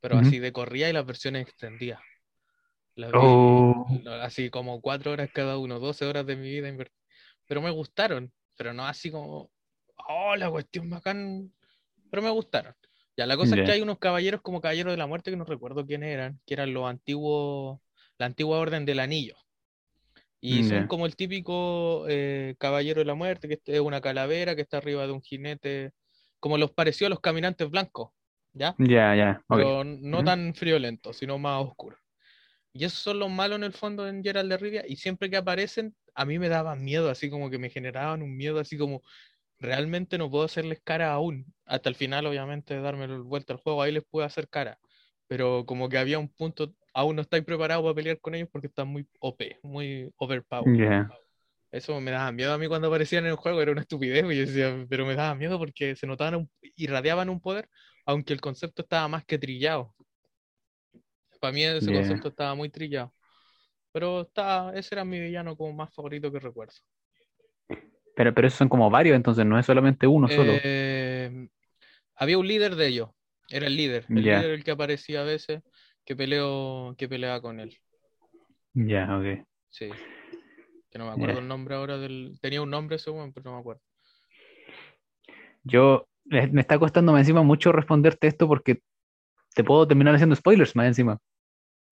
Pero 0.00 0.16
uh 0.16 0.18
-huh. 0.18 0.26
así 0.26 0.38
de 0.38 0.52
corría 0.52 0.88
y 0.88 0.92
las 0.92 1.06
versiones 1.06 1.46
extendidas. 1.46 2.00
Las 2.96 3.10
vi 3.10 3.18
Oh. 3.18 3.86
así 4.22 4.50
como 4.50 4.80
cuatro 4.80 5.12
horas 5.12 5.30
cada 5.32 5.58
uno, 5.58 5.78
12 5.80 6.04
horas 6.04 6.26
de 6.26 6.36
mi 6.36 6.48
vida 6.48 6.68
invertida. 6.68 6.98
Pero 7.46 7.60
me 7.60 7.70
gustaron, 7.70 8.32
pero 8.56 8.72
no 8.72 8.86
así 8.86 9.10
como, 9.10 9.50
oh, 10.08 10.36
la 10.36 10.50
cuestión 10.50 10.88
bacán. 10.90 11.52
Pero 12.10 12.22
me 12.22 12.30
gustaron. 12.30 12.74
Ya, 13.16 13.26
la 13.26 13.36
cosa 13.36 13.54
Yeah. 13.54 13.64
es 13.64 13.68
que 13.68 13.72
hay 13.76 13.82
unos 13.82 13.98
caballeros 13.98 14.40
como 14.42 14.60
caballeros 14.60 14.92
de 14.92 14.96
la 14.96 15.06
muerte 15.06 15.30
que 15.30 15.36
no 15.36 15.44
recuerdo 15.44 15.86
quiénes 15.86 16.10
eran, 16.12 16.40
que 16.46 16.54
eran 16.54 16.72
los 16.72 16.86
antiguos, 16.88 17.80
la 18.18 18.26
antigua 18.26 18.58
orden 18.58 18.84
del 18.84 19.00
anillo. 19.00 19.36
Y 20.40 20.64
son 20.64 20.86
como 20.88 21.06
el 21.06 21.16
típico 21.16 22.04
eh, 22.06 22.54
caballero 22.58 22.98
de 23.00 23.06
la 23.06 23.14
muerte, 23.14 23.48
que 23.48 23.60
es 23.64 23.80
una 23.80 24.02
calavera 24.02 24.54
que 24.54 24.60
está 24.62 24.76
arriba 24.76 25.06
de 25.06 25.12
un 25.12 25.22
jinete, 25.22 25.92
como 26.38 26.58
los 26.58 26.70
pareció 26.72 27.06
a 27.06 27.10
los 27.10 27.20
caminantes 27.20 27.70
blancos, 27.70 28.10
¿ya? 28.52 28.74
Ya, 28.78 29.14
ya. 29.16 29.42
Pero 29.48 29.84
no 29.84 30.22
tan 30.22 30.54
friolentos, 30.54 31.16
sino 31.16 31.38
más 31.38 31.64
oscuros. 31.64 31.98
Y 32.76 32.84
esos 32.84 32.98
son 32.98 33.20
los 33.20 33.30
malos 33.30 33.56
en 33.56 33.64
el 33.64 33.72
fondo 33.72 34.08
en 34.08 34.22
Gerald 34.22 34.50
de 34.50 34.56
Rivia, 34.56 34.84
y 34.86 34.96
siempre 34.96 35.30
que 35.30 35.36
aparecen, 35.36 35.94
a 36.12 36.24
mí 36.24 36.40
me 36.40 36.48
daban 36.48 36.82
miedo, 36.82 37.08
así 37.08 37.30
como 37.30 37.48
que 37.48 37.56
me 37.56 37.70
generaban 37.70 38.20
un 38.20 38.36
miedo, 38.36 38.58
así 38.58 38.76
como 38.76 39.00
realmente 39.60 40.18
no 40.18 40.28
puedo 40.28 40.44
hacerles 40.44 40.80
cara 40.82 41.12
aún. 41.12 41.54
Hasta 41.66 41.88
el 41.88 41.94
final, 41.94 42.26
obviamente, 42.26 42.80
darme 42.80 43.06
vuelta 43.18 43.52
al 43.52 43.60
juego, 43.60 43.80
ahí 43.80 43.92
les 43.92 44.04
puedo 44.04 44.26
hacer 44.26 44.48
cara. 44.48 44.80
Pero 45.28 45.64
como 45.66 45.88
que 45.88 45.98
había 45.98 46.18
un 46.18 46.28
punto, 46.28 46.74
aún 46.92 47.14
no 47.14 47.22
estáis 47.22 47.44
preparados 47.44 47.84
para 47.84 47.94
pelear 47.94 48.18
con 48.18 48.34
ellos 48.34 48.48
porque 48.50 48.66
están 48.66 48.88
muy 48.88 49.06
OP, 49.20 49.60
muy 49.62 50.10
overpowered. 50.16 50.78
Ya. 50.78 51.10
Eso 51.70 52.00
me 52.00 52.10
daba 52.10 52.32
miedo 52.32 52.52
a 52.52 52.58
mí 52.58 52.66
cuando 52.66 52.88
aparecían 52.88 53.24
en 53.24 53.30
el 53.30 53.36
juego, 53.36 53.62
era 53.62 53.70
una 53.70 53.82
estupidez, 53.82 54.24
y 54.24 54.36
yo 54.36 54.46
decía, 54.46 54.86
pero 54.88 55.06
me 55.06 55.14
daba 55.14 55.34
miedo 55.36 55.58
porque 55.58 55.94
se 55.94 56.08
notaban, 56.08 56.34
un, 56.34 56.50
irradiaban 56.76 57.28
un 57.28 57.40
poder, 57.40 57.68
aunque 58.04 58.32
el 58.32 58.40
concepto 58.40 58.82
estaba 58.82 59.06
más 59.06 59.24
que 59.24 59.38
trillado. 59.38 59.94
Para 61.44 61.52
mí 61.52 61.62
ese 61.62 61.92
Yeah. 61.92 62.00
concepto 62.00 62.28
estaba 62.28 62.54
muy 62.54 62.70
trillado. 62.70 63.12
Pero 63.92 64.22
está, 64.22 64.72
ese 64.74 64.94
era 64.94 65.04
mi 65.04 65.20
villano 65.20 65.54
como 65.54 65.74
más 65.74 65.92
favorito 65.92 66.32
que 66.32 66.38
recuerdo. 66.38 66.72
Pero, 68.16 68.32
pero 68.32 68.46
esos 68.46 68.56
son 68.56 68.70
como 68.70 68.88
varios, 68.88 69.14
entonces 69.14 69.44
no 69.44 69.58
es 69.58 69.66
solamente 69.66 70.06
uno 70.06 70.26
solo. 70.26 70.54
Eh, 70.62 71.48
había 72.14 72.38
un 72.38 72.48
líder 72.48 72.76
de 72.76 72.86
ellos, 72.86 73.10
era 73.50 73.66
el 73.66 73.76
líder, 73.76 74.06
el 74.08 74.22
líder 74.22 74.50
el 74.52 74.64
que 74.64 74.70
aparecía 74.70 75.20
a 75.20 75.24
veces, 75.24 75.60
que 76.06 76.16
peleó, 76.16 76.94
que 76.96 77.10
peleaba 77.10 77.42
con 77.42 77.60
él. 77.60 77.76
Ya, 78.72 79.14
ok. 79.14 79.46
Sí. 79.68 79.90
Que 80.90 80.98
no 80.98 81.04
me 81.04 81.12
acuerdo 81.12 81.40
el 81.40 81.48
nombre 81.48 81.74
ahora 81.74 81.98
del. 81.98 82.38
Tenía 82.40 82.62
un 82.62 82.70
nombre 82.70 82.96
ese 82.96 83.10
weón, 83.10 83.34
pero 83.34 83.50
no 83.50 83.56
me 83.56 83.60
acuerdo. 83.60 83.82
Yo, 85.62 86.08
eh, 86.30 86.46
me 86.46 86.62
está 86.62 86.78
costando 86.78 87.12
más 87.12 87.20
encima 87.20 87.42
mucho 87.42 87.70
responderte 87.70 88.28
esto 88.28 88.48
porque 88.48 88.80
te 89.54 89.62
puedo 89.64 89.86
terminar 89.86 90.14
haciendo 90.14 90.34
spoilers 90.34 90.74
más 90.74 90.86
encima. 90.86 91.18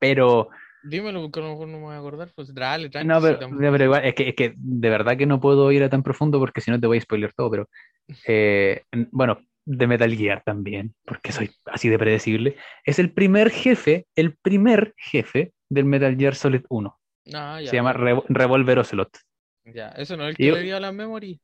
Pero, 0.02 0.50
Dímelo, 0.82 1.22
porque 1.22 1.38
a 1.38 1.44
lo 1.44 1.50
mejor 1.50 1.68
no 1.68 1.78
me 1.78 1.84
voy 1.84 1.94
a 1.94 1.98
acordar. 1.98 2.32
Pues 2.34 2.52
dale, 2.52 2.88
tranqui, 2.90 3.06
no, 3.08 3.20
pero, 3.20 3.84
igual, 3.84 4.04
es 4.04 4.14
que, 4.16 4.28
es 4.30 4.34
que 4.34 4.52
de 4.56 4.90
verdad 4.90 5.16
que 5.16 5.26
no 5.26 5.38
puedo 5.40 5.70
ir 5.70 5.84
a 5.84 5.88
tan 5.88 6.02
profundo 6.02 6.40
porque 6.40 6.60
si 6.60 6.72
no 6.72 6.80
te 6.80 6.88
voy 6.88 6.98
a 6.98 7.00
spoiler 7.00 7.32
todo, 7.32 7.48
pero 7.52 7.68
eh, 8.26 8.82
bueno, 9.12 9.38
de 9.64 9.86
Metal 9.86 10.12
Gear 10.12 10.42
también, 10.44 10.92
porque 11.04 11.30
soy 11.30 11.50
así 11.66 11.88
de 11.88 12.00
predecible. 12.00 12.56
Es 12.84 12.98
el 12.98 13.12
primer 13.12 13.50
jefe, 13.50 14.06
el 14.16 14.36
primer 14.36 14.92
jefe 14.96 15.52
del 15.70 15.84
Metal 15.84 16.16
Gear 16.16 16.34
Solid 16.34 16.62
1. 16.68 16.98
Ah, 17.32 17.60
ya, 17.62 17.70
Se 17.70 17.76
llama 17.76 17.94
Revo- 17.94 18.24
Revolver 18.28 18.80
Ocelot. 18.80 19.16
ya. 19.64 19.90
Eso 19.90 20.16
no 20.16 20.24
es 20.26 20.30
el 20.30 20.34
Y 20.34 20.36
que 20.38 20.46
yo- 20.48 20.54
le 20.56 20.62
dio 20.62 20.80
la 20.80 20.90
memory. 20.90 21.40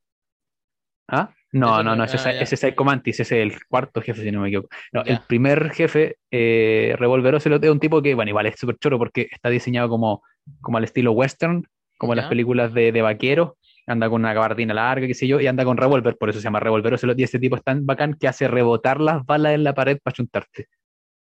¿Ah? 1.11 1.33
No, 1.51 1.75
Ese 1.75 1.83
no, 1.83 1.95
no- 1.95 2.03
ese, 2.03 2.15
es- 2.17 2.25
ah, 2.27 2.31
ese 2.31 2.55
es 2.55 2.61
Psycho 2.61 2.83
Mantis, 2.83 3.19
ese 3.19 3.41
es 3.43 3.51
el 3.53 3.59
cuarto 3.67 4.01
jefe, 4.01 4.21
si 4.21 4.31
no 4.31 4.41
me 4.41 4.49
equivoco. 4.49 4.69
No, 4.91 5.01
el 5.01 5.15
Ya. 5.17 5.25
primer 5.27 5.71
jefe, 5.71 6.17
eh, 6.29 6.95
Revolver 6.99 7.35
Ocelot, 7.35 7.63
es 7.63 7.71
un 7.71 7.79
tipo 7.79 8.01
que, 8.03 8.13
bueno, 8.13 8.29
igual 8.29 8.45
es 8.45 8.59
súper 8.59 8.77
choro 8.77 8.97
porque 8.99 9.27
está 9.31 9.49
diseñado 9.49 9.89
como, 9.89 10.21
como 10.61 10.77
al 10.77 10.83
estilo 10.83 11.11
western, 11.13 11.63
como 11.97 12.13
en 12.13 12.17
las 12.17 12.27
películas 12.27 12.73
de, 12.73 12.91
de 12.91 13.01
vaqueros, 13.01 13.53
anda 13.87 14.07
con 14.09 14.21
una 14.21 14.33
gabardina 14.33 14.73
larga, 14.75 15.07
qué 15.07 15.15
sé 15.15 15.27
yo, 15.27 15.39
y 15.41 15.47
anda 15.47 15.65
con 15.65 15.75
revólver, 15.77 16.15
por 16.17 16.29
eso 16.29 16.39
se 16.39 16.43
llama 16.43 16.59
Revolver 16.59 16.93
Ocelot, 16.93 17.19
y 17.19 17.23
ese 17.23 17.39
tipo 17.39 17.55
es 17.55 17.63
tan 17.63 17.83
bacán 17.85 18.13
que 18.13 18.27
hace 18.27 18.47
rebotar 18.47 19.01
las 19.01 19.25
balas 19.25 19.53
en 19.55 19.63
la 19.63 19.73
pared 19.73 19.97
para 20.03 20.13
chuntarte. 20.13 20.67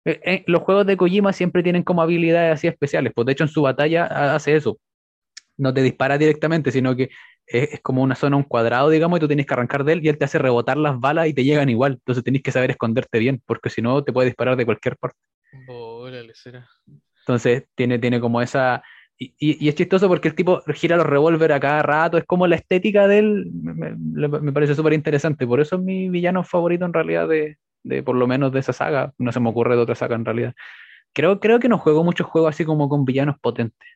Eh, 0.06 0.20
eh, 0.24 0.44
los 0.48 0.62
juegos 0.62 0.86
de 0.86 0.96
Kojima 0.96 1.34
siempre 1.34 1.64
tienen 1.64 1.82
como 1.84 2.02
habilidades 2.04 2.54
así 2.54 2.68
especiales, 2.68 3.12
pues 3.16 3.26
de 3.26 3.32
hecho 3.32 3.46
en 3.46 3.50
su 3.50 3.64
batalla 3.64 4.06
ha- 4.06 4.36
hace 4.36 4.56
eso. 4.56 4.78
No 5.58 5.74
te 5.74 5.82
dispara 5.82 6.18
directamente, 6.18 6.72
sino 6.72 6.96
que 6.96 7.10
es, 7.48 7.74
es 7.74 7.82
como 7.82 8.04
una 8.04 8.16
zona, 8.16 8.38
un 8.38 8.44
cuadrado, 8.44 8.90
digamos, 8.90 9.18
y 9.18 9.22
tú 9.22 9.28
tienes 9.28 9.46
que 9.46 9.54
arrancar 9.54 9.84
de 9.84 9.94
él 9.94 10.06
y 10.06 10.10
él 10.10 10.18
te 10.18 10.26
hace 10.26 10.40
rebotar 10.40 10.78
las 10.78 11.00
balas 11.00 11.28
y 11.28 11.34
te 11.34 11.44
llegan 11.44 11.70
igual. 11.70 11.94
Entonces 11.94 12.24
tenés 12.24 12.42
que 12.44 12.52
saber 12.52 12.72
esconderte 12.72 13.20
bien, 13.20 13.42
porque 13.46 13.70
si 13.70 13.82
no 13.82 14.04
te 14.04 14.14
puede 14.14 14.28
disparar 14.28 14.56
de 14.58 14.66
cualquier 14.66 14.98
parte. 14.98 15.20
Órale, 15.68 16.34
será. 16.36 16.68
Entonces 17.22 17.66
tiene, 17.76 18.00
tiene 18.00 18.20
como 18.20 18.42
esa, 18.42 18.84
Y, 19.18 19.36
y- 19.40 19.66
y 19.66 19.70
es 19.70 19.76
chistoso 19.76 20.08
porque 20.08 20.28
el 20.30 20.36
tipo 20.36 20.62
gira 20.74 20.98
los 20.98 21.06
revólver 21.06 21.52
a 21.54 21.60
cada 21.60 21.84
rato, 21.84 22.18
es 22.18 22.26
como 22.26 22.48
la 22.48 22.56
estética 22.56 23.08
de 23.08 23.20
él, 23.20 23.52
me, 23.54 23.92
me- 23.96 24.28
me 24.40 24.52
parece 24.54 24.74
súper 24.76 24.94
interesante. 24.94 25.46
Por 25.48 25.60
eso 25.62 25.76
es 25.78 25.82
mi 25.84 26.10
villano 26.10 26.44
favorito 26.44 26.86
en 26.86 26.94
realidad 26.94 27.28
de, 27.28 27.58
de 27.84 28.02
por 28.04 28.16
lo 28.16 28.26
menos 28.28 28.52
de 28.52 28.60
esa 28.60 28.74
saga. 28.74 29.14
No 29.20 29.32
se 29.32 29.40
me 29.40 29.50
ocurre 29.50 29.76
de 29.76 29.82
otra 29.84 29.94
saga 29.96 30.16
en 30.16 30.26
realidad. 30.26 30.54
Creo, 31.14 31.40
creo 31.42 31.60
que 31.60 31.70
no 31.70 31.80
juego 31.80 32.04
muchos 32.04 32.28
juegos 32.28 32.52
así 32.56 32.66
como 32.66 32.90
con 32.90 33.06
villanos 33.06 33.38
potentes, 33.42 33.88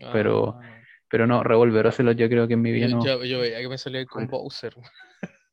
Ah, 0.00 0.12
pero 0.12 0.58
no, 1.10 1.42
Revolver 1.42 1.86
Ocelot 1.86 2.16
yo 2.16 2.28
creo 2.28 2.46
que 2.46 2.54
es 2.54 2.60
mi 2.60 2.70
yo, 2.70 2.74
villano. 2.74 3.04
yo, 3.04 3.24
yo 3.24 3.40
veía 3.40 3.58
que 3.60 3.68
me 3.68 3.78
salía 3.78 4.04
con 4.06 4.26
Bowser. 4.26 4.74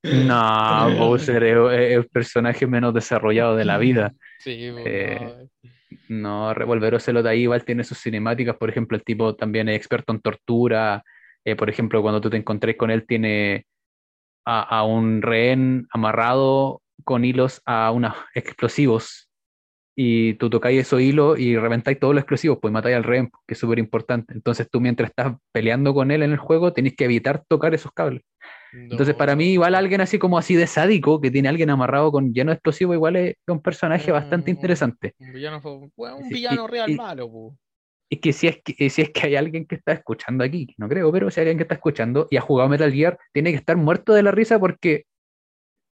No, 0.04 0.90
Bowser 1.00 1.44
es, 1.44 1.58
es 1.80 1.98
el 1.98 2.08
personaje 2.08 2.68
menos 2.68 2.94
desarrollado 2.94 3.56
de 3.56 3.66
la 3.66 3.78
vida. 3.78 4.12
Sí, 4.38 4.70
pues, 4.72 4.86
Eh, 4.86 5.48
no, 6.10 6.50
No, 6.50 6.54
Revolver 6.54 6.94
Ocelot 6.96 7.26
ahí 7.26 7.44
igual 7.44 7.66
tiene 7.66 7.84
sus 7.84 7.98
cinemáticas, 8.00 8.56
por 8.58 8.70
ejemplo, 8.70 8.96
el 8.96 9.04
tipo 9.04 9.36
también 9.36 9.70
es 9.70 9.78
experto 9.78 10.14
en 10.14 10.20
tortura, 10.20 11.04
eh, 11.44 11.56
por 11.56 11.68
ejemplo, 11.68 12.02
cuando 12.04 12.22
tú 12.22 12.30
te 12.30 12.38
encontrés 12.38 12.76
con 12.76 12.92
él 12.92 13.08
tiene 13.08 13.66
a, 14.46 14.62
a 14.62 14.84
un 14.84 15.24
rehén 15.24 15.88
amarrado 15.92 16.84
con 17.04 17.26
hilos 17.26 17.62
a 17.66 17.90
unos 17.92 18.14
explosivos 18.36 19.25
y 19.96 20.34
tú 20.36 20.50
tocáis 20.50 20.82
esos 20.82 21.02
hilos 21.02 21.40
y 21.40 21.58
reventáis 21.58 22.00
todos 22.00 22.14
los 22.14 22.22
explosivos, 22.22 22.60
pues 22.62 22.74
matáis 22.74 22.96
al 22.98 23.04
rehén, 23.04 23.32
que 23.48 23.54
es 23.54 23.60
súper 23.60 23.80
importante. 23.80 24.34
Entonces 24.34 24.68
tú 24.70 24.82
mientras 24.82 25.10
estás 25.10 25.36
peleando 25.52 25.94
con 25.94 26.12
él 26.12 26.24
en 26.24 26.32
el 26.32 26.38
juego 26.38 26.74
tenés 26.74 26.96
que 26.96 27.06
evitar 27.06 27.44
tocar 27.48 27.74
esos 27.74 27.92
cables. 27.94 28.24
Entonces, 28.72 29.16
para 29.16 29.36
mí, 29.36 29.46
igual 29.54 29.74
alguien 29.76 30.02
así 30.02 30.20
como 30.20 30.38
así 30.38 30.56
de 30.56 30.68
sádico, 30.68 31.20
que 31.20 31.32
tiene 31.32 31.48
a 31.48 31.52
alguien 31.52 31.70
amarrado 31.70 32.12
con 32.12 32.34
lleno 32.34 32.52
de 32.52 32.56
explosivos, 32.56 32.96
igual 32.96 33.16
es 33.16 33.36
un 33.48 33.62
personaje 33.62 34.12
bastante 34.12 34.52
Mm, 34.52 34.54
interesante. 34.54 35.14
Un 35.20 35.34
villano, 35.34 35.62
un 35.64 36.30
villano 36.30 36.66
y- 36.66 36.68
real 36.68 36.92
y- 36.92 36.96
malo, 36.98 37.30
pues. 37.32 37.54
Es 38.10 38.20
que 38.20 38.34
si 38.34 38.48
es 38.48 38.62
que, 38.64 38.90
si 38.90 39.02
es 39.02 39.10
que 39.10 39.26
hay 39.26 39.36
alguien 39.36 39.66
que 39.66 39.76
está 39.76 39.94
escuchando 39.94 40.44
aquí, 40.44 40.74
no 40.78 40.88
creo, 40.88 41.12
pero 41.12 41.32
si 41.32 41.40
hay 41.40 41.46
alguien 41.46 41.58
que 41.58 41.64
está 41.64 41.76
escuchando 41.76 42.28
y 42.30 42.38
ha 42.38 42.42
jugado 42.42 42.70
Metal 42.70 42.92
Gear, 42.94 43.18
tiene 43.34 43.50
que 43.52 43.58
estar 43.58 43.76
muerto 43.78 44.14
de 44.14 44.22
la 44.24 44.32
risa 44.32 44.60
porque 44.60 45.06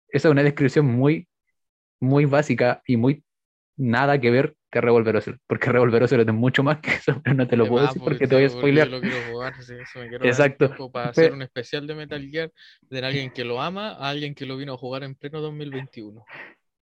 esa 0.09 0.29
es 0.29 0.33
una 0.33 0.43
descripción 0.43 0.87
muy, 0.87 1.29
muy 2.01 2.25
básica 2.27 2.83
y 2.87 2.97
muy 2.97 3.25
nada 3.77 4.21
que 4.21 4.31
ver 4.31 4.55
que 4.71 4.81
Revolver 4.81 5.17
Ocelot, 5.17 5.41
porque 5.47 5.71
Revolver 5.71 6.03
Ocelot 6.03 6.29
es 6.29 6.35
mucho 6.35 6.63
más 6.63 6.79
que 6.79 6.93
eso, 6.95 7.21
pero 7.23 7.37
no 7.37 7.47
te 7.47 7.57
lo 7.57 7.69
puedo 7.69 7.83
decir 7.83 8.01
pues, 8.01 8.15
porque 8.15 8.27
te 8.27 8.35
voy 8.35 8.45
a 8.45 8.49
spoilear. 8.49 8.89
Yo 8.89 8.97
lo 8.97 9.01
quiero 9.03 9.25
jugar, 9.25 9.55
eso 9.59 9.99
me 9.99 10.09
quiero 10.09 10.25
Exacto. 10.27 10.91
para 10.93 11.09
hacer 11.09 11.33
un 11.33 11.43
especial 11.43 11.87
de 11.87 11.95
Metal 11.95 12.23
Gear 12.31 12.51
de 12.83 12.99
alguien 13.05 13.31
que 13.31 13.45
lo 13.45 13.61
ama 13.61 13.91
a 13.91 14.09
alguien 14.11 14.35
que 14.35 14.47
lo 14.47 14.57
vino 14.57 14.75
a 14.75 14.77
jugar 14.79 15.03
en 15.05 15.15
pleno 15.15 15.41
2021. 15.41 16.25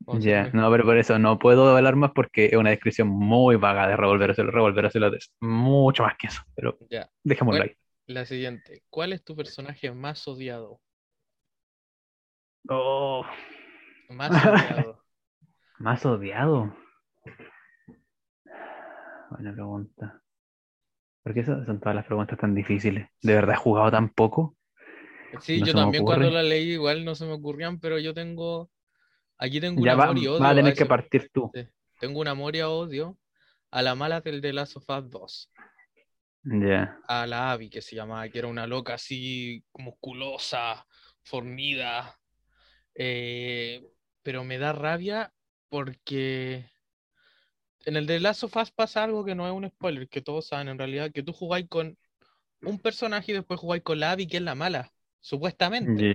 Vamos 0.00 0.24
a 0.26 0.30
Ya, 0.30 0.42
hacer 0.42 0.54
no, 0.54 0.70
pero 0.70 0.84
por 0.84 0.96
eso 0.96 1.18
no 1.18 1.38
puedo 1.38 1.76
hablar 1.76 1.94
más 1.96 2.12
porque 2.14 2.46
es 2.46 2.54
una 2.54 2.70
descripción 2.70 3.08
muy 3.08 3.56
vaga 3.56 3.86
de 3.88 3.96
Revolver 3.96 4.30
Ocelot. 4.30 4.54
Revolver 4.54 4.86
Ocelot 4.86 5.14
es 5.14 5.30
mucho 5.40 6.02
más 6.04 6.16
que 6.18 6.28
eso, 6.28 6.42
pero 6.54 6.78
Ya, 6.90 7.10
dejémoslo 7.24 7.58
Bueno. 7.58 7.64
ahí. 7.64 7.76
la 8.06 8.26
siguiente. 8.26 8.82
¿Cuál 8.90 9.12
es 9.12 9.22
tu 9.24 9.36
personaje 9.36 9.92
más 9.92 10.26
odiado? 10.28 10.80
Oh, 12.70 13.24
Más 14.08 14.44
odiado. 14.44 14.97
Más 15.78 16.04
odiado. 16.06 16.74
Buena 19.30 19.52
pregunta. 19.52 20.22
Porque 21.22 21.40
esas 21.40 21.66
son 21.66 21.80
todas 21.80 21.94
las 21.96 22.06
preguntas 22.06 22.38
tan 22.38 22.54
difíciles. 22.54 23.08
¿De 23.22 23.34
verdad 23.34 23.54
he 23.54 23.58
jugado 23.58 23.90
tan 23.90 24.08
poco? 24.08 24.56
Sí, 25.42 25.60
No 25.60 25.66
yo 25.66 25.74
también 25.74 26.04
cuando 26.04 26.30
la 26.30 26.42
leí 26.42 26.72
igual 26.72 27.04
no 27.04 27.14
se 27.14 27.26
me 27.26 27.32
ocurrían, 27.32 27.78
pero 27.78 27.98
yo 27.98 28.14
tengo, 28.14 28.70
aquí 29.36 29.60
tengo 29.60 29.80
un 29.82 29.86
Ya 29.86 29.94
va, 29.94 30.04
amor 30.06 30.18
y 30.18 30.26
odio 30.26 30.40
vas 30.40 30.52
a 30.52 30.54
tener 30.54 30.72
a 30.72 30.76
que 30.76 30.86
partir 30.86 31.30
tú. 31.32 31.50
sí, 31.54 31.66
tengo 32.00 32.20
un 32.20 32.28
amor 32.28 32.56
y 32.56 32.62
odio 32.62 33.18
a 33.70 33.82
la 33.82 33.94
mala 33.94 34.20
del 34.22 34.40
de 34.40 34.52
Last 34.54 34.76
of 34.78 34.88
Us 34.88 35.10
2, 35.10 35.52
Ya. 36.44 36.98
a 37.06 37.26
la 37.26 37.52
Abby 37.52 37.68
que 37.68 37.82
se 37.82 37.94
llamaba, 37.94 38.26
que 38.30 38.38
era 38.38 38.48
una 38.48 38.66
loca 38.66 38.94
así 38.94 39.62
musculosa, 39.74 40.86
fornida, 41.22 42.18
eh, 42.94 43.84
pero 44.22 44.44
me 44.44 44.56
da 44.56 44.72
rabia 44.72 45.30
porque 45.68 46.70
en 47.84 47.96
el 47.96 48.06
de 48.06 48.20
Last 48.20 48.44
of 48.44 48.56
Us 48.56 48.70
pasa 48.70 49.04
algo 49.04 49.24
que 49.24 49.34
no 49.34 49.46
es 49.46 49.52
un 49.52 49.68
spoiler, 49.68 50.08
que 50.08 50.20
todos 50.20 50.48
saben 50.48 50.68
en 50.68 50.78
realidad, 50.78 51.10
que 51.12 51.22
tú 51.22 51.32
jugáis 51.32 51.66
con 51.68 51.96
un 52.62 52.78
personaje 52.80 53.32
y 53.32 53.34
después 53.36 53.60
jugáis 53.60 53.82
con 53.82 54.00
la 54.00 54.12
Abby 54.12 54.26
que 54.26 54.38
es 54.38 54.42
la 54.42 54.54
mala, 54.54 54.92
supuestamente. 55.20 56.10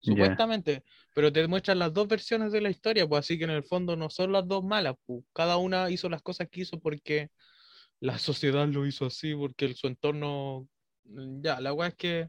Supuestamente, 0.00 0.84
pero 1.14 1.32
te 1.32 1.46
muestran 1.48 1.78
las 1.78 1.92
dos 1.92 2.08
versiones 2.08 2.52
de 2.52 2.60
la 2.60 2.70
historia, 2.70 3.06
pues 3.08 3.20
así 3.20 3.38
que 3.38 3.44
en 3.44 3.50
el 3.50 3.64
fondo 3.64 3.96
no 3.96 4.10
son 4.10 4.32
las 4.32 4.48
dos 4.48 4.64
malas, 4.64 4.96
pues. 5.06 5.24
Cada 5.32 5.58
una 5.58 5.90
hizo 5.90 6.08
las 6.08 6.22
cosas 6.22 6.48
que 6.50 6.62
hizo 6.62 6.80
porque 6.80 7.30
la 8.00 8.18
sociedad 8.18 8.68
lo 8.68 8.86
hizo 8.86 9.06
así, 9.06 9.34
porque 9.34 9.66
el- 9.66 9.76
su 9.76 9.86
entorno, 9.88 10.68
ya, 11.04 11.60
la 11.60 11.72
weá 11.72 11.88
es 11.88 11.94
que 11.96 12.28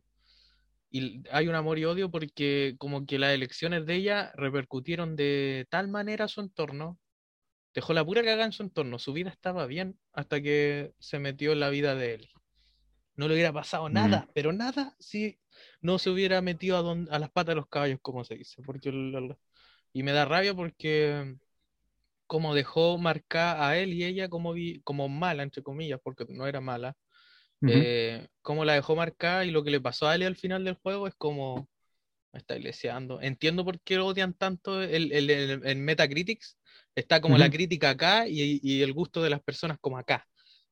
y 0.94 1.24
hay 1.32 1.50
un 1.50 1.56
amor 1.56 1.80
y 1.80 1.86
odio 1.86 2.12
porque 2.12 2.76
como 2.80 3.06
que 3.08 3.20
las 3.20 3.34
elecciones 3.34 3.86
de 3.88 3.96
ella 3.98 4.34
repercutieron 4.38 5.18
de 5.18 5.68
tal 5.72 5.90
manera 5.90 6.26
a 6.28 6.30
su 6.30 6.42
entorno, 6.42 7.00
dejó 7.76 7.94
la 7.94 8.06
pura 8.06 8.24
cagada 8.24 8.46
en 8.46 8.54
su 8.54 8.64
entorno, 8.64 9.00
su 9.00 9.14
vida 9.14 9.30
estaba 9.32 9.68
bien 9.68 10.00
hasta 10.14 10.42
que 10.42 10.94
se 11.00 11.20
metió 11.20 11.54
en 11.54 11.62
la 11.62 11.70
vida 11.70 11.96
de 11.96 12.16
él. 12.16 12.30
No 13.16 13.28
le 13.28 13.36
hubiera 13.36 13.54
pasado 13.54 13.90
Mm. 13.94 13.94
nada, 13.94 14.30
pero 14.34 14.54
nada 14.54 14.96
si 15.00 15.40
no 15.82 16.00
se 16.00 16.10
hubiera 16.12 16.42
metido 16.42 16.78
a, 16.78 16.82
don- 16.82 17.08
a 17.12 17.20
las 17.20 17.32
patas 17.32 17.54
de 17.54 17.56
los 17.58 17.68
caballos, 17.68 18.00
como 18.02 18.24
se 18.24 18.36
dice. 18.36 18.62
Porque 18.64 18.90
el- 18.90 19.36
y 19.94 20.04
me 20.04 20.12
da 20.14 20.26
rabia 20.26 20.54
porque 20.56 21.38
como 22.28 22.54
dejó 22.56 22.98
marcar 22.98 23.62
a 23.62 23.78
él 23.78 23.94
y 23.94 24.04
ella 24.06 24.30
como, 24.30 24.54
vi- 24.54 24.82
como 24.84 25.10
mala, 25.10 25.44
entre 25.44 25.64
comillas, 25.64 26.00
porque 26.04 26.26
no 26.30 26.48
era 26.48 26.62
mala, 26.62 26.96
Eh, 27.66 28.28
como 28.42 28.66
la 28.66 28.74
dejó 28.74 28.96
marcar 28.96 29.46
y 29.46 29.52
lo 29.52 29.64
que 29.64 29.72
le 29.72 29.82
pasó 29.82 30.08
a 30.08 30.16
él 30.16 30.24
al 30.24 30.36
final 30.36 30.64
del 30.66 30.76
juego 30.76 31.08
es 31.08 31.16
como 31.16 31.70
me 32.34 32.40
está 32.40 32.58
iglesiando. 32.58 33.22
Entiendo 33.22 33.64
por 33.66 33.80
qué 33.82 34.00
odian 34.00 34.34
tanto 34.34 34.82
el, 34.82 35.12
el, 35.12 35.30
el- 35.30 35.66
en 35.68 35.86
Metacritics. 35.86 36.58
Está 36.96 37.22
como 37.22 37.38
la 37.38 37.50
crítica 37.50 37.92
acá 37.92 38.28
y, 38.28 38.60
y 38.64 38.82
el 38.82 38.94
gusto 38.94 39.22
de 39.24 39.30
las 39.30 39.42
personas 39.42 39.78
como 39.80 39.98
acá. 39.98 40.28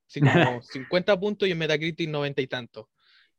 Así 0.07 0.21
como 0.21 0.61
50 0.63 1.19
puntos 1.19 1.47
y 1.47 1.51
en 1.51 1.57
Metacritic 1.59 2.09
90 2.09 2.41
y 2.41 2.47
tanto. 2.47 2.89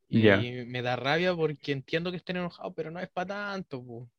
Y 0.08 0.52
me 0.66 0.82
da 0.82 0.96
rabia 0.96 1.34
porque 1.34 1.72
entiendo 1.72 2.10
que 2.10 2.18
estén 2.18 2.36
enojados, 2.38 2.72
pero 2.76 2.90
no 2.90 3.00
es 3.00 3.10
para 3.10 3.28
tanto. 3.52 3.84
po. 3.84 4.10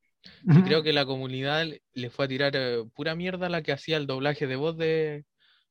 Creo 0.63 0.83
que 0.83 0.93
la 0.93 1.05
comunidad 1.05 1.65
le- 1.65 1.81
le 1.93 2.09
fue 2.09 2.25
a 2.25 2.27
tirar 2.27 2.53
eh, 2.55 2.83
pura 2.95 3.15
mierda 3.15 3.47
a 3.47 3.49
la 3.49 3.61
que 3.63 3.71
hacía 3.73 3.97
el 3.97 4.07
doblaje 4.07 4.47
de 4.47 4.55
voz 4.55 4.77
de, 4.77 5.25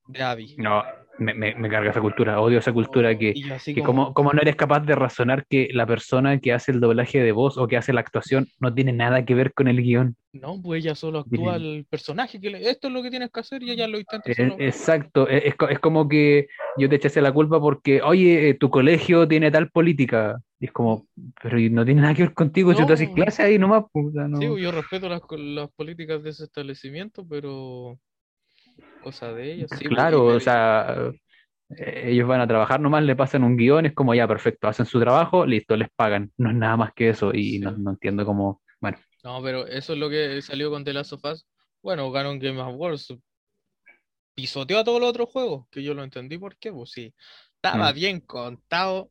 de 0.08 0.22
Abby. 0.22 0.54
No, 0.58 0.82
me, 1.18 1.34
me, 1.34 1.54
me 1.54 1.68
carga 1.68 1.90
esa 1.90 2.00
cultura, 2.00 2.40
odio 2.40 2.58
esa 2.58 2.72
cultura 2.72 3.16
que, 3.16 3.34
yo 3.34 3.56
que 3.64 3.82
como, 3.82 4.04
como, 4.04 4.14
como 4.14 4.32
no 4.32 4.42
eres 4.42 4.56
capaz 4.56 4.80
de 4.80 4.94
razonar 4.94 5.46
que 5.48 5.68
la 5.72 5.86
persona 5.86 6.38
que 6.40 6.52
hace 6.52 6.72
el 6.72 6.80
doblaje 6.80 7.22
de 7.22 7.32
voz 7.32 7.58
o 7.58 7.66
que 7.68 7.76
hace 7.76 7.92
la 7.92 8.00
actuación 8.00 8.48
no 8.60 8.72
tiene 8.74 8.92
nada 8.92 9.24
que 9.24 9.34
ver 9.34 9.52
con 9.54 9.68
el 9.68 9.82
guion. 9.82 10.16
no, 10.32 10.60
pues 10.62 10.82
ella 10.84 10.94
solo 10.94 11.18
actúa 11.20 11.56
el 11.56 11.86
personaje, 11.88 12.40
que 12.40 12.50
le- 12.50 12.70
esto 12.70 12.88
es 12.88 12.94
lo 12.94 13.02
que 13.02 13.10
tienes 13.10 13.30
que 13.30 13.40
hacer 13.40 13.62
y 13.62 13.70
ella 13.70 13.86
lo 13.86 13.98
intenta 13.98 14.28
Eh, 14.30 14.34
solo. 14.34 14.56
Exacto, 14.58 15.28
es, 15.28 15.44
es 15.44 15.54
co- 15.56 15.68
es 15.68 15.78
como 15.78 16.08
que 16.08 16.48
yo 16.78 16.88
te 16.88 16.96
echase 16.96 17.20
la 17.20 17.32
culpa 17.32 17.60
porque, 17.60 18.00
oye, 18.02 18.50
eh, 18.50 18.54
tu 18.54 18.70
colegio 18.70 19.28
tiene 19.28 19.50
tal 19.50 19.70
política. 19.70 20.38
Y 20.58 20.66
es 20.66 20.72
como, 20.72 21.06
pero 21.42 21.58
no 21.70 21.84
tiene 21.84 22.02
nada 22.02 22.14
que 22.14 22.22
ver 22.22 22.34
contigo, 22.34 22.72
si 22.74 22.86
tú 22.86 22.92
haces 22.92 23.08
No. 23.08 23.14
clase 23.14 23.42
ahí 23.42 23.58
nomás. 23.58 23.84
pues, 23.92 24.06
no- 24.14 24.38
Sí, 24.38 24.62
yo 24.62 24.70
respeto 24.72 25.08
las, 25.08 25.20
las 25.30 25.70
políticas 25.72 26.22
de 26.22 26.30
ese 26.30 26.44
establecimiento, 26.44 27.26
pero 27.28 27.98
cosa 29.02 29.32
de 29.32 29.52
ellos. 29.52 29.70
Sí, 29.78 29.84
Claro, 29.86 30.24
pues, 30.24 30.34
y 30.34 30.36
o 30.36 30.40
sea, 30.40 31.10
eh, 31.76 32.02
ellos 32.10 32.28
van 32.28 32.40
a 32.40 32.46
trabajar 32.46 32.80
nomás, 32.80 33.02
le 33.02 33.16
pasan 33.16 33.44
un 33.44 33.56
guion, 33.56 33.86
es 33.86 33.94
como 33.94 34.14
ya, 34.14 34.26
perfecto, 34.28 34.68
hacen 34.68 34.86
su 34.86 35.00
trabajo, 35.00 35.44
listo, 35.46 35.76
les 35.76 35.88
pagan. 35.90 36.32
No 36.36 36.50
es 36.50 36.56
nada 36.56 36.76
más 36.76 36.92
que 36.94 37.10
eso 37.10 37.32
y 37.34 37.52
Sí. 37.54 37.58
no, 37.60 37.72
no 37.72 37.90
entiendo 37.90 38.24
cómo, 38.24 38.62
bueno, 38.80 38.98
No, 39.24 39.40
pero 39.42 39.66
eso 39.66 39.92
es 39.92 39.98
lo 39.98 40.08
que 40.10 40.40
salió 40.42 40.70
con 40.70 40.84
The 40.84 40.92
Last 40.92 41.12
of 41.12 41.24
Us. 41.24 41.46
Bueno, 41.82 42.10
ganó 42.10 42.30
un 42.32 42.38
Game 42.38 42.60
Awards. 42.60 43.14
Pisoteó 44.34 44.78
a 44.78 44.84
todos 44.84 45.00
los 45.00 45.10
otros 45.10 45.28
juegos, 45.28 45.66
que 45.70 45.82
yo 45.82 45.92
lo 45.94 46.02
entendí 46.02 46.38
por 46.38 46.56
qué, 46.56 46.72
pues 46.72 46.90
sí. 46.90 47.14
Estaba 47.56 47.90
Mm. 47.92 47.94
bien 47.94 48.20
contado. 48.20 49.10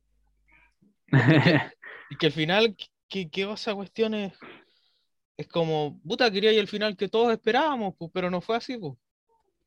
Y 2.10 2.16
que 2.16 2.26
al 2.26 2.32
final, 2.32 2.76
que, 3.08 3.30
que 3.30 3.42
esa 3.50 3.74
cuestión 3.74 4.14
es, 4.14 4.34
es 5.36 5.48
como, 5.48 5.98
puta, 6.02 6.30
quería 6.30 6.52
y 6.52 6.58
el 6.58 6.68
final 6.68 6.96
que 6.96 7.08
todos 7.08 7.32
esperábamos, 7.32 7.94
pues, 7.98 8.10
pero 8.12 8.30
no 8.30 8.40
fue 8.40 8.56
así, 8.56 8.76
pues. 8.76 8.94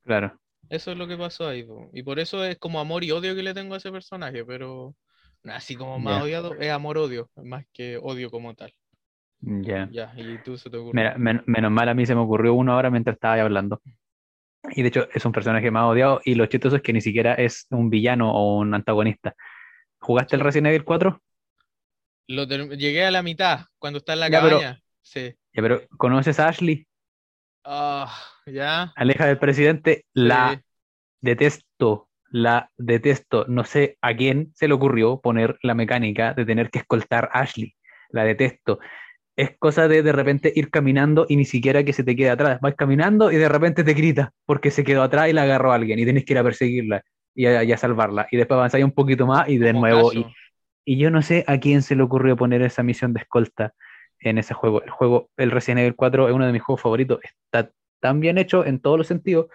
Claro, 0.06 0.40
Eso 0.70 0.92
es 0.92 0.98
lo 0.98 1.08
que 1.08 1.18
pasó 1.18 1.48
ahí. 1.48 1.66
Y 1.94 2.04
por 2.04 2.20
eso 2.20 2.44
es 2.44 2.58
como 2.58 2.80
amor 2.80 3.04
y 3.04 3.12
odio 3.12 3.36
que 3.36 3.44
le 3.44 3.54
tengo 3.54 3.74
a 3.74 3.78
ese 3.78 3.92
personaje, 3.92 4.44
pero 4.46 4.96
así 5.44 5.76
como 5.76 6.00
más 6.00 6.24
odiado, 6.24 6.56
es 6.56 6.72
amor-odio, 6.72 7.30
más 7.36 7.66
que 7.74 7.98
odio 7.98 8.30
como 8.32 8.54
tal. 8.56 8.74
ya. 9.42 9.88
Ya, 9.92 10.14
y 10.18 10.38
tú 10.44 10.58
se 10.58 10.70
te 10.70 10.78
ocurre. 10.78 10.94
Mira, 10.96 11.18
men- 11.18 11.44
menos 11.46 11.72
mal 11.72 11.90
a 11.90 11.94
mí 11.94 12.06
se 12.06 12.16
me 12.16 12.22
ocurrió 12.22 12.54
uno 12.54 12.74
ahora 12.74 12.90
mientras 12.90 13.16
estaba 13.16 13.36
ahí 13.36 13.42
hablando. 13.42 13.82
Y 14.72 14.82
de 14.82 14.88
hecho 14.88 15.08
es 15.14 15.24
un 15.26 15.32
personaje 15.32 15.70
más 15.70 15.84
odiado 15.84 16.22
y 16.26 16.34
lo 16.34 16.48
chistoso 16.48 16.78
es 16.78 16.82
que 16.82 16.94
ni 16.94 17.02
siquiera 17.02 17.36
es 17.36 17.68
un 17.70 17.92
villano 17.92 18.32
o 18.34 18.58
un 18.58 18.74
antagonista. 18.74 19.36
¿Jugaste 20.00 20.36
el. 20.36 20.42
Resident 20.42 20.68
Evil 20.68 20.84
4? 20.84 21.22
Lo 22.28 22.46
llegué 22.46 23.06
a 23.06 23.12
la 23.12 23.22
mitad, 23.22 23.66
cuando 23.78 24.00
está 24.00 24.14
en 24.14 24.20
la 24.22 24.30
Ya, 24.30 24.42
pero- 24.42 24.60
cabaña. 24.60 24.82
Sí. 25.04 25.36
Ya, 25.54 25.62
pero 25.62 25.82
¿conoces 25.98 26.40
a 26.40 26.48
Ashley? 26.48 26.88
Ah, 27.64 28.12
ya. 28.46 28.94
Aleja 28.96 29.26
del 29.28 29.38
presidente, 29.38 30.06
la 30.14 30.54
Sí. 30.56 30.62
detesto. 31.22 32.08
la 32.32 32.70
detesto. 32.78 33.46
No 33.48 33.64
sé 33.64 33.98
a 34.02 34.14
quién 34.14 34.52
se 34.56 34.68
le 34.68 34.74
ocurrió 34.74 35.22
poner 35.22 35.58
la 35.62 35.74
mecánica 35.74 36.34
de 36.34 36.44
tener 36.44 36.70
que 36.70 36.80
escoltar 36.80 37.30
a 37.32 37.42
Ashley. 37.42 37.74
La 38.10 38.26
detesto. 38.26 38.80
Es 39.38 39.52
cosa 39.58 39.88
de 39.88 40.04
de 40.04 40.12
repente 40.12 40.52
ir 40.54 40.70
caminando 40.70 41.26
y 41.30 41.38
ni 41.38 41.46
siquiera 41.46 41.84
que 41.86 41.94
se 41.94 42.04
te 42.04 42.14
quede 42.16 42.32
atrás. 42.32 42.60
Vas 42.62 42.76
caminando 42.76 43.32
y 43.32 43.38
de 43.38 43.48
repente 43.48 43.86
te 43.86 43.94
grita 43.94 44.34
porque 44.46 44.70
se 44.72 44.84
quedó 44.84 45.04
atrás 45.04 45.30
y 45.30 45.34
la 45.34 45.44
agarró 45.44 45.72
a 45.72 45.76
alguien 45.76 45.98
y 46.00 46.06
tenés 46.06 46.26
que 46.26 46.34
ir 46.34 46.40
a 46.40 46.44
perseguirla 46.44 47.04
y 47.34 47.46
a, 47.46 47.64
y 47.64 47.72
a 47.72 47.78
salvarla. 47.78 48.28
Y 48.32 48.38
después 48.38 48.58
avanzáis 48.58 48.84
un 48.84 48.92
poquito 48.92 49.26
más 49.28 49.48
y 49.48 49.58
de 49.58 49.68
Como 49.72 49.82
nuevo. 49.82 50.12
y 50.84 50.98
yo 50.98 51.10
no 51.12 51.22
sé 51.22 51.46
a 51.48 51.58
quién 51.60 51.84
se 51.84 51.96
le 51.96 52.04
ocurrió 52.04 52.36
poner 52.36 52.62
esa 52.64 52.84
misión 52.84 53.14
de 53.14 53.22
escolta 53.22 53.74
en 54.20 54.40
ese 54.40 54.54
juego. 54.54 54.84
El 54.84 54.90
juego, 54.90 55.30
el 55.38 55.52
Resident 55.52 55.80
Evil 55.82 55.96
4 55.96 56.28
es 56.28 56.34
uno 56.36 56.46
de 56.48 56.52
mis 56.54 56.62
juegos 56.64 56.82
favoritos. 56.82 57.20
Está 57.24 57.70
tan 58.06 58.20
bien 58.20 58.38
hecho 58.38 58.64
en 58.64 58.80
todos 58.80 59.00
los 59.00 59.08
sentidos. 59.08 59.48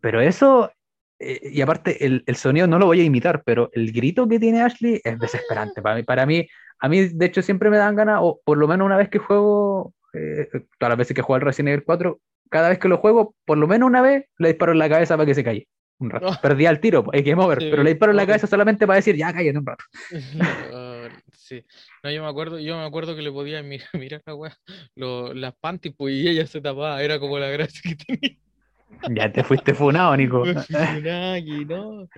Pero 0.00 0.22
eso, 0.22 0.72
eh, 1.18 1.50
y 1.52 1.60
aparte, 1.60 2.06
el, 2.06 2.24
el 2.26 2.36
sonido 2.36 2.66
no 2.66 2.78
lo 2.78 2.86
voy 2.86 3.02
a 3.02 3.04
imitar, 3.04 3.42
pero 3.44 3.68
el 3.74 3.92
grito 3.92 4.26
que 4.26 4.40
tiene 4.40 4.62
Ashley 4.62 5.02
es 5.04 5.18
desesperante. 5.18 5.82
Para 5.82 5.96
mí, 5.96 6.02
para 6.02 6.24
mí, 6.24 6.48
a 6.78 6.88
mí, 6.88 7.08
de 7.08 7.26
hecho, 7.26 7.42
siempre 7.42 7.68
me 7.68 7.76
dan 7.76 7.94
ganas, 7.94 8.20
o 8.22 8.40
por 8.42 8.56
lo 8.56 8.66
menos 8.66 8.86
una 8.86 8.96
vez 8.96 9.10
que 9.10 9.18
juego, 9.18 9.92
eh, 10.14 10.48
todas 10.78 10.92
las 10.92 10.96
veces 10.96 11.14
que 11.14 11.20
juego 11.20 11.36
el 11.36 11.42
Resident 11.42 11.74
Evil 11.74 11.84
4, 11.84 12.18
cada 12.48 12.70
vez 12.70 12.78
que 12.78 12.88
lo 12.88 12.96
juego, 12.96 13.34
por 13.44 13.58
lo 13.58 13.66
menos 13.66 13.86
una 13.86 14.00
vez 14.00 14.24
le 14.38 14.48
disparo 14.48 14.72
en 14.72 14.78
la 14.78 14.88
cabeza 14.88 15.18
para 15.18 15.26
que 15.26 15.34
se 15.34 15.44
calle. 15.44 15.68
Un 15.98 16.08
rato. 16.08 16.30
No. 16.30 16.40
Perdí 16.40 16.64
al 16.64 16.80
tiro, 16.80 17.04
es 17.12 17.22
game 17.22 17.42
over, 17.42 17.60
Sí, 17.60 17.68
pero 17.70 17.82
le 17.82 17.90
disparo 17.90 18.12
en 18.12 18.16
la 18.16 18.26
cabeza 18.26 18.46
solamente 18.46 18.86
para 18.86 18.96
decir, 18.96 19.14
ya 19.14 19.30
cállate 19.30 19.58
un 19.58 19.66
rato. 19.66 19.84
Ah, 20.72 20.97
sí. 21.32 21.64
No, 22.02 22.10
yo 22.10 22.22
me 22.22 22.28
acuerdo, 22.28 22.58
yo 22.58 22.76
me 22.76 22.84
acuerdo 22.84 23.14
que 23.16 23.22
le 23.22 23.32
podía 23.32 23.62
mirar, 23.62 23.88
mirar 23.94 24.22
la 24.26 24.56
lo- 24.96 25.34
las 25.34 25.54
panties, 25.56 25.94
pues, 25.96 26.14
y 26.14 26.28
ella 26.28 26.46
se 26.46 26.60
tapaba, 26.60 27.02
era 27.02 27.18
como 27.18 27.38
la 27.38 27.48
gracia 27.48 27.80
que 27.84 27.96
tenía. 27.96 28.38
Ya 29.14 29.30
te 29.32 29.44
fuiste 29.44 29.74
funado, 29.74 30.16
Nico. 30.16 30.44
No. 31.68 32.08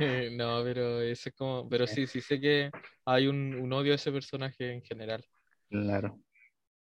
Eh, 0.00 0.30
No, 0.32 0.62
pero 0.64 1.00
ese 1.02 1.28
es 1.28 1.34
como, 1.34 1.68
pero 1.68 1.86
sí, 1.86 2.06
sí 2.06 2.20
sé 2.20 2.40
que 2.40 2.70
hay 3.04 3.26
un, 3.26 3.54
un 3.54 3.72
odio 3.72 3.92
a 3.92 3.96
ese 3.96 4.10
personaje 4.10 4.72
en 4.72 4.82
general. 4.82 5.24
Claro. 5.68 6.18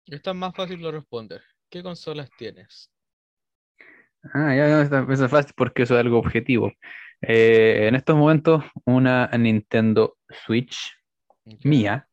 Esta 0.07 0.31
es 0.31 0.37
más 0.37 0.55
fácil 0.55 0.81
de 0.83 0.91
responder. 0.91 1.43
¿Qué 1.69 1.83
consolas 1.83 2.31
tienes? 2.37 2.91
Ah, 4.35 4.55
ya, 4.55 4.69
ya, 4.69 4.83
está- 4.83 5.07
eso 5.09 5.25
es 5.27 5.31
fácil 5.31 5.53
porque 5.57 5.83
eso 5.85 5.95
es 5.95 6.01
algo 6.01 6.19
objetivo. 6.19 6.73
Eh, 7.29 7.89
en 7.89 7.95
estos 7.97 8.17
momentos, 8.17 8.65
una 8.85 9.27
Nintendo 9.37 10.17
Switch 10.45 10.97
mía 11.65 12.09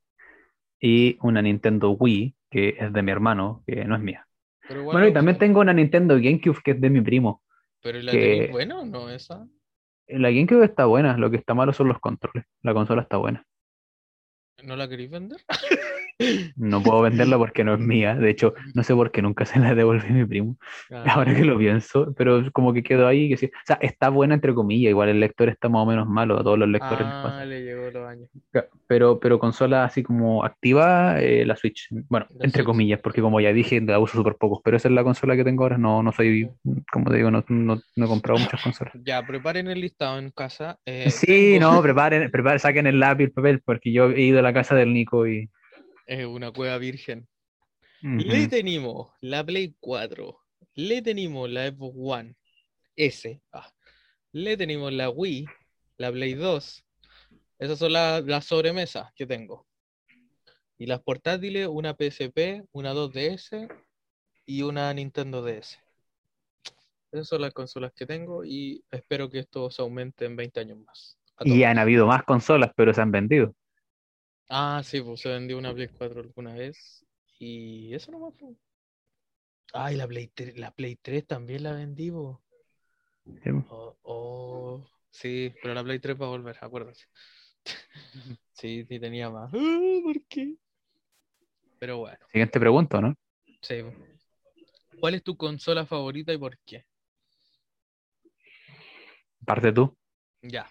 y 0.79 1.17
una 1.21 1.41
Nintendo 1.41 1.91
Wii, 1.91 2.35
que 2.49 2.75
es 2.79 2.91
de 2.91 3.01
mi 3.03 3.11
hermano, 3.11 3.63
que 3.67 3.85
no 3.85 3.95
es 3.95 4.01
mía. 4.01 4.27
Pero 4.67 4.83
Bueno, 4.83 5.07
y 5.07 5.13
también 5.13 5.37
tengo 5.37 5.59
una 5.59 5.73
Nintendo 5.73 6.15
GameCube, 6.15 6.61
que 6.63 6.71
es 6.71 6.81
de 6.81 6.89
mi 6.89 7.01
primo. 7.01 7.43
Pero 7.81 7.99
¿y 7.99 8.01
la 8.01 8.11
que- 8.11 8.47
buena 8.51 8.79
o 8.79 8.85
no 8.85 9.09
esa? 9.09 9.47
La 10.07 10.29
GameCube 10.31 10.65
está 10.65 10.85
buena, 10.85 11.17
lo 11.17 11.29
que 11.29 11.37
está 11.37 11.53
malo 11.53 11.73
son 11.73 11.87
los 11.89 11.99
controles. 11.99 12.45
La 12.61 12.73
consola 12.73 13.03
está 13.03 13.17
buena. 13.17 13.45
¿No 14.63 14.75
la 14.75 14.87
queréis 14.87 15.11
vender? 15.11 15.39
No 16.55 16.81
puedo 16.81 17.01
venderla 17.01 17.37
porque 17.37 17.63
no 17.63 17.73
es 17.73 17.79
mía. 17.79 18.15
De 18.15 18.29
hecho, 18.29 18.53
no 18.73 18.83
sé 18.83 18.93
por 18.95 19.11
qué 19.11 19.21
nunca 19.21 19.45
se 19.45 19.59
la 19.59 19.75
devolví 19.75 20.07
a 20.07 20.11
mi 20.11 20.25
primo. 20.25 20.57
Ah, 20.91 21.15
Ahora 21.15 21.33
que 21.35 21.43
lo 21.43 21.57
pienso, 21.57 22.13
pero 22.15 22.43
como 22.51 22.71
que 22.73 22.83
quedó 22.83 23.07
ahí. 23.07 23.27
Que 23.29 23.37
sí. 23.37 23.47
O 23.47 23.49
sea, 23.65 23.77
está 23.81 24.09
buena 24.09 24.35
entre 24.35 24.53
comillas. 24.53 24.91
Igual 24.91 25.09
el 25.09 25.19
lector 25.19 25.49
está 25.49 25.67
más 25.69 25.81
o 25.81 25.85
menos 25.85 26.07
malo. 26.07 26.39
A 26.39 26.43
todos 26.43 26.57
los 26.57 26.69
lectores 26.69 26.99
les 26.99 27.07
pasa. 27.23 27.41
Ah, 27.41 27.45
le 27.45 27.63
llegó 27.63 27.89
los 27.91 28.07
años. 28.07 28.29
Ca- 28.51 28.67
Pero, 28.87 29.19
pero 29.19 29.39
consola 29.39 29.83
así 29.85 30.03
como 30.03 30.45
activa, 30.45 31.19
eh, 31.19 31.45
la 31.45 31.55
Switch. 31.55 31.87
Bueno, 32.09 32.27
La 32.29 32.45
entre 32.45 32.61
Switch. 32.61 32.65
comillas, 32.65 32.99
porque 33.01 33.21
como 33.21 33.41
ya 33.41 33.51
dije, 33.53 33.81
la 33.81 33.99
uso 33.99 34.17
súper 34.17 34.35
pocos. 34.35 34.59
Pero 34.63 34.77
esa 34.77 34.87
es 34.87 34.93
la 34.93 35.03
consola 35.03 35.35
que 35.35 35.43
tengo 35.43 35.63
ahora. 35.63 35.77
No, 35.77 36.03
no 36.03 36.11
soy, 36.11 36.49
como 36.91 37.09
te 37.09 37.17
digo, 37.17 37.31
no, 37.31 37.43
no, 37.47 37.79
no 37.95 38.05
he 38.05 38.07
comprado 38.07 38.39
muchas 38.39 38.61
consolas. 38.63 38.93
Ya, 39.03 39.25
preparen 39.25 39.67
el 39.67 39.81
listado 39.81 40.19
en 40.19 40.29
casa. 40.31 40.77
Eh, 40.85 41.09
Sí, 41.09 41.57
tengo- 41.59 41.71
no, 41.73 41.81
preparen, 41.81 42.29
preparen, 42.31 42.59
saquen 42.59 42.87
el 42.87 42.99
lápiz, 42.99 43.25
el 43.25 43.31
papel, 43.31 43.61
porque 43.65 43.91
yo 43.91 44.11
he 44.11 44.21
ido 44.21 44.39
a 44.39 44.43
la 44.43 44.53
casa 44.53 44.75
del 44.75 44.93
Nico 44.93 45.27
y. 45.27 45.49
Es 46.05 46.25
una 46.25 46.51
cueva 46.51 46.77
virgen. 46.77 47.27
Le 48.01 48.47
tenemos 48.49 49.11
la 49.21 49.43
Play 49.45 49.75
4. 49.79 50.39
Le 50.75 51.01
tenemos 51.01 51.49
la 51.49 51.67
Xbox 51.69 51.95
One 51.97 52.35
S. 52.95 53.41
ah. 53.53 53.71
Le 54.33 54.57
tenemos 54.57 54.91
la 54.91 55.09
Wii, 55.09 55.45
la 55.97 56.11
Play 56.11 56.33
2. 56.33 56.83
Esas 57.59 57.79
son 57.79 57.93
la- 57.93 58.19
las 58.21 58.45
sobremesas 58.45 59.11
que 59.15 59.25
tengo. 59.25 59.67
Y 60.77 60.85
las 60.87 61.01
portátiles, 61.01 61.67
una 61.67 61.93
PSP, 61.95 62.63
una 62.73 62.93
2DS 62.93 63.69
y 64.45 64.63
una 64.63 64.93
Nintendo 64.93 65.41
DS. 65.43 65.77
Esas 67.11 67.27
son 67.27 67.41
las 67.41 67.53
consolas 67.53 67.93
que 67.93 68.05
tengo 68.05 68.43
y 68.43 68.83
espero 68.91 69.29
que 69.29 69.39
esto 69.39 69.69
se 69.69 69.81
aumente 69.81 70.25
en 70.25 70.35
20 70.35 70.59
años 70.59 70.79
más. 70.79 71.17
Y 71.45 71.63
han 71.63 71.77
habido 71.77 72.05
más 72.07 72.23
consolas, 72.23 72.71
pero 72.75 72.93
se 72.93 73.01
han 73.01 73.11
vendido. 73.11 73.55
Ah, 74.49 74.81
sí, 74.83 75.01
pues 75.01 75.21
se 75.21 75.29
vendió 75.29 75.57
una 75.57 75.73
Play 75.73 75.87
4 75.87 76.21
alguna 76.21 76.53
vez. 76.53 77.05
Y 77.39 77.93
eso 77.93 78.11
nomás. 78.11 78.33
pues. 78.39 78.55
Ay, 79.73 79.95
la 79.95 80.07
Play 80.07 80.27
3, 80.27 80.57
la 80.57 80.71
Play 80.71 80.95
3 80.97 81.25
también 81.25 81.63
la 81.63 81.73
vendí, 81.73 82.11
po. 82.11 82.41
Sí. 83.43 83.49
Oh, 83.69 83.97
oh, 84.03 84.87
sí, 85.09 85.53
pero 85.61 85.73
la 85.73 85.83
Play 85.83 85.99
3 85.99 86.19
va 86.21 86.25
a 86.25 86.29
volver, 86.29 86.57
acuérdense. 86.61 87.05
Sí, 88.53 88.85
sí 88.87 88.99
tenía 88.99 89.29
más. 89.29 89.51
Ah, 89.53 89.99
¿Por 90.03 90.23
qué? 90.27 90.55
Pero 91.79 91.97
bueno, 91.97 92.19
Siguiente 92.31 92.59
pregunta, 92.59 93.01
¿no? 93.01 93.15
sí. 93.61 93.81
¿Cuál 94.99 95.15
es 95.15 95.23
tu 95.23 95.35
consola 95.35 95.85
favorita 95.85 96.31
y 96.31 96.37
por 96.37 96.57
qué? 96.59 96.85
Parte 99.45 99.73
tú. 99.73 99.97
Ya. 100.41 100.69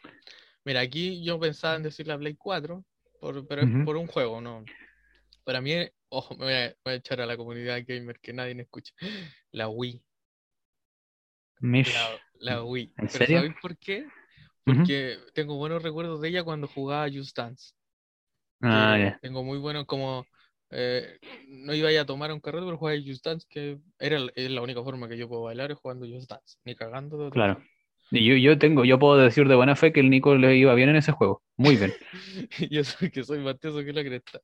Mira, 0.64 0.80
aquí 0.80 1.22
yo 1.24 1.38
pensaba 1.38 1.74
en 1.76 1.82
decir 1.82 2.06
la 2.06 2.16
Play 2.16 2.34
4, 2.36 2.84
por, 3.22 3.46
pero 3.46 3.68
por 3.84 3.96
un 3.96 4.06
juego, 4.08 4.40
¿no? 4.42 4.64
Para 5.44 5.60
mí, 5.62 5.74
ojo, 6.10 6.36
me 6.36 6.44
voy 6.46 6.54
a, 6.54 6.76
voy 6.84 6.94
a 6.94 6.96
echar 6.96 7.20
a 7.20 7.26
la 7.26 7.36
comunidad 7.36 7.82
gamer 7.86 8.20
que 8.20 8.32
nadie 8.34 8.54
me 8.54 8.62
escucha. 8.64 8.94
La 9.52 9.68
Wii. 9.68 10.02
Mish. 11.60 11.94
La, 12.40 12.54
la 12.56 12.64
Wii. 12.64 12.92
¿En 12.98 13.08
¿Pero 13.12 13.24
serio? 13.24 13.38
sabéis 13.38 13.54
por 13.62 13.76
qué? 13.78 14.06
Porque 14.64 15.18
tengo 15.34 15.56
buenos 15.56 15.82
recuerdos 15.82 16.20
de 16.20 16.28
ella 16.28 16.44
cuando 16.44 16.68
jugaba 16.68 17.08
Just 17.12 17.36
Dance. 17.36 17.74
Ah, 18.62 18.96
ya. 18.98 19.18
Tengo 19.20 19.42
muy 19.44 19.58
buenos 19.58 19.86
como... 19.86 20.26
eh, 20.70 21.18
no 21.48 21.74
iba 21.74 21.88
a 22.00 22.06
tomar 22.06 22.32
un 22.32 22.40
carrete, 22.40 22.64
pero 22.66 22.78
jugaba 22.78 22.98
Just 23.04 23.24
Dance, 23.24 23.46
que 23.48 23.78
era, 23.98 24.18
la- 24.18 24.32
es 24.34 24.50
la 24.50 24.62
única 24.62 24.82
forma 24.82 25.08
que 25.08 25.16
yo 25.18 25.28
puedo 25.28 25.42
bailar 25.42 25.70
es 25.72 25.78
jugando 25.78 26.06
Just 26.06 26.30
Dance. 26.30 26.58
Ni 26.64 26.74
cagando 26.74 27.16
otra 27.18 27.30
Claro. 27.30 27.62
Yo, 28.20 28.36
yo 28.36 28.58
tengo, 28.58 28.84
yo 28.84 28.98
puedo 28.98 29.16
decir 29.18 29.48
de 29.48 29.54
buena 29.54 29.76
fe 29.76 29.92
que 29.92 30.00
el 30.00 30.10
Nico 30.10 30.34
le 30.36 30.56
iba 30.56 30.74
bien 30.74 30.90
en 30.90 30.96
ese 30.96 31.12
juego. 31.12 31.42
Muy 31.56 31.76
bien. 31.76 31.96
Yo 32.70 32.84
soy 32.84 33.10
que 33.10 33.24
soy 33.24 33.38
más 33.40 33.58
tieso 33.58 33.78
que 33.84 33.92
la 33.92 34.02
cresta. 34.04 34.40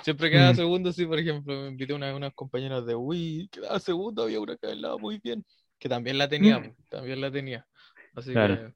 Siempre 0.00 0.30
quedaba 0.30 0.54
Mm. 0.54 0.56
segundo, 0.56 0.92
sí, 0.92 1.06
por 1.06 1.18
ejemplo, 1.18 1.54
me 1.62 1.68
invité 1.68 1.92
a 1.92 1.96
una, 1.96 2.14
unas 2.16 2.34
compañeras 2.34 2.86
de 2.86 2.94
Wii, 2.94 3.48
quedaba 3.48 3.80
segundo, 3.80 4.22
había 4.24 4.40
una 4.40 4.56
que 4.56 4.66
bailaba 4.68 4.98
muy 4.98 5.18
bien, 5.18 5.44
que 5.78 5.88
también 5.88 6.18
la 6.18 6.28
tenía, 6.28 6.60
Mm. 6.60 6.74
también 6.88 7.20
la 7.20 7.30
tenía. 7.30 7.66
Así 8.14 8.32
Claro. 8.32 8.54
que, 8.56 8.72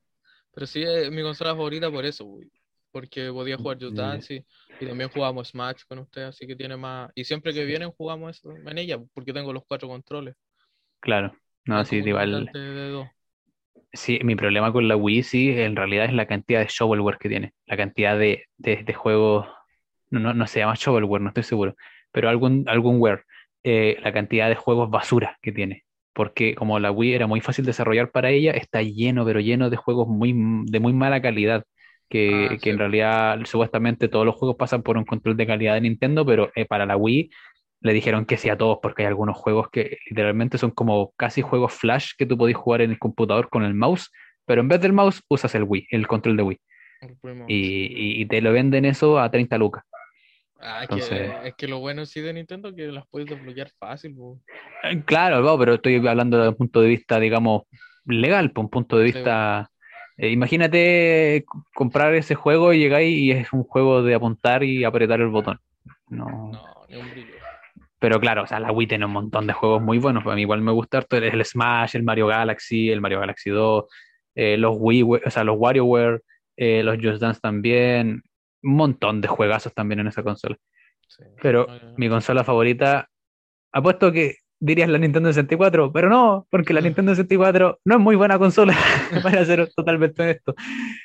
pero 0.53 0.67
sí, 0.67 0.83
es 0.85 1.11
mi 1.13 1.23
consola 1.23 1.51
favorita 1.53 1.91
por 1.91 2.05
eso, 2.07 2.25
Wii, 2.27 2.51
porque 2.93 3.31
podía 3.33 3.59
jugar 3.59 3.79
Just. 3.81 3.97
Dance 3.97 4.35
y, 4.37 4.47
y 4.85 4.89
también 4.89 5.11
jugamos 5.11 5.49
Smash 5.49 5.83
con 5.89 6.01
usted, 6.01 6.23
así 6.25 6.47
que 6.47 6.57
tiene 6.57 6.77
más, 6.77 7.11
y 7.15 7.25
siempre 7.25 7.55
que 7.55 7.65
vienen 7.65 7.91
jugamos 7.93 8.37
eso 8.39 8.51
en 8.67 8.79
ella, 8.79 8.99
porque 9.15 9.33
tengo 9.33 9.53
los 9.53 9.65
cuatro 9.67 9.89
controles. 9.89 10.37
Claro. 11.01 11.33
No, 11.65 11.85
sí, 11.85 11.97
igual. 11.97 12.51
Sí, 13.93 14.21
mi 14.23 14.37
problema 14.37 14.73
con 14.73 14.87
la 14.87 14.97
Wii, 14.97 15.23
sí, 15.23 15.51
en 15.51 15.75
realidad 15.75 16.05
es 16.05 16.13
la 16.13 16.27
cantidad 16.27 16.61
de 16.61 16.67
shovelware 16.69 17.17
que 17.19 17.29
tiene. 17.31 17.53
La 17.67 17.77
cantidad 17.77 18.19
de, 18.19 18.45
de, 18.59 18.77
de 18.85 18.95
juegos. 18.95 19.47
No, 20.11 20.21
no, 20.21 20.35
no 20.35 20.47
se 20.47 20.61
llama 20.61 20.75
shovelware, 20.77 21.23
no 21.23 21.29
estoy 21.29 21.43
seguro. 21.45 21.75
Pero 22.13 22.29
algún, 22.29 22.65
algún 22.69 23.01
ware. 23.01 23.23
eh, 23.65 23.97
la 24.03 24.13
cantidad 24.13 24.49
de 24.49 24.57
juegos 24.57 24.91
basura 24.91 25.39
que 25.43 25.53
tiene. 25.53 25.85
Porque 26.13 26.55
como 26.55 26.79
la 26.81 26.91
Wii 26.93 27.15
era 27.15 27.27
muy 27.27 27.41
fácil 27.41 27.65
desarrollar 27.65 28.11
para 28.11 28.31
ella, 28.31 28.53
está 28.53 28.83
lleno, 28.83 29.25
pero 29.25 29.41
lleno 29.41 29.71
de 29.71 29.77
juegos 29.77 30.07
muy, 30.09 30.35
de 30.67 30.81
muy 30.81 30.93
mala 30.93 31.23
calidad. 31.23 31.65
Que, 32.11 32.49
Ah, 32.51 32.59
que 32.63 32.71
en 32.71 32.79
realidad, 32.79 33.39
supuestamente, 33.45 34.09
todos 34.09 34.25
los 34.27 34.35
juegos 34.37 34.57
pasan 34.57 34.83
por 34.83 34.97
un 34.97 35.05
control 35.05 35.37
de 35.37 35.47
calidad 35.47 35.75
de 35.75 35.83
Nintendo, 35.83 36.25
pero 36.27 36.51
eh, 36.55 36.65
para 36.67 36.87
la 36.87 36.97
Wii 36.97 37.31
le 37.81 37.93
dijeron 37.93 38.25
que 38.27 38.37
sí 38.37 38.49
a 38.49 38.59
todos, 38.59 38.79
porque 38.83 39.03
hay 39.03 39.09
algunos 39.09 39.37
juegos 39.37 39.69
que 39.71 39.99
literalmente 40.11 40.59
son 40.59 40.71
como 40.73 41.13
casi 41.17 41.43
juegos 41.43 41.73
flash 41.73 42.13
que 42.19 42.27
tú 42.27 42.37
podés 42.37 42.57
jugar 42.57 42.81
en 42.83 42.91
el 42.91 42.99
computador 42.99 43.49
con 43.49 43.65
el 43.65 43.75
mouse, 43.75 44.11
pero 44.45 44.61
en 44.61 44.69
vez 44.69 44.81
del 44.81 44.93
mouse 44.93 45.23
usas 45.29 45.55
el 45.55 45.65
Wii, 45.65 45.87
el 45.91 46.07
control 46.07 46.37
de 46.37 46.43
Wii, 46.43 46.61
y, 47.47 48.21
y- 48.23 48.27
te 48.27 48.41
lo 48.41 48.53
venden 48.53 48.85
eso 48.85 49.19
a 49.19 49.31
30 49.31 49.59
lucas. 49.59 49.85
Ah, 50.61 50.83
es, 50.83 50.89
que, 50.89 50.95
entonces- 50.97 51.33
es 51.45 51.55
que 51.55 51.69
lo 51.69 51.79
bueno 51.79 52.05
sí 52.05 52.21
de 52.21 52.33
Nintendo 52.33 52.71
es 52.71 52.75
que 52.75 52.87
las 52.89 53.07
puedes 53.09 53.29
desbloquear 53.29 53.71
fácil. 53.79 54.17
Eh, 54.83 55.03
Claro, 55.05 55.57
pero 55.59 55.75
estoy 55.75 56.05
hablando 56.07 56.37
desde 56.37 56.49
un 56.51 56.57
punto 56.57 56.81
de 56.81 56.89
vista, 56.89 57.21
digamos, 57.21 57.63
legal, 58.07 58.51
por 58.51 58.65
un 58.65 58.71
punto 58.71 58.99
de 58.99 59.07
Sí, 59.13 59.13
vista... 59.19 59.71
eh, 60.17 60.31
imagínate 60.31 61.45
comprar 61.75 62.15
ese 62.15 62.35
juego 62.35 62.73
y 62.73 62.81
llegáis 62.81 63.17
y 63.17 63.31
es 63.31 63.53
un 63.53 63.63
juego 63.63 64.03
de 64.03 64.15
apuntar 64.15 64.65
y 64.65 64.83
apretar 64.85 65.21
el 65.21 65.29
botón. 65.29 65.61
No. 66.09 66.51
No, 66.53 66.87
ni 66.89 66.97
un 66.97 67.11
brillo. 67.11 67.38
Pero 68.01 68.21
claro, 68.21 68.45
o 68.45 68.47
sea, 68.47 68.61
la 68.61 68.71
Wii 68.73 68.87
tiene 68.87 69.07
un 69.07 69.13
montón 69.13 69.47
de 69.47 69.53
juegos 69.53 69.83
muy 69.83 69.99
buenos. 69.99 70.25
A 70.27 70.35
mí 70.35 70.43
igual 70.43 70.61
me 70.63 70.71
gusta 70.73 70.99
harto 70.99 71.17
el, 71.17 71.25
el 71.25 71.45
Smash, 71.45 71.97
el 71.97 72.05
Mario 72.05 72.27
Galaxy, 72.29 72.91
el 72.91 73.01
Mario 73.01 73.21
Galaxy 73.21 73.51
2, 73.51 73.85
eh, 74.37 74.57
los 74.57 74.77
Wii, 74.79 75.03
o 75.03 75.31
sea, 75.31 75.43
los 75.45 75.57
WarioWare, 75.59 76.21
eh, 76.57 76.83
los 76.85 76.97
Just 77.03 77.21
Dance 77.21 77.41
también, 77.41 78.23
un 78.63 78.75
montón 78.75 79.21
de 79.21 79.29
juegazos 79.29 79.75
también 79.75 79.99
en 80.01 80.07
esa 80.07 80.23
consola. 80.23 80.57
Sí. 81.09 81.25
Pero 81.43 81.67
mi 81.97 82.09
consola 82.09 82.45
favorita, 82.45 83.09
apuesto 83.73 84.13
que 84.13 84.37
dirías 84.61 84.89
la 84.89 84.99
Nintendo 84.99 85.29
64, 85.31 85.93
pero 85.93 86.09
no, 86.09 86.47
porque 86.51 86.73
la 86.73 86.81
Nintendo 87.03 87.13
64 87.15 87.81
no 87.85 87.95
es 87.95 88.01
muy 88.01 88.15
buena 88.17 88.39
consola, 88.39 88.77
para 89.25 89.45
ser 89.45 89.69
totalmente 89.75 90.23
honesto. 90.23 90.55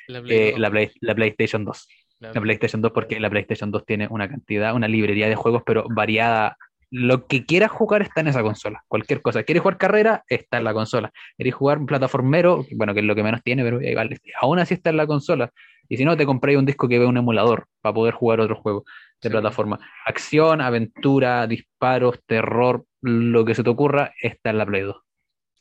La 0.07 0.21
Play 0.21 0.37
Eh, 0.37 0.53
la, 0.59 0.69
Play- 0.69 0.91
la 1.01 1.15
PlayStation 1.15 1.65
2. 1.65 1.87
la 2.19 2.33
La 2.33 2.41
PlayStation 2.41 2.81
2 2.83 2.91
porque 2.91 3.19
la 3.19 3.29
PlayStation 3.31 3.71
2 3.71 3.83
tiene 3.85 4.07
una 4.11 4.27
cantidad, 4.29 4.75
una 4.75 4.87
librería 4.87 5.27
de 5.27 5.35
juegos, 5.35 5.63
pero 5.65 5.85
variada. 5.89 6.55
Lo 6.95 7.25
que 7.25 7.43
quieras 7.43 7.71
jugar 7.71 8.03
está 8.03 8.21
en 8.21 8.27
esa 8.27 8.43
consola. 8.43 8.83
Cualquier 8.87 9.23
cosa. 9.23 9.41
¿Quieres 9.41 9.63
jugar 9.63 9.77
carrera? 9.79 10.23
Está 10.27 10.57
en 10.59 10.63
la 10.63 10.73
consola. 10.73 11.11
¿Quieres 11.35 11.55
jugar 11.55 11.79
un 11.79 11.87
plataformero? 11.87 12.65
Bueno, 12.75 12.93
que 12.93 12.99
es 12.99 13.05
lo 13.07 13.15
que 13.15 13.23
menos 13.23 13.41
tiene, 13.41 13.63
pero 13.63 13.79
ahí 13.79 13.95
vale. 13.95 14.17
aún 14.39 14.59
así 14.59 14.75
está 14.75 14.91
en 14.91 14.97
la 14.97 15.07
consola. 15.07 15.49
Y 15.89 15.97
si 15.97 16.05
no, 16.05 16.15
te 16.15 16.25
compráis 16.27 16.57
un 16.59 16.67
disco 16.67 16.87
que 16.87 16.99
ve 16.99 17.07
un 17.07 17.17
emulador 17.17 17.65
para 17.81 17.95
poder 17.95 18.13
jugar 18.13 18.41
otro 18.41 18.55
juego 18.57 18.83
de 19.21 19.29
Sí. 19.29 19.31
plataforma. 19.31 19.79
Acción, 20.05 20.61
aventura, 20.61 21.47
disparos, 21.47 22.19
terror, 22.27 22.85
lo 23.01 23.43
que 23.43 23.55
se 23.55 23.63
te 23.63 23.69
ocurra, 23.71 24.13
está 24.21 24.51
en 24.51 24.59
la 24.59 24.65
Play 24.67 24.83
2. 24.83 24.95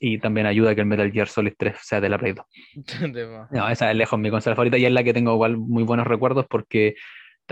Y 0.01 0.19
también 0.19 0.47
ayuda 0.47 0.73
a 0.73 0.75
que 0.75 0.81
el 0.83 0.87
Metal 0.87 1.11
Gear 1.13 1.29
Solid 1.29 1.55
3 1.57 1.77
sea 1.81 2.01
de 2.03 2.09
la 2.11 2.19
Play 2.19 2.33
2. 2.35 2.45
de 3.13 3.27
más. 3.27 3.51
No, 3.53 3.69
esa 3.71 3.91
es 3.91 3.97
lejos 3.97 4.19
mi 4.19 4.31
consola 4.31 4.55
favorita 4.55 4.77
y 4.77 4.85
es 4.85 4.93
la 4.93 5.03
que 5.03 5.15
tengo 5.15 5.33
igual 5.33 5.57
muy 5.57 5.83
buenos 5.85 6.07
recuerdos 6.07 6.45
porque 6.49 6.95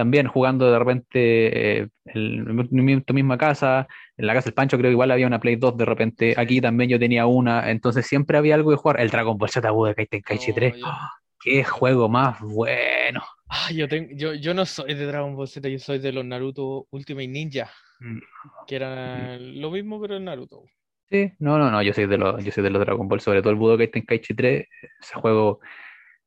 también 0.00 0.26
jugando 0.28 0.70
de 0.72 0.78
repente 0.78 1.80
eh, 1.82 1.88
el- 2.06 2.46
en 2.48 2.84
mi 2.84 3.00
tu 3.02 3.12
misma 3.14 3.36
casa, 3.38 3.86
en 4.16 4.26
la 4.26 4.34
casa 4.34 4.46
del 4.46 4.54
Pancho 4.54 4.78
creo 4.78 4.88
que 4.88 4.92
igual 4.92 5.10
había 5.10 5.26
una 5.26 5.40
Play 5.40 5.56
2 5.56 5.76
de 5.76 5.84
repente, 5.84 6.34
aquí 6.36 6.60
también 6.60 6.88
yo 6.90 6.98
tenía 6.98 7.26
una, 7.26 7.70
entonces 7.70 8.06
siempre 8.06 8.38
había 8.38 8.54
algo 8.54 8.70
de 8.70 8.76
jugar. 8.78 9.00
El 9.00 9.10
Dragon 9.10 9.36
Ball 9.38 9.50
Z 9.50 9.70
Budokai 9.70 10.06
Tenkaichi 10.06 10.52
Oh, 10.52 10.54
3, 10.54 10.74
ya. 10.80 10.86
¡ah! 10.88 11.10
qué 11.42 11.64
juego 11.64 12.08
más 12.08 12.40
bueno. 12.40 13.22
Ah, 13.48 13.70
yo, 13.72 13.88
tengo, 13.88 14.10
yo, 14.14 14.32
yo 14.34 14.54
no 14.54 14.64
soy 14.64 14.94
de 14.94 15.06
Dragon 15.06 15.34
Ball 15.36 15.48
Z, 15.48 15.68
yo 15.68 15.78
soy 15.78 15.98
de 15.98 16.12
los 16.12 16.24
Naruto 16.24 16.86
Ultimate 16.90 17.28
Ninja, 17.28 17.70
Mm. 18.00 18.18
que 18.66 18.76
era 18.76 19.36
lo 19.38 19.70
mismo 19.70 20.00
pero 20.00 20.16
en 20.16 20.24
Naruto. 20.24 20.64
Sí, 21.10 21.32
no, 21.40 21.58
no, 21.58 21.70
no, 21.70 21.82
yo 21.82 21.92
soy 21.92 22.06
de 22.06 22.16
los, 22.16 22.42
yo 22.44 22.52
soy 22.52 22.62
de 22.62 22.70
los 22.70 22.80
Dragon 22.80 23.08
Ball, 23.08 23.20
sobre 23.20 23.40
todo 23.42 23.50
el 23.50 23.56
Budokai 23.58 23.88
Tenkaichi 23.90 24.34
3, 24.34 24.66
ese 25.00 25.14
juego 25.14 25.60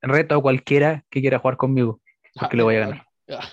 reto 0.01 0.36
a 0.36 0.41
cualquiera 0.41 1.05
que 1.09 1.21
quiera 1.21 1.39
jugar 1.39 1.57
conmigo, 1.57 2.01
porque 2.36 2.57
le 2.57 2.63
voy 2.63 2.76
a 2.76 2.80
ganar. 2.80 3.05
Ah, 3.30 3.49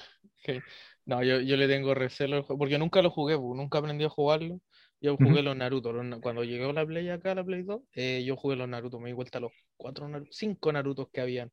No, 1.07 1.23
yo, 1.23 1.41
yo 1.41 1.57
le 1.57 1.67
tengo 1.67 1.95
recelo 1.95 2.47
porque 2.47 2.79
nunca 2.79 3.03
lo 3.03 3.11
jugué, 3.11 3.37
nunca 3.37 3.79
aprendí 3.79 4.05
a 4.05 4.09
jugarlo. 4.09 4.61
Yo 5.01 5.17
jugué 5.17 5.43
los 5.43 5.57
Naruto. 5.57 5.93
los 5.93 6.21
cuando 6.21 6.45
llegó 6.45 6.73
la 6.73 6.85
Play 6.85 7.09
acá, 7.09 7.35
la 7.35 7.43
Play 7.43 7.63
2, 7.63 7.81
eh, 7.95 8.23
yo 8.25 8.37
jugué 8.37 8.57
los 8.57 8.69
Naruto. 8.69 9.01
Me 9.01 9.09
di 9.09 9.15
vuelta 9.15 9.39
a 9.39 9.41
los 9.41 9.53
cuatro, 9.77 10.09
cinco 10.31 10.71
Narutos 10.73 11.09
que 11.11 11.23
habían. 11.23 11.51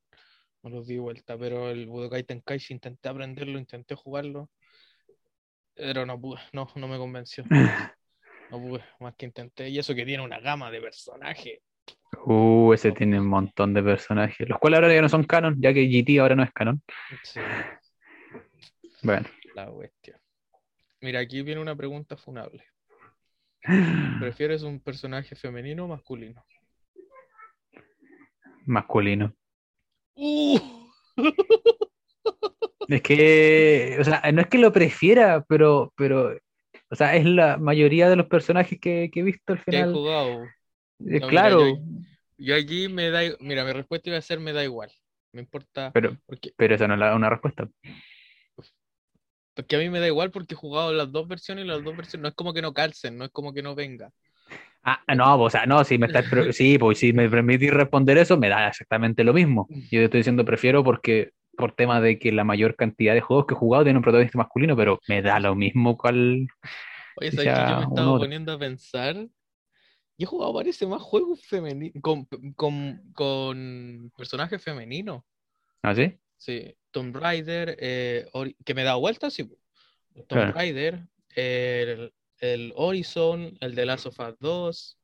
Me 0.63 0.69
los 0.69 0.85
di 0.85 0.97
vuelta, 0.97 1.37
pero 1.37 1.69
el 1.69 1.87
Budokai 1.87 2.23
Tenkaichi 2.23 2.73
intenté 2.73 3.07
aprenderlo, 3.07 3.57
intenté 3.57 3.95
jugarlo. 3.95 4.49
Pero 5.75 6.05
no 6.05 6.19
pude, 6.19 6.41
no, 6.51 6.67
no 6.75 6.87
me 6.87 6.97
convenció. 6.97 7.43
No 8.49 8.61
pude, 8.61 8.81
más 9.01 9.13
que 9.15 9.25
intenté. 9.25 9.67
Y 9.67 9.77
eso 9.77 9.93
que 9.93 10.05
tiene 10.05 10.23
una 10.23 10.39
gama 10.39 10.71
de 10.71 10.79
personajes. 10.79 11.59
Uh, 12.25 12.71
ese 12.71 12.93
tiene 12.93 13.19
un 13.19 13.27
montón 13.27 13.73
de 13.73 13.83
personajes, 13.83 14.47
los 14.47 14.57
cuales 14.57 14.79
ahora 14.79 14.93
ya 14.93 15.01
no 15.01 15.09
son 15.09 15.25
canon, 15.25 15.57
ya 15.59 15.73
que 15.73 15.85
GT 15.85 16.17
ahora 16.21 16.35
no 16.35 16.43
es 16.43 16.51
canon. 16.53 16.81
Sí, 17.23 17.41
Bueno. 19.03 19.27
la 19.55 19.69
bestia. 19.69 20.19
Mira, 21.01 21.19
aquí 21.19 21.41
viene 21.43 21.61
una 21.61 21.75
pregunta 21.75 22.17
funable. 22.17 22.63
¿Prefieres 24.19 24.63
un 24.63 24.79
personaje 24.79 25.35
femenino 25.35 25.85
o 25.85 25.87
masculino? 25.87 26.43
Masculino. 28.65 29.33
¡Uh! 30.15 30.59
Es 32.89 33.01
que, 33.01 33.97
o 33.99 34.03
sea, 34.05 34.21
no 34.31 34.39
es 34.39 34.47
que 34.47 34.57
lo 34.57 34.71
prefiera, 34.71 35.43
pero, 35.49 35.91
pero, 35.97 36.37
o 36.89 36.95
sea, 36.95 37.17
es 37.17 37.25
la 37.25 37.57
mayoría 37.57 38.07
de 38.09 38.15
los 38.15 38.27
personajes 38.27 38.79
que, 38.79 39.09
que 39.11 39.19
he 39.19 39.23
visto 39.23 39.51
al 39.51 39.57
que 39.61 39.71
he 39.71 39.73
final. 39.73 39.91
jugado. 39.91 40.43
Eh, 40.45 40.49
mira, 40.99 41.27
claro, 41.27 41.59
yo- 41.67 41.81
Yo 42.37 42.55
aquí 42.55 42.87
me 42.87 43.09
da, 43.09 43.19
mira, 43.41 43.65
mi 43.65 43.73
respuesta 43.73 44.09
iba 44.09 44.17
a 44.17 44.21
ser 44.21 44.39
me 44.39 44.53
da 44.53 44.63
igual. 44.63 44.89
Me 45.33 45.41
importa, 45.41 45.91
pero, 45.93 46.15
porque, 46.25 46.53
pero 46.55 46.75
esa 46.75 46.87
no 46.87 46.93
es 46.93 46.99
la- 47.01 47.13
una 47.13 47.29
respuesta. 47.29 47.67
Porque 49.57 49.75
a 49.75 49.79
mí 49.79 49.89
me 49.89 49.99
da 49.99 50.05
igual 50.05 50.29
porque 50.29 50.53
he 50.53 50.57
jugado 50.57 50.93
las 50.93 51.11
dos 51.11 51.27
versiones 51.27 51.65
y 51.65 51.67
las 51.67 51.83
dos 51.83 51.97
versiones 51.97 52.21
no 52.21 52.27
es 52.29 52.35
como 52.35 52.53
que 52.53 52.61
no 52.61 52.75
calcen, 52.75 53.17
no 53.17 53.25
es 53.25 53.31
como 53.31 53.51
que 53.53 53.63
no 53.63 53.73
venga. 53.73 54.11
Ah, 54.83 55.01
no, 55.15 55.41
o 55.41 55.49
sea, 55.49 55.65
no, 55.65 55.83
si 55.83 55.97
me 55.97 56.05
estás, 56.05 56.25
sí, 56.55 56.77
pues 56.77 56.99
si 56.99 57.11
me 57.11 57.27
permitís 57.27 57.71
responder 57.71 58.19
eso, 58.19 58.37
me 58.37 58.49
da 58.49 58.67
exactamente 58.67 59.23
lo 59.23 59.33
mismo. 59.33 59.67
Yo 59.89 60.01
estoy 60.01 60.19
diciendo 60.19 60.45
prefiero 60.45 60.83
porque, 60.83 61.31
por 61.57 61.71
tema 61.71 61.99
de 61.99 62.19
que 62.19 62.31
la 62.31 62.43
mayor 62.43 62.75
cantidad 62.75 63.15
de 63.15 63.21
juegos 63.21 63.47
que 63.47 63.55
he 63.55 63.57
jugado 63.57 63.83
tienen 63.83 63.97
un 63.97 64.03
protagonista 64.03 64.37
masculino, 64.37 64.77
pero 64.77 64.99
me 65.07 65.23
da 65.23 65.39
lo 65.39 65.55
mismo 65.55 65.97
cuál. 65.97 66.47
Oye, 67.15 67.31
¿sabes 67.31 67.45
que 67.45 67.71
yo 67.71 67.77
me 67.77 67.83
estaba 67.85 68.11
otro. 68.11 68.25
poniendo 68.25 68.51
a 68.51 68.59
pensar? 68.59 69.15
Yo 69.15 69.29
he 70.19 70.25
jugado 70.25 70.53
parece 70.53 70.85
más 70.85 71.01
juegos 71.01 71.43
femeninos 71.47 71.99
con, 72.03 72.25
con, 72.55 73.01
con 73.13 74.11
personajes 74.15 74.63
femeninos. 74.63 75.23
¿Ah, 75.81 75.95
sí? 75.95 76.13
Sí, 76.37 76.75
Tomb 76.97 77.15
Raider, 77.15 77.77
eh, 77.79 78.25
que 78.65 78.73
me 78.73 78.83
da 78.83 78.95
vueltas, 78.95 79.33
sí. 79.33 79.43
Tomb 79.43 80.27
Claro. 80.27 80.53
Raider, 80.53 80.99
el, 81.35 82.11
el 82.39 82.73
Horizon, 82.75 83.55
el 83.61 83.75
de 83.75 83.85
Last 83.85 84.07
of 84.07 84.19
Us 84.19 84.35
2, 84.39 84.99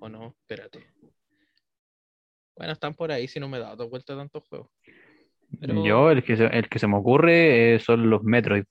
o 0.00 0.08
no, 0.10 0.36
espérate. 0.40 0.86
Bueno, 2.56 2.72
están 2.74 2.94
por 2.94 3.10
ahí 3.10 3.26
si 3.26 3.40
no 3.40 3.48
me 3.48 3.56
he 3.56 3.60
dado 3.60 3.88
vueltas 3.88 4.16
tantos 4.18 4.42
juegos. 4.48 4.68
Pero- 5.58 5.82
Yo, 5.84 6.10
el 6.10 6.22
que 6.22 6.36
se, 6.36 6.44
el 6.46 6.68
que 6.68 6.78
se 6.78 6.86
me 6.86 6.96
ocurre 6.96 7.74
eh, 7.76 7.78
son 7.80 8.10
los 8.10 8.22
Metroid. 8.22 8.64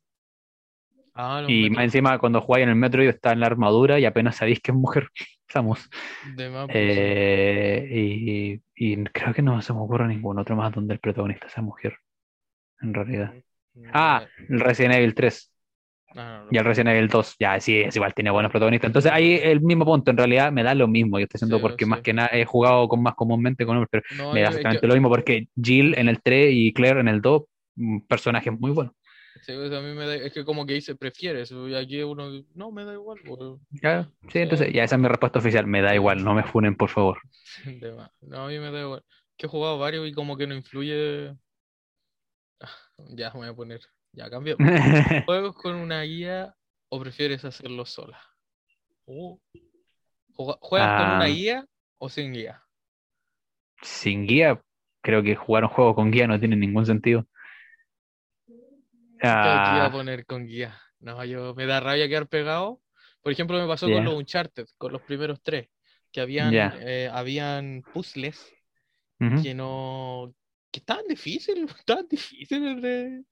Ah, 1.16 1.42
los 1.42 1.50
Y 1.50 1.54
Metroid 1.64 1.76
más 1.76 1.84
encima, 1.86 2.20
cuando 2.20 2.40
jugáis 2.42 2.64
en 2.64 2.70
el 2.70 2.76
Metroid 2.76 3.10
está 3.10 3.32
en 3.34 3.40
la 3.40 3.48
armadura 3.48 4.00
y 4.00 4.06
apenas 4.06 4.36
sabéis 4.36 4.60
que 4.60 4.72
es 4.72 4.78
mujer. 4.78 5.10
Estamos. 5.48 5.90
pues, 6.36 6.68
Eh, 6.76 7.88
y, 7.92 8.62
y 8.76 9.04
creo 9.06 9.34
que 9.34 9.42
no 9.42 9.60
se 9.64 9.74
me 9.74 9.80
ocurre 9.80 10.08
ningún 10.08 10.38
otro 10.38 10.56
más 10.56 10.72
donde 10.72 10.94
el 10.94 11.00
protagonista 11.00 11.50
sea 11.50 11.64
mujer. 11.64 11.98
En 12.82 12.94
realidad. 12.94 13.36
no, 13.76 13.94
Ah, 13.94 14.30
el 14.50 14.60
Resident 14.60 14.96
Evil 14.96 15.16
3 15.16 15.52
no, 16.14 16.24
no, 16.24 16.46
no. 16.46 16.52
y 16.52 16.58
el 16.58 16.66
Resident 16.66 16.90
Evil 16.96 17.08
2. 17.10 17.36
Ya, 17.40 17.60
sí, 17.60 17.80
es 17.82 17.96
igual, 17.96 18.14
tiene 18.14 18.32
buenos 18.32 18.52
protagonistas. 18.52 18.90
Entonces 18.90 19.12
ahí 19.12 19.40
el 19.44 19.62
mismo 19.62 19.86
punto, 19.86 20.12
en 20.12 20.18
realidad 20.18 20.52
me 20.52 20.64
da 20.64 20.76
lo 20.76 20.88
mismo. 20.88 21.20
Yo 21.20 21.24
estoy 21.26 21.38
diciendo 21.38 21.60
Sí, 21.60 21.62
porque 21.62 21.86
sí. 21.86 21.88
más 21.88 22.02
que 22.02 22.14
nada 22.14 22.30
he 22.34 22.46
jugado 22.46 22.88
con 22.88 23.04
más 23.04 23.16
comúnmente 23.16 23.66
con 23.66 23.78
hombres, 23.78 23.90
pero 23.92 24.04
No, 24.10 24.34
me 24.34 24.42
da 24.42 24.48
exactamente 24.50 24.88
lo 24.88 24.94
mismo 24.96 25.10
porque 25.10 25.48
Jill 25.62 25.96
en 25.98 26.10
el 26.10 26.22
3 26.22 26.52
y 26.54 26.74
Claire 26.74 27.02
en 27.02 27.08
el 27.10 27.22
2, 27.22 27.44
mm, 27.76 28.00
personajes 28.08 28.54
muy 28.60 28.72
buenos. 28.72 28.94
sí, 29.42 29.54
pues, 29.56 29.72
a 29.72 29.82
mí 29.82 29.94
me 29.96 30.06
da, 30.06 30.16
es 30.16 30.34
que 30.34 30.46
como 30.46 30.66
que 30.66 30.74
dice, 30.74 30.96
prefieres, 30.96 31.52
y 31.52 31.76
aquí 31.76 32.02
uno, 32.04 32.30
no, 32.56 32.72
me 32.72 32.86
da 32.86 32.94
igual, 32.94 33.20
Ya, 33.72 34.10
sí, 34.32 34.40
entonces 34.40 34.72
ya 34.74 34.84
esa 34.84 34.96
es 34.96 35.02
mi 35.02 35.08
respuesta 35.08 35.40
oficial. 35.40 35.66
Me 35.68 35.82
da 35.82 35.96
igual, 35.96 36.24
no 36.24 36.34
me 36.34 36.44
funen, 36.44 36.76
por 36.76 36.90
favor. 36.90 37.20
No, 38.22 38.44
a 38.46 38.48
mí 38.48 38.60
me 38.60 38.72
da 38.72 38.82
igual. 38.82 39.04
Que 39.38 39.46
he 39.46 39.50
jugado 39.50 39.78
varios 39.80 40.08
y 40.08 40.14
como 40.14 40.38
que 40.38 40.48
no 40.48 40.56
influye. 40.56 41.36
Ah, 42.62 42.70
Ya, 43.10 43.32
me 43.34 43.40
voy 43.40 43.48
a 43.50 43.54
poner. 43.54 43.82
Ya, 44.12 44.30
cambio. 44.30 44.58
¿Juegos 45.28 45.56
con 45.56 45.76
una 45.76 46.02
guía 46.04 46.56
o 46.90 47.00
prefieres 47.00 47.46
hacerlo 47.46 47.86
sola? 47.86 48.20
Uh. 49.06 49.38
¿Juegas 50.36 50.98
con 50.98 51.16
una 51.16 51.26
Ah. 51.26 51.28
guía 51.28 51.66
o 51.98 52.10
sin 52.10 52.34
guía? 52.34 52.64
Sin 53.82 54.26
guía, 54.26 54.62
creo 55.02 55.22
que 55.24 55.36
jugar 55.36 55.64
un 55.64 55.70
juego 55.70 55.96
con 55.96 56.12
guía 56.12 56.28
no 56.28 56.40
tiene 56.40 56.56
ningún 56.56 56.86
sentido. 56.86 57.26
Yo 58.48 59.28
aquí 59.30 59.76
iba 59.76 59.84
a 59.84 59.88
Ah, 59.88 59.92
poner 59.92 60.26
con 60.26 60.46
guía. 60.46 60.80
No, 61.00 61.24
yo 61.26 61.54
me 61.56 61.66
da 61.66 61.80
rabia 61.80 62.08
quedar 62.08 62.28
pegado. 62.28 62.82
Por 63.22 63.32
ejemplo, 63.34 63.60
me 63.60 63.68
pasó 63.68 63.90
con 63.90 64.04
los 64.06 64.14
Uncharted, 64.16 64.66
con 64.78 64.94
los 64.94 65.02
primeros 65.02 65.42
tres, 65.42 65.68
que 66.12 66.22
habían, 66.22 66.54
eh, 66.56 67.10
habían 67.12 67.84
puzzles 67.92 68.54
que 69.44 69.54
no, 69.54 70.34
que 70.72 70.80
estaban 70.80 71.06
difíciles, 71.08 71.70
estaban 71.80 72.08
difíciles 72.08 72.82
de, 72.82 73.24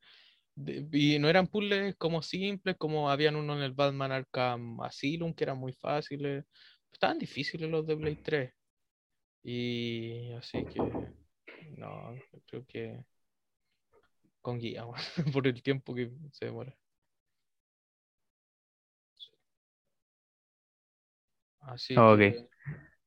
de- 0.55 0.87
y 0.99 1.19
no 1.19 1.29
eran 1.29 1.47
puzzles 1.47 1.95
como 1.97 2.21
simples, 2.21 2.77
como 2.77 3.09
habían 3.11 3.35
uno 3.35 3.55
en 3.57 3.63
el 3.63 3.73
Batman 3.73 4.11
Arkham 4.13 4.81
Asylum, 4.81 5.33
que 5.33 5.45
eran 5.45 5.57
muy 5.59 5.73
fáciles, 5.73 6.45
estaban 6.93 7.19
difíciles 7.19 7.69
los 7.69 7.85
de 7.87 7.97
Play 7.97 8.17
3. 8.17 8.53
Y 9.43 10.31
así 10.33 10.65
que, 10.67 10.97
no, 11.77 12.15
creo 12.47 12.65
que 12.67 13.05
con 14.41 14.57
guía, 14.59 14.85
por 15.33 15.47
el 15.47 15.61
tiempo 15.61 15.93
que 15.93 16.11
se 16.31 16.45
demora. 16.45 16.75
Así 21.61 21.95
Ok. 21.95 22.19
que, 22.19 22.47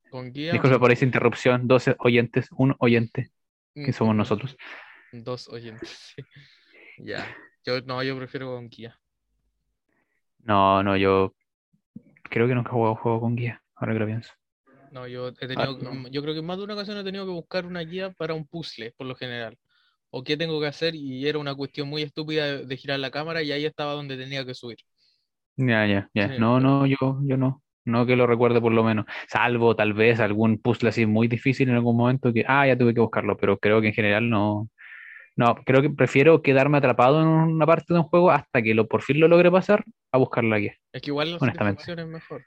con 0.09 0.31
guía. 0.31 0.53
Disculpa 0.53 0.79
por 0.79 0.91
esa 0.91 1.05
interrupción. 1.05 1.67
12 1.67 1.95
oyentes, 1.99 2.47
un 2.51 2.75
oyente, 2.79 3.31
que 3.73 3.93
somos 3.93 4.15
nosotros. 4.15 4.55
Dos 5.13 5.47
oyentes, 5.49 5.89
sí. 6.15 6.23
Ya. 6.99 7.35
Yo 7.65 7.81
no, 7.81 8.01
yo 8.03 8.17
prefiero 8.17 8.55
con 8.55 8.69
guía. 8.69 8.97
No, 10.43 10.81
no, 10.83 10.97
yo 10.97 11.33
creo 12.23 12.47
que 12.47 12.55
nunca 12.55 12.69
he 12.69 12.73
jugado 12.73 12.95
juego 12.95 13.21
con 13.21 13.35
guía, 13.35 13.61
ahora 13.75 13.93
que 13.93 13.99
lo 13.99 14.05
pienso. 14.05 14.33
No, 14.91 15.07
yo 15.07 15.29
he 15.29 15.47
tenido, 15.47 15.61
Ah, 15.61 15.77
no. 15.81 16.09
yo 16.09 16.21
creo 16.21 16.33
que 16.33 16.41
más 16.41 16.57
de 16.57 16.63
una 16.63 16.73
ocasión 16.73 16.97
he 16.97 17.03
tenido 17.03 17.25
que 17.25 17.31
buscar 17.31 17.65
una 17.65 17.81
guía 17.81 18.11
para 18.11 18.33
un 18.33 18.45
puzzle, 18.45 18.93
por 18.97 19.07
lo 19.07 19.15
general. 19.15 19.57
O 20.09 20.23
qué 20.23 20.35
tengo 20.35 20.59
que 20.59 20.67
hacer, 20.67 20.95
y 20.95 21.25
era 21.27 21.39
una 21.39 21.55
cuestión 21.55 21.87
muy 21.87 22.01
estúpida 22.01 22.45
de, 22.45 22.65
de 22.65 22.77
girar 22.77 22.99
la 22.99 23.11
cámara, 23.11 23.41
y 23.41 23.51
ahí 23.51 23.65
estaba 23.65 23.93
donde 23.93 24.17
tenía 24.17 24.45
que 24.45 24.53
subir. 24.53 24.77
Ya, 25.55 25.85
ya, 25.85 26.09
ya. 26.13 26.27
No, 26.39 26.59
no, 26.59 26.85
yo, 26.85 27.19
yo 27.23 27.37
no. 27.37 27.61
No 27.85 28.05
que 28.05 28.15
lo 28.15 28.27
recuerde 28.27 28.61
por 28.61 28.71
lo 28.71 28.83
menos. 28.83 29.05
Salvo 29.27 29.75
tal 29.75 29.93
vez 29.93 30.19
algún 30.19 30.59
puzzle 30.59 30.89
así 30.89 31.05
muy 31.05 31.27
difícil 31.27 31.69
en 31.69 31.75
algún 31.75 31.97
momento 31.97 32.31
que, 32.33 32.45
ah, 32.47 32.67
ya 32.67 32.77
tuve 32.77 32.93
que 32.93 33.01
buscarlo, 33.01 33.37
pero 33.37 33.57
creo 33.57 33.81
que 33.81 33.87
en 33.87 33.93
general 33.93 34.29
no. 34.29 34.69
No, 35.37 35.55
creo 35.65 35.81
que 35.81 35.89
prefiero 35.89 36.41
quedarme 36.41 36.77
atrapado 36.77 37.21
en 37.21 37.27
una 37.27 37.65
parte 37.65 37.93
de 37.93 37.99
un 37.99 38.05
juego 38.05 38.31
hasta 38.31 38.61
que 38.61 38.73
lo 38.73 38.87
por 38.87 39.01
fin 39.01 39.19
lo 39.19 39.27
logre 39.27 39.49
pasar 39.49 39.83
a 40.11 40.17
buscar 40.17 40.43
la 40.43 40.59
guía. 40.59 40.75
Es 40.91 41.01
que 41.01 41.09
igual 41.09 41.31
la 41.31 41.37
Honestamente. 41.37 41.83
satisfacción 41.83 41.99
es 41.99 42.07
mejor. 42.07 42.45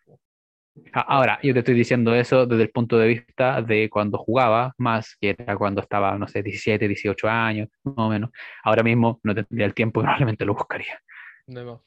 Ahora, 0.92 1.38
yo 1.42 1.52
te 1.52 1.60
estoy 1.60 1.74
diciendo 1.74 2.14
eso 2.14 2.46
desde 2.46 2.64
el 2.64 2.70
punto 2.70 2.98
de 2.98 3.06
vista 3.08 3.62
de 3.62 3.88
cuando 3.88 4.18
jugaba 4.18 4.74
más, 4.76 5.16
que 5.20 5.30
era 5.38 5.56
cuando 5.56 5.80
estaba, 5.80 6.18
no 6.18 6.26
sé, 6.26 6.42
17, 6.42 6.88
18 6.88 7.28
años, 7.28 7.68
más 7.84 7.94
o 7.96 8.08
menos. 8.08 8.30
Ahora 8.64 8.82
mismo 8.82 9.20
no 9.22 9.34
tendría 9.34 9.66
el 9.66 9.74
tiempo 9.74 10.00
y 10.00 10.02
probablemente 10.02 10.44
lo 10.44 10.54
buscaría. 10.54 10.98
De 11.46 11.64
más. 11.64 11.80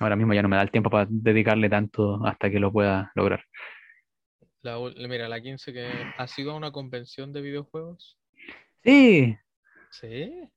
Ahora 0.00 0.16
mismo 0.16 0.32
ya 0.34 0.42
no 0.42 0.48
me 0.48 0.56
da 0.56 0.62
el 0.62 0.70
tiempo 0.70 0.90
para 0.90 1.06
dedicarle 1.08 1.68
tanto 1.68 2.24
hasta 2.26 2.50
que 2.50 2.58
lo 2.58 2.72
pueda 2.72 3.12
lograr. 3.14 3.44
La, 4.62 4.78
mira, 5.08 5.28
la 5.28 5.40
15 5.40 5.72
que 5.72 5.88
ha 6.16 6.26
sido 6.26 6.52
a 6.52 6.56
una 6.56 6.72
convención 6.72 7.32
de 7.32 7.42
videojuegos. 7.42 8.18
Sí, 8.82 9.36
Sí. 9.90 10.48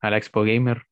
a 0.00 0.10
la 0.10 0.18
Expo 0.18 0.42
Gamer. 0.42 0.82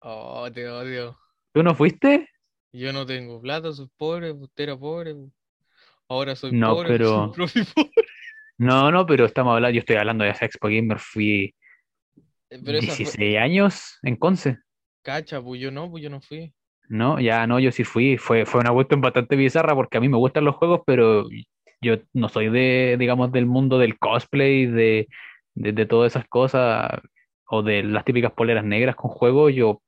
Oh, 0.00 0.48
te 0.52 0.68
odio. 0.68 1.18
¿Tú 1.52 1.62
no 1.62 1.74
fuiste? 1.74 2.28
Yo 2.72 2.92
no 2.92 3.04
tengo 3.04 3.40
plata, 3.40 3.72
soy 3.72 3.88
pobre, 3.96 4.30
usted 4.32 4.64
era 4.64 4.76
pobre. 4.78 5.14
Ahora 6.08 6.36
soy 6.36 6.52
No, 6.52 6.74
pobre, 6.74 6.88
pero- 6.90 7.32
soy 7.34 7.64
pobre. 7.64 7.90
No, 8.58 8.90
no, 8.92 9.06
pero 9.06 9.24
estamos 9.24 9.54
hablando, 9.54 9.74
yo 9.74 9.80
estoy 9.80 9.96
hablando 9.96 10.22
de 10.22 10.30
esa 10.30 10.44
Expo 10.44 10.68
Gamer, 10.68 10.98
fui 10.98 11.54
Pero 12.48 12.78
esa 12.78 12.86
fue 12.88 12.96
16 12.98 13.38
años 13.38 13.98
en 14.02 14.16
Conce. 14.16 14.58
cacha, 15.02 15.40
pues 15.42 15.60
yo 15.60 15.70
no, 15.70 15.90
pues 15.90 16.02
yo 16.04 16.10
no 16.10 16.20
fui. 16.20 16.52
No, 16.90 17.20
ya 17.20 17.46
no, 17.46 17.60
yo 17.60 17.70
sí 17.70 17.84
fui. 17.84 18.16
Fue, 18.16 18.44
fue 18.44 18.60
una 18.60 18.72
cuestión 18.72 19.00
bastante 19.00 19.36
bizarra 19.36 19.76
porque 19.76 19.96
a 19.96 20.00
mí 20.00 20.08
me 20.08 20.16
gustan 20.16 20.44
los 20.44 20.56
juegos, 20.56 20.80
pero 20.84 21.24
yo 21.80 21.98
no 22.12 22.28
soy 22.28 22.48
de, 22.50 22.96
digamos, 22.98 23.30
del 23.30 23.46
mundo 23.46 23.78
del 23.78 23.96
cosplay, 23.96 24.66
de, 24.66 25.06
de, 25.54 25.72
de 25.72 25.86
todas 25.86 26.12
esas 26.12 26.26
cosas, 26.28 26.90
o 27.46 27.62
de 27.62 27.84
las 27.84 28.04
típicas 28.04 28.32
poleras 28.32 28.64
negras 28.64 28.96
con 28.96 29.08
juegos. 29.08 29.54
Yo 29.54 29.80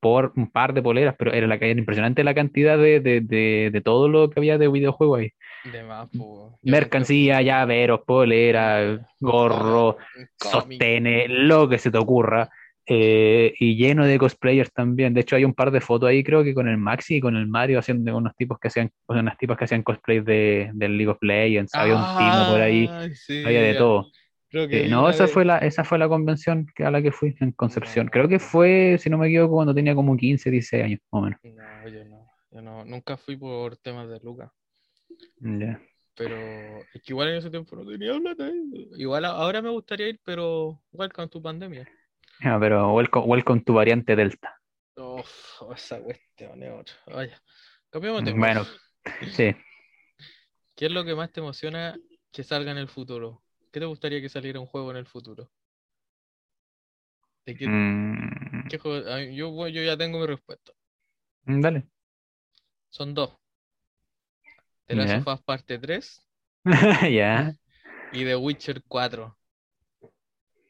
por, 0.00 0.32
un 0.34 0.50
par 0.50 0.72
de 0.72 0.80
poleras, 0.80 1.14
pero 1.18 1.34
era, 1.34 1.46
la, 1.46 1.56
era 1.56 1.78
impresionante 1.78 2.24
la 2.24 2.32
cantidad 2.32 2.78
de, 2.78 3.00
de, 3.00 3.20
de, 3.20 3.68
de 3.70 3.80
todo 3.82 4.08
lo 4.08 4.30
que 4.30 4.40
había 4.40 4.56
de 4.56 4.68
videojuegos 4.68 5.20
ahí. 5.20 5.32
De 5.70 5.82
más, 5.82 6.08
pues. 6.08 6.54
Mercancía, 6.62 7.42
llaveros, 7.42 8.00
poleras, 8.06 9.00
gorro, 9.20 9.98
sostenes, 10.40 11.26
lo 11.28 11.68
que 11.68 11.76
se 11.76 11.90
te 11.90 11.98
ocurra. 11.98 12.48
Eh, 12.86 13.52
y 13.58 13.76
lleno 13.76 14.04
de 14.06 14.18
cosplayers 14.18 14.72
también. 14.72 15.12
De 15.14 15.20
hecho, 15.22 15.36
hay 15.36 15.44
un 15.44 15.54
par 15.54 15.70
de 15.70 15.80
fotos 15.80 16.08
ahí, 16.08 16.22
creo 16.22 16.44
que 16.44 16.54
con 16.54 16.68
el 16.68 16.76
Maxi 16.78 17.16
y 17.16 17.20
con 17.20 17.36
el 17.36 17.46
Mario 17.46 17.78
haciendo 17.78 18.16
unos 18.16 18.34
tipos 18.36 18.58
que 18.58 18.68
hacían, 18.68 18.90
unas 19.08 19.36
tipas 19.38 19.58
que 19.58 19.64
hacían 19.64 19.82
cosplay 19.82 20.20
de, 20.20 20.70
del 20.74 20.96
League 20.96 21.10
of 21.10 21.18
Legends. 21.22 21.74
Había 21.74 21.96
un 21.96 22.04
timo 22.18 22.46
por 22.52 22.60
ahí, 22.60 22.88
sí, 23.14 23.42
había 23.44 23.62
de 23.62 23.72
ya. 23.72 23.78
todo. 23.78 24.10
Creo 24.48 24.68
que 24.68 24.84
Eh, 24.84 24.88
no, 24.88 25.10
esa 25.10 25.24
de- 25.24 25.28
fue 25.28 25.44
la, 25.44 25.58
esa 25.58 25.82
fue 25.84 25.98
la 25.98 26.08
convención 26.08 26.66
a 26.78 26.90
la 26.90 27.02
que 27.02 27.10
fui 27.10 27.34
en 27.40 27.52
Concepción. 27.52 28.06
No. 28.06 28.12
Creo 28.12 28.28
que 28.28 28.38
fue, 28.38 28.96
si 29.00 29.10
no 29.10 29.18
me 29.18 29.26
equivoco, 29.26 29.54
cuando 29.56 29.74
tenía 29.74 29.94
como 29.94 30.16
15, 30.16 30.50
16 30.50 30.84
años, 30.84 31.00
más 31.10 31.20
o 31.20 31.24
menos. 31.24 31.40
No, 31.42 31.88
yo 31.88 32.04
no. 32.04 32.26
Yo 32.52 32.62
no, 32.62 32.84
nunca 32.84 33.16
fui 33.16 33.36
por 33.36 33.76
temas 33.76 34.08
de 34.08 34.20
Lucas. 34.20 34.50
Ya. 35.40 35.80
Pero 36.16 36.36
es 36.94 37.02
que 37.02 37.12
igual 37.12 37.28
en 37.28 37.36
ese 37.36 37.50
tiempo 37.50 37.76
no 37.76 37.84
tenía 37.84 38.18
plata. 38.18 38.48
¿eh? 38.48 38.54
Igual 38.96 39.24
ahora 39.26 39.60
me 39.60 39.68
gustaría 39.70 40.08
ir, 40.08 40.20
pero 40.24 40.80
welcome 40.92 41.28
tu 41.28 41.42
pandemia. 41.42 41.86
Ya, 42.40 42.58
pero 42.58 42.94
welcome, 42.94 43.26
welcome 43.26 43.60
tu 43.62 43.74
variante 43.74 44.16
Delta. 44.16 44.58
Uf, 44.96 45.62
esa 45.74 46.00
cuestión 46.02 46.62
es 46.62 46.72
otra. 46.72 46.94
Vaya. 47.06 47.42
Cambiamos 47.90 48.24
de. 48.24 48.36
Bueno, 48.36 48.64
sí. 49.32 49.54
¿Qué 50.74 50.86
es 50.86 50.92
lo 50.92 51.04
que 51.04 51.14
más 51.14 51.32
te 51.32 51.40
emociona 51.40 51.98
que 52.32 52.44
salga 52.44 52.70
en 52.70 52.78
el 52.78 52.88
futuro? 52.88 53.42
¿Qué 53.72 53.80
te 53.80 53.86
gustaría 53.86 54.20
que 54.20 54.28
saliera 54.28 54.60
un 54.60 54.66
juego 54.66 54.90
en 54.92 54.96
el 54.98 55.06
futuro? 55.06 55.50
¿De 57.46 57.56
qué, 57.56 57.70
Mm, 57.70 58.68
qué 58.68 58.78
juego? 58.78 59.08
Yo, 59.32 59.68
yo 59.68 59.82
ya 59.84 59.96
tengo 59.98 60.20
mi 60.20 60.26
respuesta. 60.26 60.72
dale. 61.46 61.86
Son 62.90 63.14
dos. 63.14 63.30
The 64.88 64.96
Last 64.96 65.14
Ya. 65.14 65.18
of 65.18 65.28
Us 65.28 65.40
Parte 65.42 65.78
3 65.78 66.20
Ya. 67.10 67.54
y 68.10 68.24
The 68.24 68.34
Witcher 68.36 68.82
4. 68.88 69.38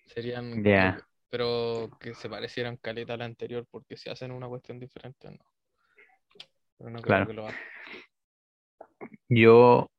Serían, 0.06 0.64
Ya. 0.64 1.06
Pero 1.36 1.90
que 2.00 2.14
se 2.14 2.30
parecieran 2.30 2.78
caleta 2.78 3.12
a 3.12 3.16
la 3.18 3.26
anterior, 3.26 3.66
porque 3.70 3.98
si 3.98 4.08
hacen 4.08 4.32
una 4.32 4.48
cuestión 4.48 4.80
diferente, 4.80 5.30
no. 5.30 5.44
Pero 6.78 6.88
no 6.88 7.02
creo 7.02 7.04
Claro. 7.08 7.26
que 7.26 7.32
lo 7.34 7.42
hagan. 7.46 7.60
Yo, 9.28 9.90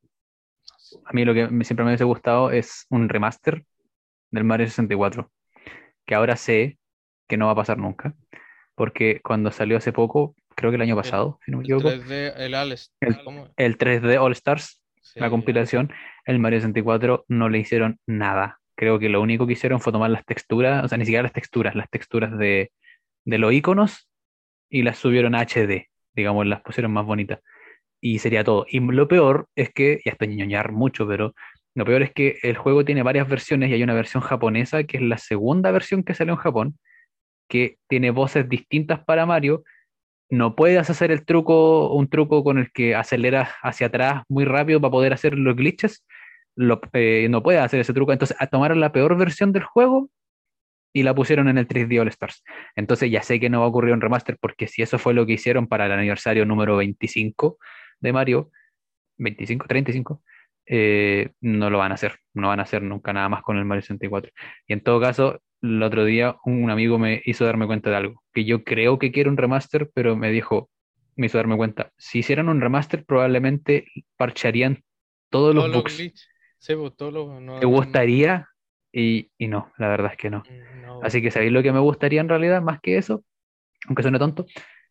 a 1.06 1.14
mí 1.14 1.26
lo 1.26 1.36
que 1.36 1.48
siempre 1.64 1.84
me 1.84 1.92
hubiese 1.92 2.06
gustado 2.06 2.50
es 2.50 2.88
un 2.90 3.08
remaster 3.08 3.64
del 4.32 4.46
Mario 4.46 4.66
64, 4.66 5.32
que 6.08 6.16
ahora 6.16 6.36
sé 6.38 6.80
que 7.28 7.38
no 7.38 7.46
va 7.46 7.52
a 7.52 7.56
pasar 7.56 7.78
nunca, 7.78 8.16
porque 8.74 9.22
cuando 9.24 9.52
salió 9.52 9.78
hace 9.78 9.94
poco, 9.94 10.36
creo 10.56 10.72
que 10.72 10.78
el 10.78 10.82
año 10.82 10.96
pasado, 10.96 11.40
si 11.46 11.52
no 11.52 11.58
me 11.58 11.66
El 11.66 11.66
equivoco, 11.66 11.90
3D, 11.90 12.34
el 12.38 12.54
El- 13.00 13.54
el 13.58 13.78
3D 13.78 14.18
All 14.18 14.32
Stars, 14.32 14.82
Sí, 15.04 15.20
la 15.20 15.30
compilación, 15.30 15.94
el 16.26 16.40
Mario 16.40 16.60
64 16.62 17.26
no 17.28 17.48
le 17.48 17.60
hicieron 17.60 18.00
nada. 18.08 18.60
Creo 18.78 19.00
que 19.00 19.10
lo 19.10 19.22
único 19.22 19.48
que 19.48 19.54
hicieron 19.54 19.82
fue 19.82 19.92
tomar 19.92 20.12
las 20.12 20.24
texturas, 20.24 20.86
o 20.86 20.88
sea, 20.88 21.00
ni 21.00 21.06
siquiera 21.06 21.24
las 21.24 21.34
texturas, 21.34 21.76
las 21.76 21.90
texturas 21.90 22.38
de, 22.38 22.72
de 23.26 23.38
los 23.40 23.52
iconos 23.52 24.08
y 24.70 24.84
las 24.84 25.00
subieron 25.00 25.34
a 25.34 25.42
HD, 25.42 25.90
digamos, 26.14 26.46
las 26.46 26.62
pusieron 26.62 26.94
más 26.94 27.06
bonitas. 27.06 27.40
Y 28.00 28.20
sería 28.20 28.44
todo. 28.44 28.68
Y 28.70 28.80
lo 28.80 29.08
peor 29.08 29.50
es 29.56 29.74
que, 29.74 30.00
ya 30.06 30.12
estoy 30.12 30.28
ñoñar 30.36 30.72
mucho, 30.72 31.08
pero 31.08 31.34
lo 31.74 31.86
peor 31.86 32.04
es 32.04 32.14
que 32.14 32.38
el 32.44 32.56
juego 32.56 32.86
tiene 32.86 33.02
varias 33.04 33.28
versiones 33.28 33.70
y 33.70 33.74
hay 33.74 33.84
una 33.84 33.96
versión 33.96 34.22
japonesa 34.22 34.84
que 34.84 34.98
es 34.98 35.04
la 35.04 35.18
segunda 35.18 35.72
versión 35.72 36.04
que 36.04 36.14
salió 36.14 36.34
en 36.34 36.40
Japón, 36.40 36.80
que 37.50 37.80
tiene 37.88 38.12
voces 38.12 38.48
distintas 38.48 39.04
para 39.04 39.26
Mario. 39.26 39.64
No 40.30 40.56
puedes 40.56 40.90
hacer 40.90 41.12
el 41.12 41.26
truco, 41.26 41.94
un 41.94 42.10
truco 42.10 42.44
con 42.44 42.60
el 42.60 42.72
que 42.72 42.96
aceleras 42.96 43.50
hacia 43.64 43.88
atrás 43.88 44.24
muy 44.30 44.46
rápido 44.46 44.80
para 44.82 44.92
poder 44.92 45.14
hacer 45.14 45.36
los 45.38 45.56
glitches. 45.56 46.06
Lo- 46.58 46.82
eh, 46.94 47.28
no 47.30 47.42
puedes 47.44 47.62
hacer 47.62 47.80
ese 47.80 47.94
truco. 47.94 48.12
Entonces, 48.12 48.36
a- 48.40 48.48
tomaron 48.48 48.80
la 48.82 48.92
peor 48.92 49.16
versión 49.16 49.54
del 49.54 49.64
juego 49.64 50.10
y 50.92 51.04
la 51.04 51.14
pusieron 51.16 51.48
en 51.48 51.58
el 51.58 51.68
3D 51.68 52.00
All 52.02 52.08
Stars. 52.10 52.44
Entonces, 52.76 53.10
ya 53.12 53.22
sé 53.22 53.40
que 53.40 53.50
no 53.50 53.60
va 53.60 53.66
a 53.68 53.70
ocurrir 53.70 53.94
un 53.94 54.02
remaster, 54.02 54.38
porque 54.42 54.68
si 54.68 54.82
eso 54.82 54.98
fue 54.98 55.14
lo 55.14 55.26
que 55.26 55.34
hicieron 55.34 55.68
para 55.68 55.86
el 55.86 55.92
aniversario 55.92 56.46
número 56.46 56.76
25 56.76 57.58
de 58.00 58.12
Mario, 58.14 58.52
25, 59.18 59.68
35, 59.68 60.24
eh, 60.66 61.30
no 61.42 61.70
lo 61.70 61.78
van 61.78 61.92
a 61.92 61.96
hacer. 61.96 62.18
No 62.34 62.48
van 62.50 62.60
a 62.60 62.64
hacer 62.64 62.82
nunca 62.82 63.14
nada 63.14 63.30
más 63.30 63.42
con 63.44 63.58
el 63.58 63.66
Mario 63.66 63.84
64. 63.84 64.32
Y 64.68 64.74
en 64.74 64.82
todo 64.82 65.00
caso, 65.00 65.42
el 65.62 65.82
otro 65.84 66.04
día 66.06 66.36
un 66.46 66.70
amigo 66.70 66.98
me 67.00 67.22
hizo 67.26 67.46
darme 67.46 67.68
cuenta 67.68 67.90
de 67.90 67.96
algo, 67.96 68.24
que 68.34 68.46
yo 68.46 68.64
creo 68.64 69.00
que 69.00 69.12
quiere 69.12 69.30
un 69.30 69.38
remaster, 69.38 69.90
pero 69.94 70.16
me 70.16 70.30
dijo, 70.32 70.70
me 71.16 71.28
hizo 71.28 71.38
darme 71.38 71.58
cuenta, 71.58 71.92
si 71.98 72.20
hicieran 72.20 72.48
un 72.50 72.62
remaster 72.62 73.06
probablemente 73.06 73.86
parcharían 74.18 74.84
todos 75.30 75.56
los 75.56 75.64
Todos 75.66 75.76
los 75.76 75.84
bugs. 75.84 75.98
glitch. 75.98 76.28
Sí, 76.60 76.76
pues, 76.76 76.96
todos 76.96 77.14
los- 77.14 77.42
no- 77.42 77.60
¿Te 77.60 77.66
gustaría? 77.66 78.48
Y, 78.92 79.32
y 79.38 79.48
no, 79.48 79.72
la 79.78 79.88
verdad 79.90 80.12
es 80.12 80.18
que 80.18 80.30
no. 80.30 80.48
no, 80.50 81.02
Así 81.02 81.22
que 81.22 81.32
sabéis 81.32 81.52
lo 81.52 81.64
que 81.64 81.72
me 81.72 81.80
gustaría 81.80 82.22
en 82.22 82.30
realidad, 82.30 82.62
más 82.62 82.80
que 82.82 82.98
eso, 82.98 83.24
aunque 83.88 84.04
suene 84.04 84.20
tonto, 84.20 84.46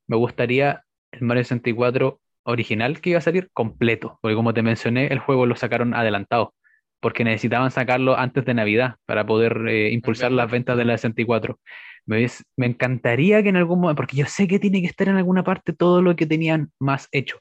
me 0.09 0.17
gustaría 0.17 0.85
el 1.13 1.23
Mario 1.23 1.45
64 1.45 2.21
original 2.45 3.01
que 3.01 3.11
iba 3.11 3.19
a 3.21 3.23
salir 3.23 3.51
completo, 3.53 4.19
porque 4.23 4.37
como 4.37 4.55
te 4.55 4.63
mencioné, 4.63 5.09
el 5.09 5.21
juego 5.21 5.47
lo 5.47 5.57
sacaron 5.57 5.95
adelantado, 5.95 6.55
porque 7.01 7.25
necesitaban 7.25 7.71
sacarlo 7.73 8.17
antes 8.19 8.45
de 8.47 8.55
Navidad 8.55 8.97
para 9.07 9.27
poder 9.27 9.69
eh, 9.69 9.91
impulsar 9.93 10.33
las 10.33 10.51
ventas 10.51 10.77
de 10.79 10.85
la 10.87 10.95
64. 10.99 11.61
Me, 12.07 12.27
me 12.57 12.67
encantaría 12.67 13.43
que 13.43 13.51
en 13.51 13.57
algún 13.57 13.81
momento, 13.81 13.97
porque 14.03 14.17
yo 14.19 14.27
sé 14.27 14.49
que 14.49 14.59
tiene 14.61 14.81
que 14.83 14.89
estar 14.89 15.09
en 15.09 15.17
alguna 15.17 15.45
parte 15.45 15.73
todo 15.75 16.03
lo 16.03 16.17
que 16.17 16.27
tenían 16.27 16.73
más 16.81 17.09
hecho. 17.13 17.39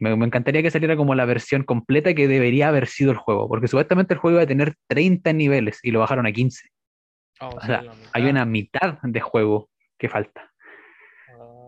Me, 0.00 0.16
me 0.16 0.26
encantaría 0.26 0.62
que 0.62 0.70
saliera 0.70 0.96
como 0.96 1.14
la 1.14 1.24
versión 1.24 1.62
completa 1.64 2.14
que 2.14 2.28
debería 2.28 2.68
haber 2.68 2.86
sido 2.86 3.10
el 3.10 3.16
juego, 3.16 3.48
porque 3.48 3.68
supuestamente 3.68 4.14
el 4.14 4.20
juego 4.20 4.36
iba 4.36 4.42
a 4.44 4.46
tener 4.46 4.74
30 4.88 5.32
niveles 5.32 5.78
y 5.82 5.90
lo 5.90 6.00
bajaron 6.00 6.26
a 6.26 6.32
15. 6.32 6.68
Ah, 7.40 7.48
o 7.48 7.60
sea. 7.60 7.84
Hay 8.12 8.24
una 8.24 8.44
mitad 8.44 8.98
de 9.02 9.20
juego 9.20 9.70
que 9.98 10.08
falta. 10.08 10.50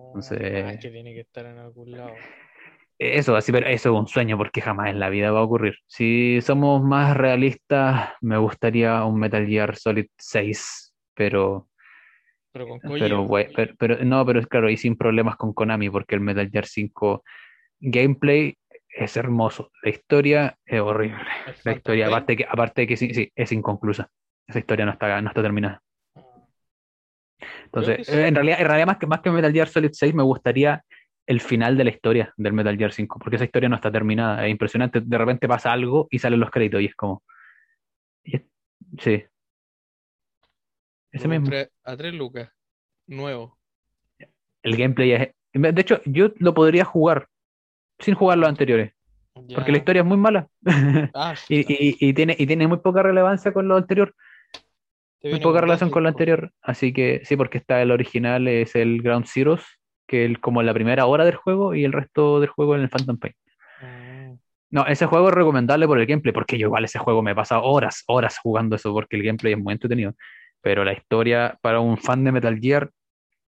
Entonces- 0.09 0.64
ah, 0.64 0.72
es 0.72 0.81
que 0.81 0.91
tiene 0.91 1.12
que 1.14 1.20
estar 1.20 1.45
en 1.47 1.59
algún 1.59 1.91
lado. 1.91 2.14
Eso, 2.99 3.37
así, 3.37 3.53
pero 3.53 3.66
eso 3.66 3.93
es 3.93 4.01
un 4.01 4.07
sueño 4.07 4.39
porque 4.39 4.62
jamás 4.62 4.89
en 4.89 4.99
la 4.99 5.11
vida 5.11 5.31
va 5.31 5.41
a 5.41 5.43
ocurrir. 5.43 5.74
Si 5.87 6.41
somos 6.41 6.83
más 6.83 7.14
realistas, 7.14 8.14
me 8.22 8.39
gustaría 8.39 9.05
un 9.05 9.18
Metal 9.20 9.47
Gear 9.47 9.77
Solid 9.77 10.07
6, 10.16 10.95
pero, 11.14 11.68
Pero 12.53 12.66
con 12.66 12.81
pero, 12.81 13.29
pero, 13.55 13.74
pero- 13.79 14.05
no, 14.05 14.24
pero 14.24 14.41
es 14.41 14.47
claro, 14.47 14.70
y 14.70 14.79
sin 14.79 14.97
problemas 14.97 15.37
con 15.37 15.53
Konami, 15.53 15.91
porque 15.91 16.14
el 16.14 16.22
Metal 16.22 16.49
Gear 16.51 16.64
5 16.64 17.22
gameplay 17.81 18.57
es 18.89 19.16
hermoso. 19.16 19.70
La 19.83 19.91
historia 19.91 20.59
es 20.64 20.81
horrible. 20.81 21.22
¿El 21.47 21.55
La 21.64 21.72
historia, 21.72 22.07
aparte 22.07 22.37
que, 22.37 22.47
aparte 22.49 22.81
de 22.83 22.87
que 22.87 22.97
sí, 22.97 23.12
sí, 23.12 23.31
es 23.35 23.53
inconclusa. 23.53 24.09
Esa 24.49 24.59
historia 24.59 24.87
no 24.87 24.93
está, 24.93 25.20
no 25.20 25.29
está 25.29 25.43
terminada. 25.43 25.83
Entonces, 27.64 28.09
en 28.09 28.35
realidad, 28.35 28.61
en 28.61 28.66
realidad 28.66 28.87
más 28.87 28.97
que, 28.97 29.07
más 29.07 29.20
que 29.20 29.31
Metal 29.31 29.53
Gear 29.53 29.68
Solid 29.68 29.91
6, 29.93 30.14
me 30.14 30.22
gustaría 30.22 30.83
el 31.27 31.41
final 31.41 31.77
de 31.77 31.85
la 31.85 31.91
historia 31.91 32.33
del 32.37 32.53
Metal 32.53 32.77
Gear 32.77 32.93
5, 32.93 33.18
porque 33.18 33.37
esa 33.37 33.45
historia 33.45 33.68
no 33.68 33.77
está 33.77 33.91
terminada. 33.91 34.47
Es 34.47 34.51
impresionante. 34.51 35.01
De 35.01 35.18
repente 35.18 35.49
pasa 35.49 35.72
algo 35.72 36.07
y 36.11 36.18
salen 36.18 36.41
los 36.41 36.51
créditos 36.51 36.81
y 36.81 36.87
es 36.87 36.95
como. 36.95 37.22
y 38.24 38.37
es- 38.37 38.43
sí. 38.99 39.24
Ese 41.11 41.29
mismo. 41.29 41.51
a 41.85 41.97
3 41.97 42.14
lucas. 42.14 42.51
Nuevo. 43.07 43.59
El 44.62 44.77
gameplay 44.77 45.12
es. 45.12 45.31
De 45.53 45.81
hecho, 45.81 46.01
yo 46.05 46.33
lo 46.39 46.55
podría 46.55 46.85
jugar 46.85 47.29
sin 47.99 48.14
jugar 48.14 48.38
los 48.38 48.49
anteriores, 48.49 48.92
porque 49.55 49.72
la 49.72 49.78
historia 49.78 50.01
es 50.03 50.07
muy 50.07 50.16
mala. 50.18 50.49
Ah, 51.14 51.34
Y, 51.49 51.61
y- 51.72 51.97
y 52.01 52.12
tiene, 52.14 52.36
y 52.38 52.47
tiene 52.47 52.66
muy 52.68 52.78
poca 52.78 53.03
relevancia 53.03 53.53
con 53.53 53.68
lo 53.68 53.76
anterior, 53.76 54.14
te 55.20 55.30
muy 55.30 55.40
poca 55.40 55.61
relación 55.61 55.90
con 55.90 56.03
lo 56.03 56.09
anterior. 56.09 56.53
Así 56.62 56.92
que 56.92 57.20
sí, 57.24 57.36
porque 57.36 57.59
está 57.59 57.82
el 57.82 57.90
original, 57.90 58.49
es 58.49 58.74
el 58.76 59.03
Ground 59.03 59.26
Zeroes, 59.26 59.62
que 60.07 60.24
es 60.26 60.38
como 60.38 60.62
la 60.62 60.74
primera 60.74 61.07
hora 61.07 61.24
del 61.24 61.36
juego, 61.36 61.74
y 61.74 61.84
el 61.84 61.92
resto 61.92 62.40
del 62.40 62.49
juego 62.51 62.76
en 62.76 62.82
el 62.82 62.88
Phantom 62.88 63.18
Pain. 63.18 63.34
Ah, 63.82 64.36
No, 64.70 64.86
ese 64.86 65.07
juego 65.07 65.28
es 65.28 65.34
recomendable 65.34 65.86
por 65.86 65.99
el 65.99 66.07
gameplay, 66.07 66.32
porque 66.34 66.59
yo 66.59 66.66
igual 66.66 66.84
ese 66.84 66.99
juego 66.99 67.22
me 67.22 67.32
he 67.32 67.34
pasado 67.34 67.62
horas, 67.62 68.03
horas 68.09 68.38
jugando 68.38 68.76
eso, 68.76 68.92
porque 68.92 69.16
el 69.16 69.22
gameplay 69.22 69.53
es 69.55 69.59
muy 69.59 69.72
entretenido. 69.74 70.14
Pero 70.61 70.84
la 70.84 70.92
historia 70.92 71.57
para 71.62 71.80
un 71.80 71.97
fan 71.99 72.24
de 72.24 72.32
Metal 72.32 72.59
Gear 72.61 72.90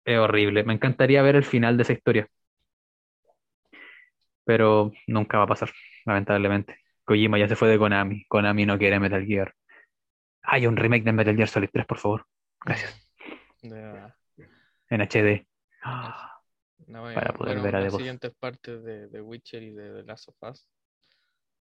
es 0.04 0.18
horrible. 0.18 0.64
Me 0.64 0.74
encantaría 0.74 1.22
ver 1.22 1.36
el 1.36 1.44
final 1.44 1.76
de 1.76 1.84
esa 1.84 1.94
historia. 1.94 2.28
Pero 4.48 4.90
nunca 5.06 5.36
va 5.36 5.44
a 5.44 5.46
pasar, 5.46 5.70
lamentablemente. 6.06 6.78
Kojima 7.04 7.38
ya 7.38 7.46
se 7.46 7.54
fue 7.54 7.68
de 7.68 7.76
Konami. 7.76 8.24
Konami 8.28 8.64
no 8.64 8.78
quiere 8.78 8.98
Metal 8.98 9.22
Gear. 9.22 9.54
Hay 10.40 10.66
un 10.66 10.74
remake 10.74 11.04
de 11.04 11.12
Metal 11.12 11.36
Gear 11.36 11.48
Solid 11.48 11.68
3, 11.70 11.84
por 11.84 11.98
favor. 11.98 12.26
Gracias. 12.64 13.12
ya. 13.60 14.16
En 14.88 15.02
HD. 15.02 15.46
Ah, 15.82 16.40
No, 16.86 17.02
Para 17.12 17.34
poder 17.34 17.56
bueno, 17.56 17.62
ver 17.62 17.76
a 17.76 17.80
las 17.80 17.94
siguientes 17.94 18.32
partes 18.40 18.82
de, 18.82 19.08
de 19.08 19.20
Witcher 19.20 19.62
y 19.62 19.72
de 19.72 20.00
The 20.00 20.04
Last 20.04 20.30
of 20.30 20.36
Us. 20.50 20.66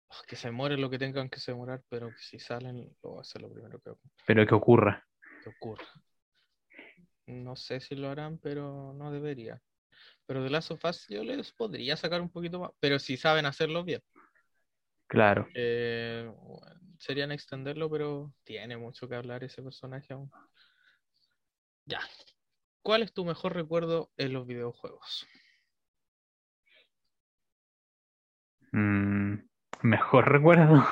Oh, 0.09 0.21
que 0.27 0.35
se 0.35 0.51
mueren 0.51 0.79
lo 0.79 0.91
que 0.91 0.99
tengan 0.99 1.27
que 1.27 1.39
se 1.39 1.51
demorar, 1.53 1.81
pero 1.89 2.09
que 2.09 2.19
si 2.19 2.37
salen, 2.37 2.95
lo 3.01 3.15
va 3.15 3.21
a 3.21 3.23
ser 3.23 3.41
lo 3.41 3.51
primero 3.51 3.79
que, 3.79 3.93
pero 4.27 4.45
que 4.45 4.53
ocurra. 4.53 5.03
que 5.43 5.49
ocurra. 5.49 5.87
No 7.25 7.55
sé 7.55 7.79
si 7.79 7.95
lo 7.95 8.09
harán, 8.09 8.37
pero 8.37 8.93
no 8.93 9.11
debería. 9.11 9.59
Pero 10.29 10.43
The 10.43 10.51
Last 10.51 10.69
of 10.69 10.85
Us 10.85 11.07
yo 11.09 11.23
les 11.23 11.51
podría 11.51 11.97
sacar 11.97 12.21
un 12.21 12.29
poquito 12.29 12.59
más, 12.59 12.69
pero 12.79 12.99
si 12.99 13.17
saben 13.17 13.47
hacerlo 13.47 13.83
bien. 13.83 14.03
Claro. 15.07 15.47
Eh, 15.55 16.31
serían 16.99 17.31
extenderlo, 17.31 17.89
pero 17.89 18.31
tiene 18.43 18.77
mucho 18.77 19.09
que 19.09 19.15
hablar 19.15 19.43
ese 19.43 19.63
personaje 19.63 20.13
aún. 20.13 20.29
Ya. 21.85 21.99
¿Cuál 22.83 23.01
es 23.01 23.11
tu 23.11 23.25
mejor 23.25 23.55
recuerdo 23.55 24.11
en 24.17 24.33
los 24.33 24.45
videojuegos? 24.45 25.25
Mm, 28.71 29.33
mejor 29.81 30.31
recuerdo. 30.31 30.87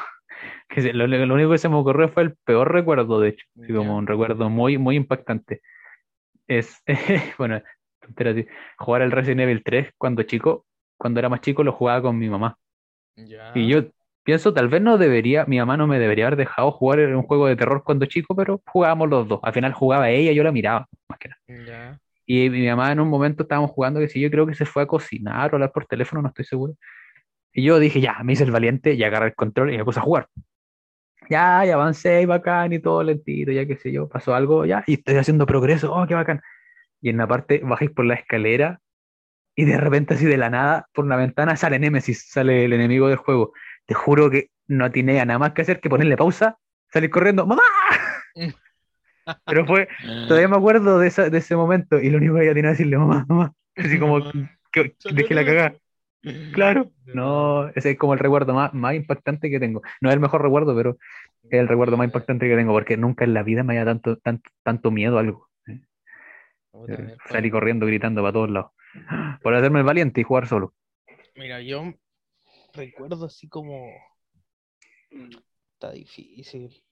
Que 0.67 0.93
lo, 0.93 1.05
lo 1.05 1.35
único 1.35 1.51
que 1.51 1.59
se 1.59 1.69
me 1.69 1.75
ocurrió 1.75 2.09
fue 2.09 2.23
el 2.23 2.35
peor 2.37 2.73
recuerdo, 2.73 3.19
de 3.19 3.29
hecho. 3.29 3.45
Así 3.61 3.71
como 3.71 3.97
un 3.97 4.07
recuerdo 4.07 4.49
muy, 4.49 4.79
muy 4.79 4.95
impactante. 4.95 5.61
Es, 6.47 6.81
bueno, 7.37 7.61
jugar 8.77 9.01
el 9.01 9.11
Resident 9.11 9.41
Evil 9.41 9.63
3 9.63 9.91
cuando 9.97 10.23
chico, 10.23 10.65
cuando 10.97 11.19
era 11.19 11.29
más 11.29 11.41
chico, 11.41 11.63
lo 11.63 11.71
jugaba 11.71 12.01
con 12.01 12.17
mi 12.17 12.29
mamá. 12.29 12.57
Ya. 13.15 13.51
Y 13.55 13.67
yo 13.67 13.83
pienso, 14.23 14.53
tal 14.53 14.67
vez 14.67 14.81
no 14.81 14.97
debería, 14.97 15.45
mi 15.45 15.57
mamá 15.57 15.77
no 15.77 15.87
me 15.87 15.99
debería 15.99 16.27
haber 16.27 16.37
dejado 16.37 16.71
jugar 16.71 16.99
en 16.99 17.15
un 17.15 17.23
juego 17.23 17.47
de 17.47 17.55
terror 17.55 17.83
cuando 17.83 18.05
chico, 18.05 18.35
pero 18.35 18.61
jugábamos 18.67 19.09
los 19.09 19.27
dos. 19.27 19.39
Al 19.43 19.53
final 19.53 19.73
jugaba 19.73 20.09
ella, 20.09 20.31
yo 20.33 20.43
la 20.43 20.51
miraba, 20.51 20.87
más 21.07 21.19
que 21.19 21.29
nada. 21.29 21.65
Ya. 21.65 21.99
Y 22.25 22.49
mi 22.49 22.67
mamá 22.67 22.91
en 22.91 22.99
un 22.99 23.07
momento 23.07 23.43
estábamos 23.43 23.71
jugando 23.71 24.01
que 24.01 24.09
si 24.09 24.19
yo 24.19 24.29
creo 24.29 24.45
que 24.45 24.53
se 24.53 24.65
fue 24.65 24.83
a 24.83 24.85
cocinar 24.85 25.51
o 25.51 25.55
hablar 25.55 25.71
por 25.71 25.85
teléfono, 25.85 26.21
no 26.21 26.27
estoy 26.27 26.43
seguro. 26.43 26.73
Y 27.53 27.63
yo 27.63 27.79
dije, 27.79 28.01
ya, 28.01 28.17
me 28.23 28.33
hice 28.33 28.43
el 28.43 28.51
valiente 28.51 28.93
y 28.93 29.03
agarré 29.03 29.27
el 29.27 29.35
control 29.35 29.73
y 29.73 29.77
me 29.77 29.85
puse 29.85 29.99
a 29.99 30.03
jugar. 30.03 30.27
Ya, 31.29 31.65
y 31.65 31.69
avancé 31.69 32.21
y 32.21 32.25
bacán 32.25 32.73
y 32.73 32.79
todo 32.79 33.03
lentito, 33.03 33.51
ya 33.51 33.65
qué 33.65 33.77
sé 33.77 33.91
yo, 33.91 34.07
pasó 34.07 34.35
algo, 34.35 34.65
ya, 34.65 34.83
y 34.87 34.95
estoy 34.95 35.15
haciendo 35.15 35.45
progreso, 35.45 35.93
oh, 35.93 36.05
qué 36.05 36.15
bacán. 36.15 36.41
Y 37.01 37.09
en 37.09 37.17
la 37.17 37.27
parte 37.27 37.61
bajáis 37.63 37.91
por 37.91 38.05
la 38.05 38.15
escalera 38.15 38.79
y 39.55 39.65
de 39.65 39.77
repente 39.77 40.13
así 40.13 40.25
de 40.25 40.37
la 40.37 40.51
nada, 40.51 40.87
por 40.93 41.05
una 41.05 41.15
ventana 41.15 41.55
sale 41.55 41.79
Nemesis, 41.79 42.29
sale 42.29 42.65
el 42.65 42.73
enemigo 42.73 43.07
del 43.07 43.17
juego. 43.17 43.53
Te 43.87 43.95
juro 43.95 44.29
que 44.29 44.51
no 44.67 44.91
tenía 44.91 45.25
nada 45.25 45.39
más 45.39 45.53
que 45.53 45.63
hacer 45.63 45.79
que 45.79 45.89
ponerle 45.89 46.15
pausa, 46.15 46.57
salir 46.93 47.09
corriendo, 47.09 47.45
¡mamá! 47.45 47.63
Pero 49.45 49.65
fue, 49.65 49.87
Todavía 50.27 50.47
me 50.47 50.57
acuerdo 50.57 50.99
de, 50.99 51.07
esa, 51.07 51.29
de 51.29 51.39
ese 51.39 51.55
momento 51.55 51.99
y 51.99 52.09
lo 52.09 52.17
único 52.17 52.35
que 52.35 52.43
ella 52.43 52.53
tenía 52.53 52.69
que 52.69 52.77
decirle, 52.77 52.97
mamá, 52.97 53.25
mamá, 53.27 53.53
así 53.75 53.99
como 53.99 54.21
que, 54.71 54.95
dejé 55.11 55.33
la 55.33 55.45
cagada. 55.45 55.73
Claro, 56.53 56.91
no, 57.05 57.69
ese 57.69 57.91
es 57.91 57.97
como 57.97 58.13
el 58.13 58.19
recuerdo 58.19 58.53
más, 58.53 58.73
más 58.73 58.93
impactante 58.93 59.49
que 59.49 59.59
tengo. 59.59 59.81
No 60.01 60.09
es 60.09 60.13
el 60.13 60.19
mejor 60.19 60.43
recuerdo, 60.43 60.75
pero 60.75 60.97
es 61.43 61.59
el 61.59 61.67
recuerdo 61.67 61.97
más 61.97 62.05
impactante 62.05 62.47
que 62.47 62.55
tengo 62.55 62.73
porque 62.73 62.95
nunca 62.95 63.23
en 63.23 63.33
la 63.33 63.43
vida 63.43 63.63
me 63.63 63.73
haya 63.73 63.85
tanto, 63.85 64.17
tanto, 64.17 64.49
tanto 64.63 64.91
miedo 64.91 65.17
a 65.17 65.21
algo. 65.21 65.49
Puta, 66.79 66.95
ver, 66.95 67.17
Salí 67.29 67.51
corriendo, 67.51 67.85
gritando 67.85 68.21
para 68.21 68.33
todos 68.33 68.49
lados. 68.49 68.71
Por 69.41 69.55
hacerme 69.55 69.79
el 69.79 69.85
valiente 69.85 70.21
y 70.21 70.23
jugar 70.23 70.47
solo. 70.47 70.73
Mira, 71.35 71.61
yo 71.61 71.93
recuerdo 72.73 73.25
así 73.25 73.47
como. 73.47 73.89
Está 75.73 75.91
difícil. 75.91 76.83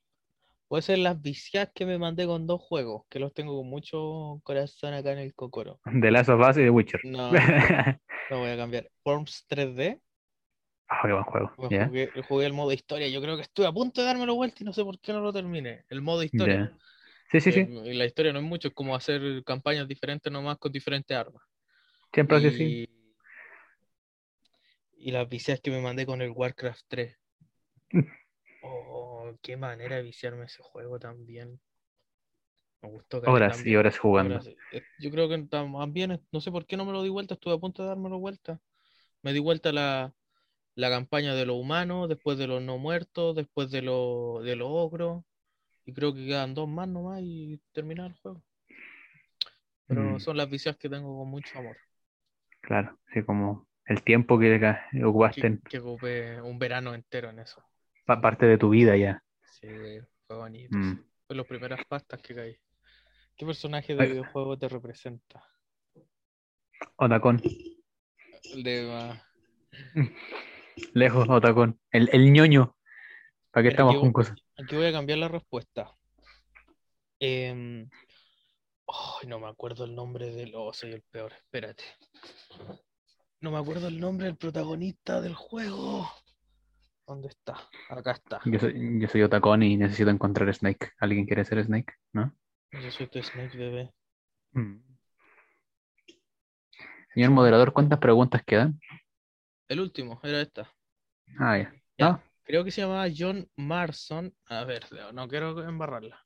Puede 0.67 0.81
ser 0.81 0.97
las 0.97 1.21
vicias 1.21 1.69
que 1.73 1.85
me 1.85 1.97
mandé 1.97 2.25
con 2.25 2.47
dos 2.47 2.61
juegos, 2.61 3.03
que 3.09 3.19
los 3.19 3.33
tengo 3.33 3.55
con 3.57 3.69
mucho 3.69 4.41
corazón 4.43 4.93
acá 4.93 5.11
en 5.11 5.19
el 5.19 5.33
cocoro. 5.35 5.79
De 5.85 6.09
Last 6.11 6.29
of 6.29 6.41
Us 6.47 6.57
y 6.57 6.63
de 6.63 6.69
Witcher. 6.69 7.01
No, 7.03 7.31
Ah, 7.33 7.99
lo 8.31 8.39
voy 8.39 8.49
a 8.49 8.57
cambiar. 8.57 8.89
Worms 9.05 9.45
3D, 9.47 10.01
qué 11.03 11.11
buen 11.11 11.23
juego. 11.23 11.51
jugué, 11.57 12.09
jugué 12.27 12.45
el 12.47 12.53
modo 12.53 12.71
historia. 12.71 13.07
Yo 13.07 13.21
creo 13.21 13.35
que 13.35 13.43
estuve 13.43 13.67
a 13.67 13.71
punto 13.71 14.01
de 14.01 14.07
dármelo 14.07 14.33
vuelta 14.35 14.57
y 14.61 14.65
no 14.65 14.73
sé 14.73 14.83
por 14.83 14.99
qué 14.99 15.13
no 15.13 15.19
lo 15.21 15.31
terminé. 15.31 15.83
El 15.89 16.01
modo 16.01 16.23
historia. 16.23 16.75
Sí, 17.31 17.39
sí, 17.41 17.51
sí. 17.51 17.59
Eh, 17.59 17.81
y 17.85 17.93
la 17.93 18.05
historia 18.05 18.33
no 18.33 18.39
es 18.39 18.45
mucho, 18.45 18.67
es 18.67 18.73
como 18.73 18.95
hacer 18.95 19.43
campañas 19.43 19.87
diferentes 19.87 20.31
nomás 20.31 20.57
con 20.57 20.71
diferentes 20.71 21.15
armas. 21.15 21.43
Siempre 22.13 22.41
que 22.41 22.51
sí. 22.51 22.89
Y 24.97 25.11
las 25.11 25.27
vicias 25.29 25.59
que 25.59 25.71
me 25.71 25.81
mandé 25.81 26.05
con 26.05 26.21
el 26.21 26.31
Warcraft 26.31 26.85
3. 26.87 27.17
Oh, 28.67 29.31
qué 29.43 29.57
manera 29.57 29.97
de 29.97 30.01
viciarme 30.01 30.45
ese 30.45 30.63
juego 30.63 30.97
también. 30.97 31.59
Me 32.81 32.89
gustó 32.89 33.21
Horas 33.25 33.65
y 33.65 33.75
horas 33.75 33.97
jugando. 33.97 34.35
Horas. 34.35 34.47
Eh, 34.71 34.81
Yo 34.99 35.11
creo 35.11 35.29
que 35.29 35.37
también, 35.43 36.21
no 36.31 36.41
sé 36.41 36.51
por 36.51 36.65
qué 36.65 36.77
no 36.77 36.85
me 36.85 36.91
lo 36.91 37.03
di 37.03 37.09
vuelta, 37.09 37.35
estuve 37.35 37.53
a 37.53 37.57
punto 37.59 37.83
de 37.83 37.89
dármelo 37.89 38.19
vuelta. 38.19 38.59
Me 39.21 39.33
di 39.33 39.39
vuelta 39.39 39.71
la, 39.71 40.13
la 40.75 40.89
campaña 40.89 41.35
de 41.35 41.45
los 41.45 41.57
humanos, 41.57 42.09
después 42.09 42.37
de 42.37 42.47
los 42.47 42.61
no 42.61 42.77
muertos, 42.77 43.35
después 43.35 43.71
de 43.71 43.81
los 43.81 44.43
de 44.43 44.55
los 44.55 44.67
ogros. 44.69 45.23
Y 45.85 45.93
creo 45.93 46.13
que 46.13 46.25
quedan 46.25 46.53
dos 46.53 46.67
más 46.67 46.87
nomás 46.87 47.21
y 47.21 47.59
terminar 47.71 48.07
el 48.11 48.17
juego. 48.17 48.41
Pero 49.87 50.15
Mm. 50.15 50.19
son 50.19 50.37
las 50.37 50.49
vicias 50.49 50.75
que 50.77 50.89
tengo 50.89 51.17
con 51.19 51.29
mucho 51.29 51.57
amor. 51.59 51.77
Claro, 52.61 52.97
sí, 53.13 53.23
como 53.23 53.67
el 53.85 54.01
tiempo 54.03 54.39
que 54.39 54.75
ocupaste 55.05 55.41
Que, 55.41 55.47
en 55.47 55.59
que 55.59 55.79
ocupé 55.79 56.41
un 56.41 56.57
verano 56.57 56.95
entero 56.95 57.29
en 57.29 57.39
eso. 57.39 57.63
pa- 58.05 58.19
parte 58.19 58.45
de 58.47 58.57
tu 58.57 58.69
vida 58.69 58.97
ya. 58.97 59.23
Sí, 59.59 59.67
fue 60.27 60.37
bonito. 60.37 60.75
Mm. 60.75 60.95
sí. 60.95 61.01
Fue 61.27 61.35
las 61.35 61.45
primeras 61.45 61.85
pastas 61.85 62.21
que 62.21 62.33
caí. 62.35 62.57
¿Qué 63.37 63.45
personaje 63.45 63.95
de 63.95 64.03
Ay. 64.03 64.09
videojuego 64.09 64.57
te 64.57 64.67
representa? 64.69 65.43
Otacón, 66.97 67.41
El 68.53 68.63
de 68.63 68.89
ah, 68.91 69.21
lejos, 70.93 71.27
Otacón. 71.29 71.79
El, 71.91 72.09
el 72.13 72.31
ñoño. 72.33 72.75
¿Para 73.51 73.63
qué 73.63 73.69
estamos 73.69 73.99
con 73.99 74.11
cosas? 74.13 74.35
Aquí 74.57 74.75
voy 74.75 74.85
a 74.85 74.91
cambiar 74.91 75.19
la 75.19 75.27
respuesta. 75.27 75.91
Em, 77.19 77.89
ay, 78.87 79.27
no 79.27 79.39
me 79.39 79.47
acuerdo 79.47 79.85
el 79.85 79.95
nombre 79.95 80.31
del. 80.31 80.53
Oh, 80.55 80.71
soy 80.73 80.93
el 80.93 81.01
peor. 81.01 81.33
Espérate. 81.33 81.83
No 83.41 83.51
me 83.51 83.57
acuerdo 83.57 83.87
el 83.87 83.99
nombre 83.99 84.27
del 84.27 84.37
protagonista 84.37 85.21
del 85.21 85.35
juego. 85.35 86.09
¿Dónde 87.05 87.27
está? 87.27 87.55
Acá 87.89 88.11
está. 88.11 88.41
Yo 88.45 88.59
soy, 88.59 88.99
yo 88.99 89.07
soy 89.07 89.21
Otacón 89.23 89.61
y 89.61 89.77
necesito 89.77 90.09
encontrar 90.09 90.51
Snake. 90.53 90.91
¿Alguien 90.99 91.25
quiere 91.25 91.45
ser 91.45 91.63
Snake? 91.63 91.93
¿No? 92.13 92.33
Yo 92.71 92.91
soy 92.91 93.07
tu 93.07 93.21
Snake 93.21 93.57
bebé. 93.57 93.93
Mm. 94.53 94.77
Señor 97.13 97.31
moderador, 97.31 97.73
¿cuántas 97.73 97.99
preguntas 97.99 98.43
quedan? 98.43 98.79
El 99.67 99.79
último, 99.79 100.19
era 100.23 100.41
esta. 100.41 100.71
Ah, 101.39 101.57
ya. 101.57 101.73
Ya. 101.97 102.07
Ah, 102.07 102.23
Creo 102.45 102.63
que 102.63 102.69
se 102.71 102.81
llamaba 102.81 103.07
John 103.15 103.49
Marson. 103.55 104.33
A 104.47 104.63
ver, 104.65 104.83
no 105.13 105.27
quiero 105.27 105.67
embarrarla. 105.67 106.23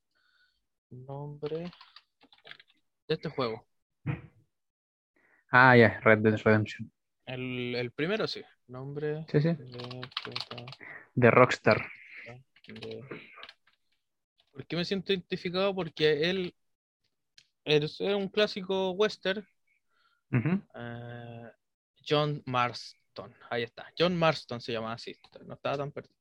Nombre 0.89 1.71
de 3.07 3.13
este 3.15 3.29
juego. 3.29 3.65
ah, 5.51 5.77
ya, 5.77 5.99
Red 6.01 6.19
Dead 6.19 6.37
Redemption. 6.43 6.91
El, 7.25 7.75
el 7.75 7.91
primero 7.91 8.27
sí. 8.27 8.41
Nombre 8.67 9.25
Sí, 9.31 9.39
sí. 9.41 9.55
de 11.15 11.31
Rockstar. 11.31 11.85
de- 12.67 13.03
¿Por 14.51 14.65
qué 14.67 14.75
me 14.75 14.83
siento 14.85 15.13
identificado? 15.13 15.73
Porque 15.73 16.29
él 16.29 16.53
es, 17.63 17.99
un 18.01 18.27
clásico 18.27 18.91
western. 18.91 19.47
Eh, 20.31 21.51
John 22.07 22.43
Marston. 23.09 23.35
Ahí 23.49 23.63
está. 23.63 23.91
John 23.97 24.15
Marston 24.15 24.61
se 24.61 24.71
llamaba 24.71 24.93
así. 24.93 25.15
No 25.45 25.55
estaba 25.55 25.77
tan 25.77 25.91
perdido. 25.91 26.15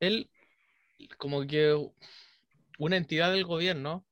Él, 0.00 0.30
como 1.18 1.46
que 1.46 1.74
una 2.78 2.96
entidad 2.96 3.32
del 3.32 3.44
gobierno 3.44 4.04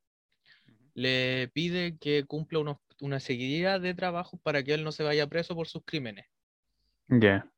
le 0.94 1.48
pide 1.52 1.96
que 1.98 2.24
cumpla 2.24 2.60
unos- 2.60 2.78
una 3.00 3.18
seguidilla 3.18 3.78
de 3.78 3.94
trabajo 3.94 4.38
para 4.38 4.62
que 4.62 4.74
él 4.74 4.84
no 4.84 4.92
se 4.92 5.02
vaya 5.02 5.26
preso 5.26 5.54
por 5.54 5.66
sus 5.66 5.82
crímenes. 5.84 6.26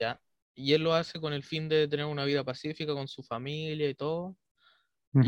Ya. 0.01 0.21
Y 0.55 0.73
él 0.73 0.83
lo 0.83 0.95
hace 0.95 1.21
con 1.21 1.33
el 1.33 1.43
fin 1.43 1.69
de 1.69 1.89
tener 1.89 2.07
una 2.07 2.25
vida 2.25 2.45
pacífica 2.45 2.95
con 2.95 3.09
su 3.09 3.23
familia 3.23 3.89
y 3.89 3.95
todo. 3.95 4.37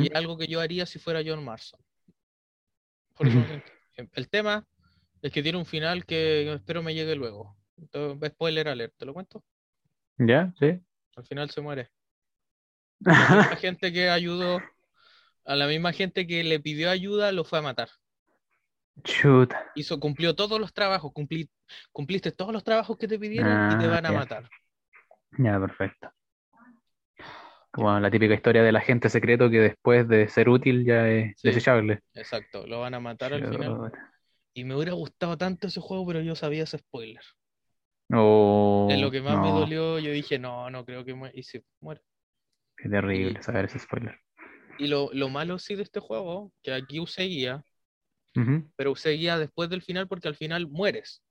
Y 0.04 0.16
algo 0.16 0.36
que 0.36 0.46
yo 0.46 0.60
haría 0.60 0.86
si 0.86 0.98
fuera 0.98 1.22
John 1.24 1.44
Marston. 1.44 1.80
Por 3.14 3.28
El 4.12 4.28
tema 4.28 4.66
es 5.22 5.32
que 5.32 5.42
tiene 5.42 5.58
un 5.58 5.66
final 5.66 6.04
que 6.04 6.52
espero 6.52 6.82
me 6.82 6.94
llegue 6.94 7.14
luego. 7.14 7.55
Entonces, 7.78 8.30
spoiler 8.30 8.68
alert, 8.68 8.94
¿te 8.96 9.04
lo 9.06 9.14
cuento? 9.14 9.44
¿Ya? 10.18 10.52
¿Sí? 10.58 10.80
Al 11.16 11.24
final 11.26 11.50
se 11.50 11.60
muere. 11.60 11.90
La 13.00 13.12
misma 13.12 13.56
gente 13.56 13.92
que 13.92 14.08
ayudó, 14.08 14.60
a 15.44 15.54
la 15.56 15.66
misma 15.66 15.92
gente 15.92 16.26
que 16.26 16.42
le 16.44 16.60
pidió 16.60 16.90
ayuda, 16.90 17.32
lo 17.32 17.44
fue 17.44 17.58
a 17.58 17.62
matar. 17.62 17.88
Chuta. 19.04 19.62
Hizo, 19.74 20.00
cumplió 20.00 20.34
todos 20.34 20.58
los 20.58 20.72
trabajos, 20.72 21.12
cumplí- 21.12 21.48
cumpliste 21.92 22.32
todos 22.32 22.52
los 22.52 22.64
trabajos 22.64 22.96
que 22.96 23.06
te 23.06 23.18
pidieron 23.18 23.52
y 23.70 23.76
te 23.76 23.86
Ah, 23.86 23.90
van 23.90 24.06
a 24.06 24.12
ya. 24.12 24.18
matar. 24.18 24.48
Ya, 25.38 25.60
perfecto. 25.60 26.10
Como 27.70 28.00
la 28.00 28.10
típica 28.10 28.32
historia 28.32 28.62
del 28.62 28.76
agente 28.76 29.10
secreto 29.10 29.50
que 29.50 29.60
después 29.60 30.08
de 30.08 30.28
ser 30.28 30.48
útil 30.48 30.84
ya 30.86 31.06
es 31.08 31.34
Sí. 31.36 31.48
desechable. 31.48 32.00
Exacto, 32.14 32.66
lo 32.66 32.80
van 32.80 32.94
a 32.94 33.00
matar 33.00 33.34
al 33.34 33.44
final. 33.46 33.92
Y 34.54 34.64
me 34.64 34.74
hubiera 34.74 34.94
gustado 34.94 35.36
tanto 35.36 35.66
ese 35.66 35.80
juego, 35.80 36.06
pero 36.06 36.22
yo 36.22 36.34
sabía 36.34 36.62
ese 36.64 36.78
spoiler. 36.78 37.22
Oh, 38.12 38.88
Es 38.90 39.00
lo 39.00 39.10
que 39.10 39.20
más 39.20 39.40
me 39.40 39.48
dolió. 39.60 39.98
Yo 39.98 40.10
dije, 40.12 40.38
no, 40.38 40.70
no 40.70 40.84
creo 40.84 41.04
que 41.04 41.14
muera. 41.14 41.32
Y 41.36 41.42
sí, 41.42 41.62
muere. 41.80 42.02
Qué 42.76 42.88
terrible 42.88 43.42
saber 43.42 43.64
ese 43.66 43.78
spoiler. 43.78 44.18
Y 44.78 44.86
lo, 44.88 45.10
lo 45.12 45.28
malo 45.28 45.58
sí 45.58 45.74
de 45.74 45.82
este 45.82 46.00
juego, 46.00 46.52
que 46.62 46.72
aquí 46.72 47.00
usé 47.00 47.24
guía, 47.24 47.64
pero 48.76 48.92
usé 48.92 49.10
guía 49.12 49.38
después 49.38 49.70
del 49.70 49.82
final 49.82 50.06
porque 50.06 50.28
al 50.28 50.36
final 50.36 50.68
mueres. 50.68 51.22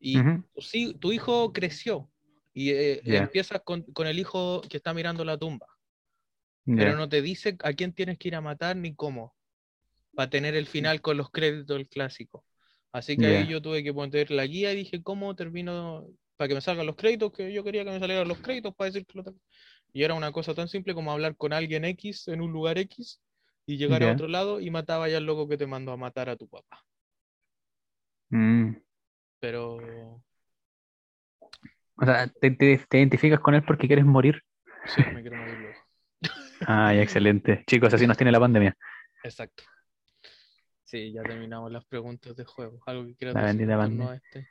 Y 0.00 0.14
tu, 0.54 0.60
sí- 0.60 0.94
tu 0.94 1.12
hijo 1.12 1.52
creció. 1.52 2.10
Y 2.52 2.70
eh, 2.70 3.00
empiezas 3.24 3.62
con, 3.64 3.82
con 3.82 4.06
el 4.06 4.18
hijo 4.18 4.60
que 4.68 4.76
está 4.76 4.94
mirando 4.94 5.24
la 5.24 5.36
tumba. 5.36 5.66
Pero 6.76 6.96
no 6.96 7.08
te 7.08 7.20
dice 7.20 7.56
a 7.62 7.72
quién 7.72 7.92
tienes 7.92 8.18
que 8.18 8.28
ir 8.28 8.34
a 8.36 8.40
matar 8.40 8.76
ni 8.76 8.94
cómo. 8.94 9.34
Para 10.14 10.30
tener 10.30 10.54
el 10.54 10.66
final 10.66 11.00
con 11.00 11.16
los 11.16 11.30
créditos 11.30 11.76
del 11.76 11.88
clásico. 11.88 12.44
Así 12.94 13.18
que 13.18 13.26
ahí 13.26 13.48
yo 13.48 13.60
tuve 13.60 13.82
que 13.82 13.92
poner 13.92 14.30
la 14.30 14.46
guía 14.46 14.72
y 14.72 14.76
dije, 14.76 15.02
¿cómo 15.02 15.34
termino? 15.34 16.06
Para 16.36 16.48
que 16.48 16.54
me 16.54 16.60
salgan 16.60 16.86
los 16.86 16.94
créditos, 16.96 17.32
que 17.32 17.52
yo 17.52 17.64
quería 17.64 17.84
que 17.84 17.90
me 17.90 17.98
salieran 17.98 18.28
los 18.28 18.40
créditos 18.40 18.72
para 18.74 18.90
decir 18.90 19.04
que 19.04 19.18
lo 19.18 19.24
tengo. 19.24 19.38
Y 19.92 20.04
era 20.04 20.14
una 20.14 20.30
cosa 20.30 20.54
tan 20.54 20.68
simple 20.68 20.94
como 20.94 21.10
hablar 21.10 21.36
con 21.36 21.52
alguien 21.52 21.84
X 21.84 22.28
en 22.28 22.40
un 22.40 22.52
lugar 22.52 22.78
X 22.78 23.20
y 23.66 23.78
llegar 23.78 24.02
a 24.04 24.12
otro 24.12 24.28
lado 24.28 24.60
y 24.60 24.70
mataba 24.70 25.08
ya 25.08 25.16
al 25.18 25.26
loco 25.26 25.48
que 25.48 25.56
te 25.56 25.66
mandó 25.66 25.90
a 25.92 25.96
matar 25.96 26.28
a 26.28 26.36
tu 26.36 26.48
papá. 26.48 26.84
Mm. 28.32 28.76
Pero 29.40 30.22
O 31.96 32.04
sea, 32.04 32.28
te, 32.28 32.50
te- 32.52 32.78
te 32.88 32.98
identificas 32.98 33.40
con 33.40 33.54
él 33.54 33.62
porque 33.64 33.86
quieres 33.86 34.04
morir. 34.04 34.42
sí, 34.86 35.02
me 35.12 35.20
quiero 35.22 35.36
morir 35.36 35.58
luego. 35.58 35.74
Ay, 36.66 37.00
excelente. 37.00 37.64
Chicos, 37.66 37.92
así 37.94 38.06
nos 38.06 38.16
tiene 38.16 38.32
la 38.32 38.40
pandemia. 38.40 38.76
Exacto. 39.24 39.64
Sí, 40.94 41.12
ya 41.12 41.22
terminamos 41.24 41.72
las 41.72 41.84
preguntas 41.86 42.36
de 42.36 42.44
juego. 42.44 42.78
¿Algo 42.86 43.04
que 43.04 43.16
quieras 43.16 43.36
decir 43.36 43.68
a 43.72 44.14
este? 44.14 44.46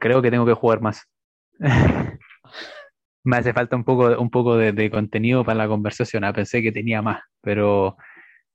Creo 0.00 0.22
que 0.22 0.30
tengo 0.30 0.46
que 0.46 0.54
jugar 0.54 0.80
más. 0.80 1.02
Me 3.24 3.36
hace 3.36 3.52
falta 3.52 3.76
un 3.76 3.84
poco, 3.84 4.18
un 4.18 4.30
poco 4.30 4.56
de, 4.56 4.72
de 4.72 4.90
contenido 4.90 5.44
para 5.44 5.58
la 5.58 5.68
conversación. 5.68 6.24
Ah, 6.24 6.32
pensé 6.32 6.62
que 6.62 6.72
tenía 6.72 7.02
más, 7.02 7.20
pero, 7.42 7.96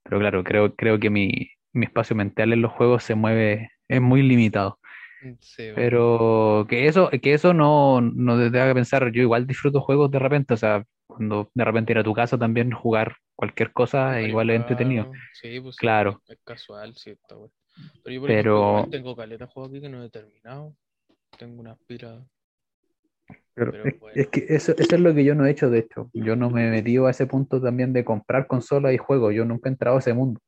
pero 0.03 0.19
claro, 0.19 0.43
creo, 0.43 0.75
creo 0.75 0.99
que 0.99 1.09
mi, 1.09 1.49
mi 1.73 1.85
espacio 1.85 2.15
mental 2.15 2.53
en 2.53 2.61
los 2.61 2.71
juegos 2.73 3.03
se 3.03 3.15
mueve, 3.15 3.71
es 3.87 4.01
muy 4.01 4.23
limitado. 4.23 4.79
Sí, 5.39 5.63
bueno. 5.63 5.75
Pero 5.75 6.65
que 6.69 6.87
eso, 6.87 7.09
que 7.09 7.33
eso 7.33 7.53
no, 7.53 8.01
no 8.01 8.51
te 8.51 8.59
haga 8.59 8.73
pensar, 8.73 9.11
yo 9.11 9.21
igual 9.21 9.47
disfruto 9.47 9.81
juegos 9.81 10.11
de 10.11 10.19
repente, 10.19 10.53
o 10.53 10.57
sea, 10.57 10.83
cuando 11.07 11.49
de 11.53 11.63
repente 11.65 11.93
ir 11.93 11.97
a 11.99 12.03
tu 12.03 12.13
casa 12.13 12.37
también 12.37 12.71
jugar 12.71 13.15
cualquier 13.35 13.71
cosa, 13.71 14.21
igual 14.21 14.49
es 14.49 14.57
entretenido. 14.61 15.11
Sí, 15.33 15.59
pues 15.59 15.75
Claro. 15.77 16.21
Es 16.27 16.39
casual, 16.43 16.95
sí, 16.95 17.11
está 17.11 17.35
bueno. 17.35 17.53
Pero 18.03 18.13
yo, 18.15 18.21
por 18.21 18.27
Pero- 18.29 18.71
ejemplo, 18.79 18.91
tengo 18.91 19.15
caleta 19.15 19.47
juego 19.47 19.69
aquí 19.69 19.81
que 19.81 19.89
no 19.89 20.03
he 20.03 20.09
terminado. 20.09 20.75
Tengo 21.37 21.59
una 21.61 21.75
pira. 21.87 22.23
Pero 23.55 23.71
Pero 23.71 23.85
es, 23.87 23.99
bueno. 23.99 24.13
es 24.21 24.27
que 24.27 24.45
eso, 24.49 24.73
eso 24.77 24.95
es 24.95 25.01
lo 25.01 25.13
que 25.13 25.23
yo 25.23 25.35
no 25.35 25.45
he 25.45 25.51
hecho, 25.51 25.69
de 25.69 25.79
hecho. 25.79 26.09
Yo 26.13 26.35
no 26.35 26.49
me 26.49 26.67
he 26.67 26.71
metido 26.71 27.07
a 27.07 27.11
ese 27.11 27.25
punto 27.27 27.61
también 27.61 27.93
de 27.93 28.03
comprar 28.03 28.47
consolas 28.47 28.93
y 28.93 28.97
juegos. 28.97 29.33
Yo 29.33 29.45
nunca 29.45 29.69
he 29.69 29.71
entrado 29.71 29.95
a 29.97 29.99
ese 29.99 30.13
mundo. 30.13 30.39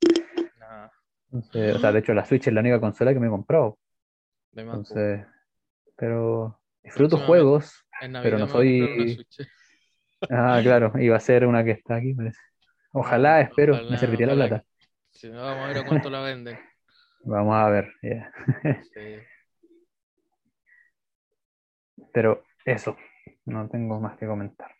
Entonces, 1.31 1.75
o 1.75 1.79
sea, 1.79 1.91
de 1.91 1.99
hecho, 1.99 2.13
la 2.13 2.23
Switch 2.25 2.47
es 2.47 2.53
la 2.53 2.61
única 2.61 2.79
consola 2.79 3.13
que 3.13 3.19
me 3.19 3.27
he 3.27 3.29
comprado. 3.29 3.77
Entonces, 4.55 5.25
pero 5.97 6.59
disfruto 6.83 7.17
juegos. 7.17 7.85
En 8.01 8.13
pero 8.13 8.39
no 8.39 8.47
soy-. 8.47 9.25
Ah, 10.29 10.59
claro, 10.63 10.93
iba 10.99 11.15
a 11.15 11.19
ser 11.19 11.45
una 11.45 11.63
que 11.63 11.71
está 11.71 11.95
aquí, 11.95 12.13
parece. 12.13 12.39
Ojalá, 12.91 13.41
espero, 13.41 13.73
me 13.73 13.81
Ojalá, 13.81 13.97
serviría 13.97 14.27
la 14.27 14.35
plata. 14.35 14.63
Si 15.11 15.29
no, 15.29 15.41
vamos 15.41 15.65
a 15.65 15.67
ver 15.67 15.77
a 15.77 15.85
cuánto 15.85 16.09
la 16.09 16.21
venden. 16.21 16.57
Vamos 17.27 17.55
a 17.55 17.69
ver. 17.69 17.91
ya. 18.03 18.31
Sí. 18.93 19.17
Pero 22.13 22.43
eso, 22.63 22.95
no 23.45 23.67
tengo 23.67 23.99
más 23.99 24.15
que 24.17 24.27
comentar. 24.27 24.71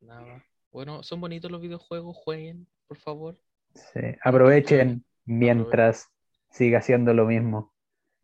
Nada. 0.00 0.44
Bueno, 0.70 1.02
son 1.02 1.20
bonitos 1.20 1.50
los 1.50 1.62
videojuegos, 1.62 2.14
jueguen, 2.14 2.68
por 2.86 2.98
favor. 2.98 3.40
Sí, 3.74 4.00
Aprovechen 4.22 5.04
mientras 5.24 6.12
siga 6.50 6.82
siendo 6.82 7.14
lo 7.14 7.24
mismo. 7.24 7.72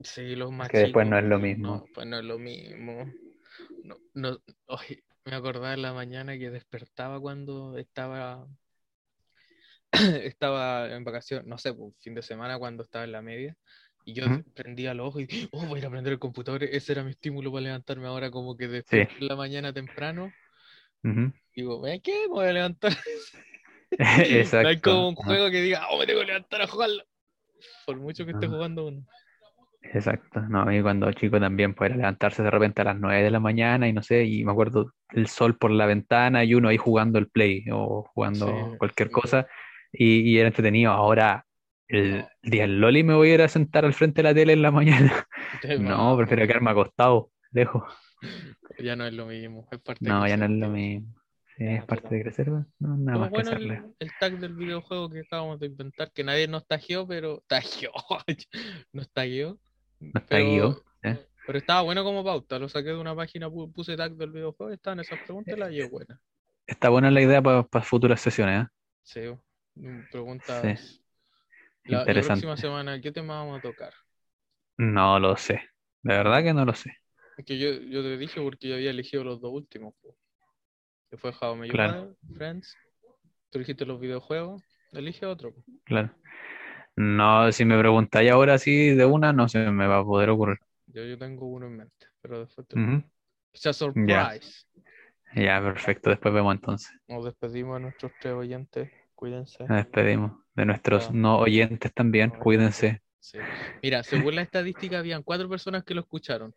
Sí, 0.05 0.36
los 0.36 0.53
más 0.53 0.68
que 0.68 0.78
después 0.78 1.07
no 1.07 1.18
es 1.18 1.24
lo 1.24 1.38
mismo. 1.38 1.76
No, 1.76 1.88
pues 1.94 2.07
no 2.07 2.18
es 2.18 2.24
lo 2.24 2.38
mismo. 2.38 3.14
No, 3.82 3.96
no, 4.14 4.38
oye, 4.66 5.03
me 5.24 5.34
acordaba 5.34 5.74
en 5.74 5.82
la 5.82 5.92
mañana 5.92 6.38
que 6.38 6.50
despertaba 6.50 7.20
cuando 7.20 7.76
estaba 7.78 8.46
estaba 10.22 10.90
en 10.90 11.05
vacaciones, 11.05 11.46
no 11.46 11.59
sé, 11.59 11.74
pues, 11.74 11.94
fin 12.00 12.14
de 12.14 12.22
semana 12.22 12.59
cuando 12.59 12.82
estaba 12.82 13.05
en 13.05 13.12
la 13.12 13.22
media, 13.22 13.57
y 14.05 14.14
yo 14.14 14.26
Ujú. 14.26 14.42
prendía 14.55 14.94
los 14.94 15.09
ojos 15.09 15.22
y, 15.22 15.28
oh, 15.53 15.66
voy 15.66 15.76
a 15.76 15.78
ir 15.80 15.86
a 15.86 15.90
prender 15.90 16.14
el 16.14 16.18
computador, 16.18 16.64
ese 16.64 16.92
era 16.92 17.05
mi 17.05 17.11
estímulo 17.11 17.53
para 17.53 17.62
levantarme 17.62 18.07
ahora 18.07 18.30
como 18.30 18.57
que 18.57 18.68
despierto 18.68 19.14
en 19.20 19.28
la 19.28 19.36
mañana 19.36 19.72
temprano, 19.72 20.32
digo, 21.55 21.86
¿eh, 21.86 22.00
¿qué? 22.03 22.26
Me 22.28 22.34
voy 22.34 22.46
a 22.46 22.53
levantar. 22.53 22.92
Exacto. 22.92 23.42
No 24.62 24.68
hay 24.68 24.80
como 24.80 25.09
un 25.09 25.14
juego 25.14 25.50
que 25.50 25.61
diga, 25.61 25.86
oh, 25.90 25.98
me 25.98 26.07
tengo 26.07 26.20
que 26.20 26.26
levantar 26.26 26.62
a 26.62 26.66
jugarlo. 26.66 27.05
Por 27.86 27.96
mucho 27.98 28.24
que 28.24 28.32
esté 28.32 28.46
jugando 28.46 28.86
uno. 28.86 29.07
Exacto. 29.83 30.41
No, 30.43 30.61
a 30.62 30.64
mí 30.64 30.80
cuando 30.80 31.11
chico 31.12 31.41
también 31.41 31.74
pues 31.74 31.89
era 31.91 31.97
levantarse 31.99 32.43
de 32.43 32.51
repente 32.51 32.80
a 32.83 32.85
las 32.85 32.99
9 32.99 33.22
de 33.22 33.30
la 33.30 33.41
mañana 33.41 33.89
y 33.89 33.93
no 33.93 34.03
sé, 34.03 34.24
y 34.24 34.45
me 34.45 34.53
acuerdo 34.53 34.93
el 35.11 35.26
sol 35.26 35.59
por 35.59 35.70
la 35.70 35.87
ventana 35.87 36.45
y 36.45 36.55
uno 36.55 36.68
ahí 36.68 36.76
jugando 36.78 37.18
el 37.18 37.28
play 37.28 37.64
o 37.72 38.05
jugando 38.14 38.76
Sí, 38.76 38.78
cualquier 38.78 39.11
sí. 39.11 39.11
cosa 39.11 39.47
y, 39.93 40.20
y 40.20 40.39
era 40.39 40.49
entretenido. 40.49 40.93
Ahora 40.93 41.45
el 41.89 42.24
día 42.43 42.62
del 42.62 42.80
Loli 42.80 43.03
me 43.03 43.14
voy 43.14 43.30
a 43.30 43.35
ir 43.35 43.43
a 43.43 43.49
sentar 43.49 43.85
al 43.85 43.93
frente 43.95 44.22
de 44.22 44.28
la 44.28 44.35
tele 44.35 44.53
en 44.55 44.62
la 44.62 44.70
mañana. 44.70 45.26
No, 45.76 46.16
prefiero 46.16 46.47
quedarme 46.47 46.70
acostado, 46.70 47.30
lejos. 47.51 47.83
Ya 48.78 48.97
no 48.97 49.07
es 49.07 49.12
lo 49.14 49.26
mismo, 49.26 49.66
es 49.70 49.80
parte 49.80 50.11
No, 50.11 50.26
de 50.26 50.28
ya 50.28 50.37
no 50.37 50.45
es 50.47 50.51
lo 50.51 50.68
mismo. 50.68 51.14
Sí, 51.57 51.64
es 51.66 51.85
parte 51.85 52.14
de 52.14 52.22
crecer, 52.22 52.49
¿no? 52.51 52.66
Nada 52.99 53.18
más 53.18 53.33
que 53.33 53.41
bueno 53.41 53.43
hacerle. 53.43 53.83
el, 53.83 53.95
el 53.99 54.16
tag 54.16 54.39
del 54.39 54.55
videojuego 54.55 55.11
que 55.11 55.20
acabamos 55.20 55.59
de 55.61 55.66
inventar, 55.66 56.12
que 56.12 56.24
nadie 56.24 56.49
nos 56.49 56.66
tagueó, 56.66 57.07
pero 57.07 57.43
tagueó, 57.47 57.93
nos 58.93 59.11
tagueó. 59.12 59.59
No 60.14 60.20
está 60.20 60.38
guió. 60.38 60.82
¿eh? 61.03 61.26
Pero 61.46 61.59
estaba 61.59 61.82
bueno 61.82 62.05
como 62.05 62.24
pauta, 62.24 62.59
lo 62.59 62.68
saqué 62.68 62.90
de 62.90 62.96
una 62.98 63.14
página, 63.16 63.48
pu- 63.48 63.72
puse 63.72 63.96
tag 63.96 64.12
del 64.16 64.30
videojuego, 64.30 64.72
estaban 64.72 65.00
esas 65.00 65.18
preguntas 65.20 65.57
y 65.57 65.61
la 65.61 65.68
llevo 65.70 65.90
buena. 65.90 66.20
Está 66.66 66.88
buena 66.88 67.11
la 67.11 67.20
idea 67.20 67.42
para 67.42 67.64
futuras 67.84 68.20
sesiones, 68.20 68.64
¿eh? 68.64 68.68
Sí, 69.03 69.20
mm, 69.74 70.00
preguntas. 70.11 70.78
Sí. 70.78 71.00
La, 71.84 71.98
la 71.98 72.00
Interesante. 72.00 72.42
próxima 72.42 72.57
semana, 72.57 73.00
¿qué 73.00 73.12
tema 73.12 73.38
vamos 73.38 73.59
a 73.59 73.62
tocar? 73.62 73.92
No 74.78 75.18
lo 75.18 75.36
sé. 75.36 75.55
De 76.03 76.14
verdad 76.16 76.42
que 76.42 76.53
no 76.55 76.64
lo 76.64 76.74
sé. 76.74 76.96
Es 77.36 77.44
que 77.44 77.59
yo, 77.59 77.70
yo 77.72 78.03
te 78.03 78.16
dije 78.16 78.40
porque 78.40 78.68
yo 78.68 78.74
había 78.74 78.90
elegido 78.90 79.24
los 79.24 79.40
dos 79.40 79.53
últimos. 79.53 79.94
Que 81.11 81.16
fue 81.16 81.30
How 81.30 81.57
Your 81.64 81.72
Claro. 81.74 82.16
Friends. 82.34 82.74
Tú 83.50 83.59
elegiste 83.59 83.84
los 83.84 84.00
videojuegos, 84.00 84.62
elige 84.92 85.26
otro. 85.26 85.53
Claro. 85.84 86.11
No, 86.97 87.51
si 87.53 87.64
me 87.64 87.78
preguntáis 87.78 88.30
ahora 88.30 88.59
sí 88.59 88.90
de 88.90 89.05
una, 89.05 89.32
no 89.32 89.49
se 89.49 89.59
me 89.70 89.86
va 89.86 89.99
a 90.01 90.05
poder 90.05 90.30
ocurrir. 90.30 90.59
Yo, 90.86 91.05
yo 91.05 91.16
tengo 91.18 91.47
uno 91.47 91.66
en 91.66 91.76
mente. 91.78 92.07
pero 92.20 92.40
después 92.40 92.66
te... 92.68 92.76
Sea, 93.55 93.72
surprise. 93.72 94.66
Ya, 95.34 95.61
perfecto. 95.62 96.11
Después 96.11 96.32
vemos 96.34 96.55
entonces. 96.55 96.90
Nos 97.09 97.24
despedimos 97.24 97.76
de 97.76 97.80
nuestros 97.80 98.12
tres 98.20 98.34
oyentes. 98.34 98.90
Cuídense. 99.14 99.64
Nos 99.64 99.76
despedimos 99.76 100.32
de 100.55 100.66
nuestros 100.66 101.07
Ah. 101.09 101.11
no 101.14 101.38
oyentes 101.38 101.93
también. 101.95 102.30
No 102.34 102.38
Cuídense. 102.40 103.03
Sí. 103.20 103.38
Mira, 103.82 104.03
según 104.03 104.34
la 104.34 104.43
estadística, 104.43 104.99
habían 104.99 105.22
cuatro 105.22 105.49
personas 105.49 105.84
que 105.84 105.95
lo 105.95 106.01
escucharon. 106.03 106.55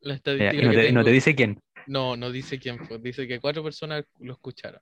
La 0.00 0.12
Ya, 0.12 0.16
estadística 0.16 0.54
y 0.62 0.64
no 0.64 0.70
que 0.70 0.76
te, 0.76 0.82
no 0.92 1.00
tengo- 1.00 1.04
te 1.04 1.10
dice 1.12 1.34
quién. 1.34 1.60
No, 1.86 2.16
no 2.16 2.30
dice 2.30 2.58
quién 2.58 2.78
fue. 2.84 2.98
Dice 2.98 3.26
que 3.28 3.40
cuatro 3.40 3.62
personas 3.62 4.04
lo 4.18 4.32
escucharon. 4.32 4.80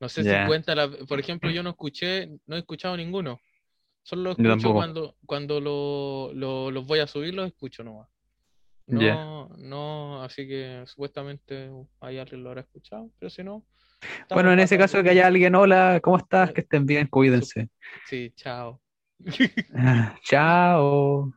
No 0.00 0.08
sé 0.08 0.22
Ya. 0.24 0.42
si 0.42 0.48
cuenta 0.48 0.74
la... 0.74 0.90
Por 0.90 1.20
ejemplo, 1.20 1.50
yo 1.50 1.62
no 1.62 1.70
escuché, 1.70 2.28
no 2.46 2.56
he 2.56 2.58
escuchado 2.58 2.96
ninguno. 2.96 3.38
Solo 4.04 4.22
lo 4.22 4.30
escucho 4.32 4.72
cuando, 4.74 5.16
cuando 5.26 5.60
lo, 5.60 6.32
lo- 6.34 6.70
los 6.70 6.86
voy 6.86 6.98
a 7.00 7.06
subir, 7.06 7.34
los 7.34 7.46
escucho 7.46 7.84
nomás. 7.84 8.08
No, 8.88 9.00
Ya. 9.00 9.24
no, 9.58 10.22
así 10.22 10.46
que 10.48 10.82
supuestamente 10.86 11.70
hay 12.00 12.18
alguien 12.18 12.42
lo 12.42 12.50
habrá 12.50 12.62
escuchado, 12.62 13.10
pero 13.18 13.30
si 13.30 13.42
no. 13.44 13.64
Bueno, 14.30 14.52
en 14.52 14.58
ese 14.60 14.76
caso 14.76 15.02
que 15.02 15.10
haya 15.10 15.26
alguien, 15.28 15.54
hola, 15.54 16.00
¿cómo 16.02 16.16
estás? 16.16 16.52
Que 16.52 16.62
estén 16.62 16.84
bien, 16.84 17.06
cuídense. 17.06 17.68
Sí, 18.06 18.32
chao. 18.34 18.82
Ah, 19.74 20.16
Chao. 20.22 21.32